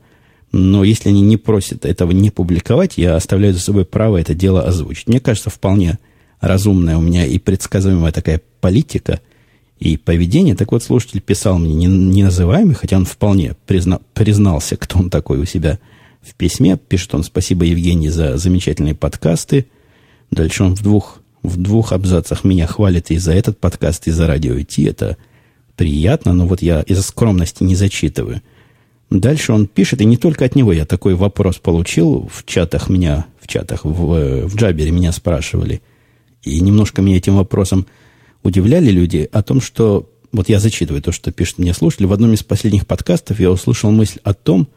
но 0.52 0.84
если 0.84 1.10
они 1.10 1.22
не 1.22 1.38
просят 1.38 1.86
этого 1.86 2.12
не 2.12 2.30
публиковать, 2.30 2.98
я 2.98 3.16
оставляю 3.16 3.54
за 3.54 3.60
собой 3.60 3.84
право 3.84 4.18
это 4.18 4.36
дело 4.36 4.62
озвучить. 4.62 5.08
Мне 5.08 5.20
кажется, 5.20 5.50
вполне 5.50 5.98
разумная 6.40 6.98
у 6.98 7.02
меня 7.02 7.26
и 7.26 7.40
предсказуемая 7.40 8.12
такая 8.12 8.42
политика 8.62 9.22
и 9.80 9.98
поведение. 9.98 10.56
Так 10.56 10.72
вот, 10.72 10.84
слушатель 10.84 11.22
писал 11.22 11.60
мне 11.60 11.74
не, 11.74 12.24
называемый, 12.24 12.76
хотя 12.76 12.98
он 12.98 13.06
вполне 13.06 13.56
призна, 13.66 14.00
признался, 14.14 14.76
кто 14.78 15.00
он 15.00 15.10
такой 15.10 15.40
у 15.40 15.46
себя– 15.46 15.80
в 16.28 16.36
письме. 16.36 16.78
Пишет 16.78 17.16
он 17.16 17.24
«Спасибо, 17.24 17.66
Евгений, 17.66 18.10
за 18.10 18.38
замечательные 18.38 18.96
подкасты». 18.96 19.68
Дальше 20.30 20.64
он 20.64 20.76
в 20.76 20.84
двух, 20.84 21.22
в 21.42 21.58
двух 21.58 21.94
абзацах 21.94 22.44
меня 22.44 22.68
хвалит 22.68 23.12
и 23.12 23.18
за 23.18 23.34
этот 23.34 23.60
подкаст, 23.60 24.08
и 24.08 24.12
за 24.12 24.28
радио 24.28 24.60
идти. 24.60 24.84
Это 24.84 25.18
приятно, 25.78 26.34
но 26.34 26.46
вот 26.46 26.62
я 26.62 26.82
из 26.82 27.02
скромности 27.06 27.64
не 27.64 27.76
зачитываю. 27.76 28.42
Дальше 29.10 29.54
он 29.54 29.68
пишет, 29.68 30.02
и 30.02 30.06
не 30.06 30.18
только 30.18 30.44
от 30.44 30.56
него 30.56 30.74
я 30.74 30.86
такой 30.86 31.16
вопрос 31.16 31.60
получил. 31.60 32.30
В 32.32 32.46
чатах 32.46 32.90
меня, 32.90 33.26
в 33.40 33.48
чатах, 33.48 33.86
в, 33.86 34.48
в 34.48 34.56
Джабере 34.56 34.92
меня 34.92 35.14
спрашивали. 35.14 35.82
И 36.44 36.60
немножко 36.60 37.02
меня 37.02 37.18
этим 37.18 37.36
вопросом 37.36 37.88
удивляли 38.44 38.90
люди 38.90 39.30
о 39.32 39.44
том, 39.44 39.62
что... 39.62 40.10
Вот 40.34 40.50
я 40.50 40.60
зачитываю 40.60 41.02
то, 41.02 41.14
что 41.14 41.32
пишет 41.32 41.58
мне 41.58 41.74
слушатель. 41.74 42.06
В 42.06 42.14
одном 42.14 42.34
из 42.34 42.44
последних 42.44 42.86
подкастов 42.86 43.40
я 43.40 43.50
услышал 43.50 43.92
мысль 43.92 44.20
о 44.24 44.34
том, 44.34 44.68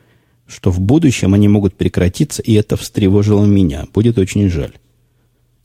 что 0.46 0.70
в 0.70 0.80
будущем 0.80 1.34
они 1.34 1.48
могут 1.48 1.74
прекратиться, 1.74 2.40
и 2.40 2.54
это 2.54 2.76
встревожило 2.76 3.44
меня. 3.44 3.86
Будет 3.92 4.16
очень 4.18 4.48
жаль. 4.48 4.72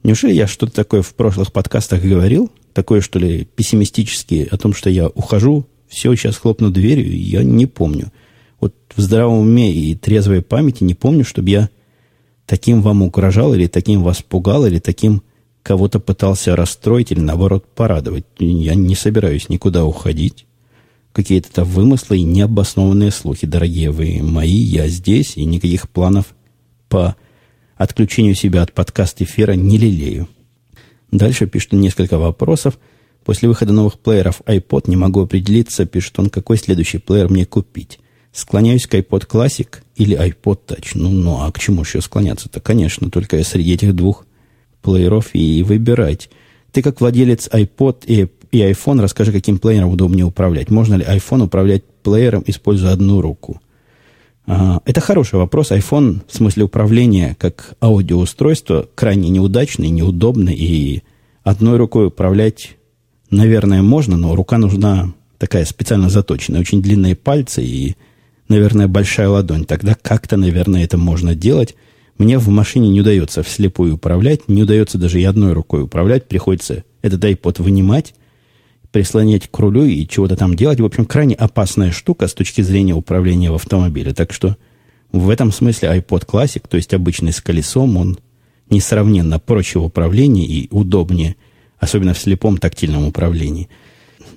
Неужели 0.03 0.33
я 0.33 0.47
что-то 0.47 0.73
такое 0.73 1.01
в 1.01 1.13
прошлых 1.13 1.51
подкастах 1.51 2.03
говорил? 2.03 2.51
Такое, 2.73 3.01
что 3.01 3.19
ли, 3.19 3.45
пессимистические, 3.45 4.47
о 4.47 4.57
том, 4.57 4.73
что 4.73 4.89
я 4.89 5.07
ухожу, 5.07 5.65
все, 5.87 6.13
сейчас 6.15 6.37
хлопну 6.37 6.71
дверью, 6.71 7.17
я 7.17 7.43
не 7.43 7.65
помню. 7.65 8.11
Вот 8.59 8.75
в 8.95 9.01
здравом 9.01 9.39
уме 9.39 9.71
и 9.71 9.95
трезвой 9.95 10.41
памяти 10.41 10.83
не 10.83 10.93
помню, 10.93 11.25
чтобы 11.25 11.49
я 11.49 11.69
таким 12.45 12.81
вам 12.81 13.01
угрожал, 13.01 13.53
или 13.53 13.67
таким 13.67 14.03
вас 14.03 14.21
пугал, 14.21 14.65
или 14.65 14.79
таким 14.79 15.23
кого-то 15.66 15.99
пытался 15.99 16.55
расстроить, 16.55 17.11
или 17.11 17.20
наоборот 17.20 17.66
порадовать. 17.74 18.26
Я 18.38 18.76
не 18.76 18.93
собираюсь 18.93 19.49
никуда 19.49 19.84
уходить 19.84 20.45
какие-то 21.11 21.51
там 21.51 21.66
вымыслы 21.68 22.20
и 22.20 22.24
необоснованные 22.24 23.09
слухи. 23.09 23.47
Дорогие 23.47 23.89
вы 23.89 24.22
мои, 24.22 24.53
я 24.53 24.88
здесь, 24.88 25.38
и 25.38 25.43
никаких 25.43 25.89
планов 25.89 26.36
по 26.88 27.16
отключению 27.78 28.36
себя 28.36 28.61
от 28.61 28.74
подкаст 28.74 29.24
эфира 29.24 29.53
не 29.53 29.80
лелею. 29.80 30.30
Дальше 31.09 31.47
пишет 31.47 31.72
несколько 31.72 32.20
вопросов. 32.20 32.78
После 33.24 33.49
выхода 33.49 33.74
новых 33.74 33.97
плееров 33.97 34.41
iPod 34.45 34.84
не 34.86 34.97
могу 34.97 35.24
определиться, 35.24 35.88
пишет 35.88 36.20
он, 36.20 36.30
какой 36.30 36.57
следующий 36.57 36.99
плеер 36.99 37.28
мне 37.28 37.47
купить. 37.47 37.99
Склоняюсь 38.32 38.86
к 38.86 38.93
iPod 38.93 39.28
Classic 39.28 39.70
или 39.95 40.16
iPod 40.16 40.59
Touch. 40.68 40.89
Ну, 40.93 41.09
ну 41.09 41.41
а 41.41 41.51
к 41.51 41.57
чему 41.57 41.82
еще 41.82 42.01
склоняться-то? 42.01 42.59
Конечно, 42.59 43.09
только 43.09 43.43
среди 43.43 43.74
этих 43.74 43.95
двух 43.95 44.26
плееров 44.86 45.31
и 45.33 45.63
выбирать. 45.63 46.29
Ты 46.71 46.81
как 46.81 47.01
владелец 47.01 47.49
iPod 47.51 48.05
и 48.05 48.27
и 48.55 48.61
iPhone, 48.61 49.01
расскажи, 49.01 49.33
каким 49.33 49.59
плеером 49.59 49.89
удобнее 49.89 50.25
управлять. 50.25 50.69
Можно 50.69 50.95
ли 50.95 51.03
iPhone 51.03 51.43
управлять 51.43 51.83
плеером, 52.03 52.41
используя 52.47 52.93
одну 52.93 53.19
руку? 53.19 53.59
А, 54.47 54.79
это 54.86 55.01
хороший 55.01 55.36
вопрос. 55.36 55.71
iPhone 55.71 56.21
в 56.27 56.33
смысле 56.36 56.63
управления 56.63 57.36
как 57.38 57.75
аудиоустройство 57.81 58.88
крайне 58.95 59.29
неудачный, 59.29 59.89
неудобный. 59.89 60.53
И 60.53 61.03
одной 61.43 61.77
рукой 61.77 62.07
управлять, 62.07 62.77
наверное, 63.29 63.81
можно, 63.81 64.15
но 64.15 64.36
рука 64.36 64.57
нужна 64.57 65.13
такая 65.38 65.65
специально 65.65 66.09
заточенная. 66.09 66.61
Очень 66.61 66.81
длинные 66.81 67.15
пальцы 67.15 67.61
и, 67.61 67.95
наверное, 68.47 68.88
большая 68.88 69.27
ладонь. 69.27 69.65
Тогда 69.65 69.97
как-то, 70.01 70.38
наверное, 70.38 70.86
это 70.86 70.97
можно 70.97 71.36
делать. 71.36 71.75
Мне 72.18 72.38
в 72.38 72.47
машине 72.47 72.89
не 72.89 73.01
удается 73.01 73.43
вслепую 73.43 73.95
управлять, 73.95 74.47
не 74.47 74.63
удается 74.63 74.97
даже 74.97 75.20
и 75.20 75.26
одной 75.26 75.53
рукой 75.53 75.84
управлять. 75.84 76.28
Приходится 76.28 76.84
этот 77.01 77.24
iPod 77.24 77.61
вынимать, 77.61 78.16
прислонять 78.91 79.49
к 79.49 79.59
рулю 79.59 79.84
и 79.84 80.07
чего-то 80.07 80.38
там 80.38 80.55
делать. 80.55 80.80
В 80.80 80.86
общем, 80.86 81.05
крайне 81.05 81.36
опасная 81.36 81.91
штука 81.91 82.28
с 82.28 82.34
точки 82.34 82.61
зрения 82.61 82.93
управления 82.93 83.51
в 83.51 83.55
автомобиле. 83.55 84.13
Так 84.13 84.32
что 84.32 84.55
в 85.11 85.30
этом 85.30 85.51
смысле 85.51 85.89
iPod 85.89 86.26
Classic, 86.26 86.63
то 86.68 86.78
есть 86.78 86.93
обычный 86.93 87.34
с 87.34 87.41
колесом, 87.41 87.97
он 87.97 88.18
несравненно 88.70 89.38
проще 89.39 89.80
в 89.80 89.84
управлении 89.84 90.47
и 90.47 90.68
удобнее, 90.72 91.36
особенно 91.80 92.13
в 92.13 92.20
слепом 92.20 92.57
тактильном 92.57 93.05
управлении. 93.05 93.70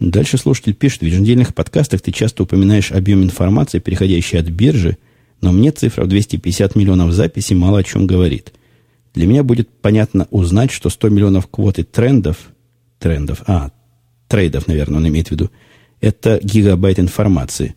Дальше 0.01 0.37
слушатель 0.37 0.74
пишет, 0.74 1.01
в 1.01 1.07
еженедельных 1.07 1.55
подкастах 1.55 2.01
ты 2.01 2.12
часто 2.12 2.43
упоминаешь 2.43 2.93
объем 2.93 3.22
информации, 3.22 3.79
переходящей 3.79 4.39
от 4.39 4.49
биржи, 4.49 4.99
но 5.41 5.53
мне 5.53 5.70
цифра 5.70 6.05
в 6.05 6.09
250 6.09 6.76
миллионов 6.76 7.12
записей 7.12 7.57
мало 7.57 7.78
о 7.78 7.82
чем 7.82 8.07
говорит. 8.07 8.53
Для 9.14 9.26
меня 9.26 9.43
будет 9.43 9.68
понятно 9.68 10.26
узнать, 10.30 10.70
что 10.70 10.91
100 10.91 11.09
миллионов 11.09 11.49
квоты 11.49 11.84
трендов, 11.84 12.51
трендов, 12.99 13.43
а, 13.47 13.70
трейдов, 14.28 14.66
наверное, 14.66 14.99
он 14.99 15.09
имеет 15.09 15.28
в 15.28 15.30
виду, 15.32 15.51
это 16.01 16.41
гигабайт 16.43 16.99
информации. 17.01 17.74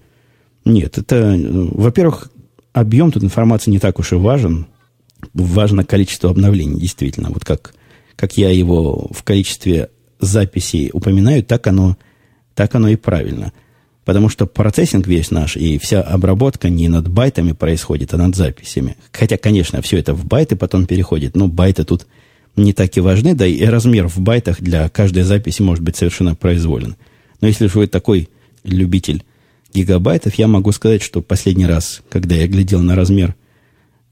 Нет, 0.66 0.98
это, 0.98 1.40
во-первых, 1.72 2.32
объем 2.74 3.12
тут 3.12 3.24
информации 3.24 3.72
не 3.72 3.80
так 3.80 4.00
уж 4.00 4.12
и 4.12 4.16
важен. 4.16 4.68
Важно 5.34 5.84
количество 5.84 6.30
обновлений, 6.30 6.80
действительно. 6.80 7.30
Вот 7.30 7.46
как, 7.46 7.74
как 8.16 8.38
я 8.38 8.50
его 8.50 9.08
в 9.12 9.24
количестве 9.24 9.90
записей 10.20 10.90
упоминаю, 10.94 11.44
так 11.44 11.66
оно, 11.68 11.98
так 12.54 12.74
оно 12.76 12.90
и 12.90 12.96
правильно. 12.96 13.54
Потому 14.06 14.30
что 14.30 14.48
процессинг 14.48 15.06
весь 15.06 15.30
наш 15.30 15.56
и 15.58 15.78
вся 15.78 16.02
обработка 16.02 16.70
не 16.70 16.90
над 16.90 17.08
байтами 17.08 17.52
происходит, 17.52 18.14
а 18.14 18.18
над 18.18 18.36
записями. 18.36 18.98
Хотя, 19.12 19.38
конечно, 19.38 19.82
все 19.82 19.98
это 19.98 20.14
в 20.14 20.26
байты 20.26 20.56
потом 20.56 20.88
переходит, 20.88 21.36
но 21.36 21.48
байты 21.48 21.84
тут 21.84 22.08
не 22.56 22.74
так 22.74 22.96
и 22.98 23.02
важны, 23.02 23.36
да 23.36 23.46
и 23.46 23.64
размер 23.64 24.08
в 24.08 24.20
байтах 24.20 24.60
для 24.60 24.90
каждой 24.90 25.24
записи 25.24 25.62
может 25.62 25.84
быть 25.84 25.96
совершенно 25.96 26.36
произволен. 26.36 26.96
Но 27.40 27.48
если 27.48 27.68
же 27.68 27.78
вы 27.78 27.88
такой 27.88 28.30
любитель 28.64 29.24
гигабайтов, 29.74 30.36
я 30.36 30.48
могу 30.48 30.72
сказать, 30.72 31.02
что 31.02 31.22
последний 31.22 31.66
раз, 31.66 32.02
когда 32.10 32.36
я 32.36 32.48
глядел 32.48 32.82
на 32.82 32.96
размер 32.96 33.36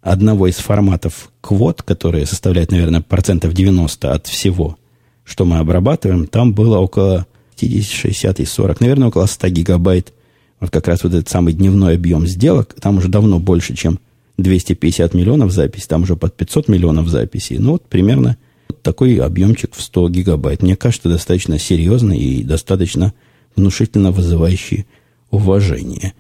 одного 0.02 0.48
из 0.48 0.56
форматов 0.56 1.32
квот, 1.42 1.82
которые 1.82 2.26
составляют, 2.26 2.72
наверное, 2.72 3.02
процентов 3.02 3.54
90 3.54 4.14
от 4.14 4.28
всего, 4.28 4.78
что 5.24 5.46
мы 5.46 5.58
обрабатываем, 5.58 6.28
там 6.28 6.54
было 6.54 6.78
около 6.78 7.28
50, 7.60 7.92
60 7.92 8.40
и 8.40 8.46
40, 8.46 8.80
наверное, 8.80 9.08
около 9.10 9.26
100 9.26 9.50
гигабайт. 9.50 10.14
Вот 10.60 10.72
как 10.72 10.88
раз 10.88 11.04
вот 11.04 11.14
этот 11.14 11.30
самый 11.30 11.54
дневной 11.54 11.96
объем 11.96 12.28
сделок, 12.28 12.76
там 12.80 12.98
уже 12.98 13.08
давно 13.08 13.40
больше, 13.40 13.76
чем 13.76 14.00
250 14.38 15.14
миллионов 15.14 15.52
записей, 15.52 15.88
там 15.88 16.04
уже 16.04 16.16
под 16.16 16.36
500 16.36 16.68
миллионов 16.68 17.08
записей. 17.08 17.58
Ну, 17.58 17.74
вот 17.74 17.86
примерно 17.88 18.38
такой 18.82 19.16
объемчик 19.18 19.74
в 19.74 19.82
100 19.82 20.10
гигабайт. 20.10 20.62
Мне 20.62 20.76
кажется, 20.76 21.10
достаточно 21.10 21.60
серьезный 21.60 22.18
и 22.18 22.44
достаточно 22.44 23.14
внушительно 23.56 24.12
вызывающий 24.12 24.86
уважение. 25.32 26.14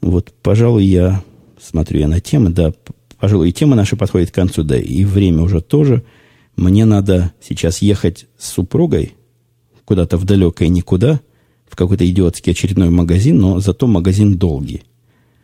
Вот, 0.00 0.32
пожалуй, 0.42 0.84
я 0.84 1.22
смотрю 1.60 2.00
я 2.00 2.08
на 2.08 2.20
темы, 2.20 2.50
да, 2.50 2.72
пожалуй, 3.18 3.50
и 3.50 3.52
тема 3.52 3.76
наша 3.76 3.96
подходит 3.96 4.30
к 4.30 4.34
концу, 4.34 4.62
да, 4.62 4.78
и 4.78 5.04
время 5.04 5.42
уже 5.42 5.60
тоже. 5.60 6.02
Мне 6.56 6.84
надо 6.84 7.32
сейчас 7.40 7.82
ехать 7.82 8.26
с 8.38 8.50
супругой 8.50 9.14
куда-то 9.90 10.18
в 10.18 10.24
далекое 10.24 10.68
никуда, 10.68 11.18
в 11.68 11.74
какой-то 11.74 12.08
идиотский 12.08 12.52
очередной 12.52 12.90
магазин, 12.90 13.40
но 13.40 13.58
зато 13.58 13.88
магазин 13.88 14.38
долгий. 14.38 14.84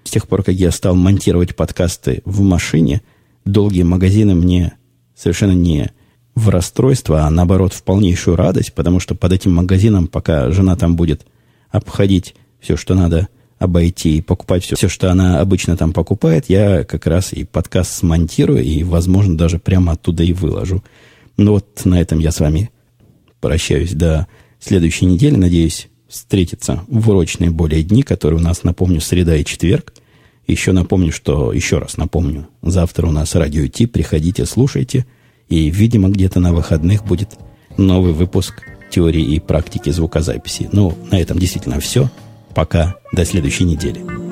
С 0.04 0.10
тех 0.12 0.28
пор, 0.28 0.44
как 0.44 0.54
я 0.54 0.70
стал 0.70 0.94
монтировать 0.94 1.56
подкасты 1.56 2.22
в 2.24 2.42
машине, 2.42 3.02
долгие 3.44 3.82
магазины 3.82 4.36
мне 4.36 4.74
совершенно 5.16 5.50
не 5.50 5.90
в 6.36 6.48
расстройство, 6.48 7.22
а 7.22 7.30
наоборот 7.30 7.72
в 7.72 7.82
полнейшую 7.82 8.36
радость, 8.36 8.72
потому 8.72 9.00
что 9.00 9.16
под 9.16 9.32
этим 9.32 9.52
магазином, 9.52 10.06
пока 10.06 10.52
жена 10.52 10.76
там 10.76 10.94
будет 10.94 11.26
обходить 11.72 12.36
все, 12.60 12.76
что 12.76 12.94
надо 12.94 13.26
обойти 13.58 14.18
и 14.18 14.22
покупать 14.22 14.62
все, 14.62 14.76
все, 14.76 14.88
что 14.88 15.10
она 15.10 15.40
обычно 15.40 15.76
там 15.76 15.92
покупает, 15.92 16.44
я 16.46 16.84
как 16.84 17.08
раз 17.08 17.32
и 17.32 17.42
подкаст 17.42 17.90
смонтирую, 17.90 18.62
и, 18.62 18.84
возможно, 18.84 19.36
даже 19.36 19.58
прямо 19.58 19.94
оттуда 19.94 20.22
и 20.22 20.32
выложу. 20.32 20.84
Ну 21.36 21.50
вот 21.54 21.84
на 21.84 22.00
этом 22.00 22.20
я 22.20 22.30
с 22.30 22.38
вами 22.38 22.70
прощаюсь 23.46 23.92
до 23.92 24.26
следующей 24.58 25.04
недели. 25.04 25.36
Надеюсь, 25.36 25.86
встретиться 26.08 26.82
в 26.88 27.10
урочные 27.10 27.50
более 27.50 27.84
дни, 27.84 28.02
которые 28.02 28.40
у 28.40 28.42
нас, 28.42 28.64
напомню, 28.64 29.00
среда 29.00 29.36
и 29.36 29.44
четверг. 29.44 29.94
Еще 30.48 30.72
напомню, 30.72 31.12
что, 31.12 31.52
еще 31.52 31.78
раз 31.78 31.96
напомню, 31.96 32.48
завтра 32.62 33.06
у 33.06 33.12
нас 33.12 33.36
радио 33.36 33.68
Ти, 33.68 33.86
приходите, 33.86 34.46
слушайте, 34.46 35.06
и, 35.48 35.70
видимо, 35.70 36.08
где-то 36.08 36.40
на 36.40 36.52
выходных 36.52 37.04
будет 37.04 37.36
новый 37.76 38.12
выпуск 38.12 38.62
теории 38.90 39.22
и 39.22 39.38
практики 39.38 39.90
звукозаписи. 39.90 40.68
Ну, 40.72 40.98
на 41.12 41.20
этом 41.20 41.38
действительно 41.38 41.78
все. 41.78 42.10
Пока, 42.52 42.96
до 43.12 43.24
следующей 43.24 43.62
недели. 43.62 44.25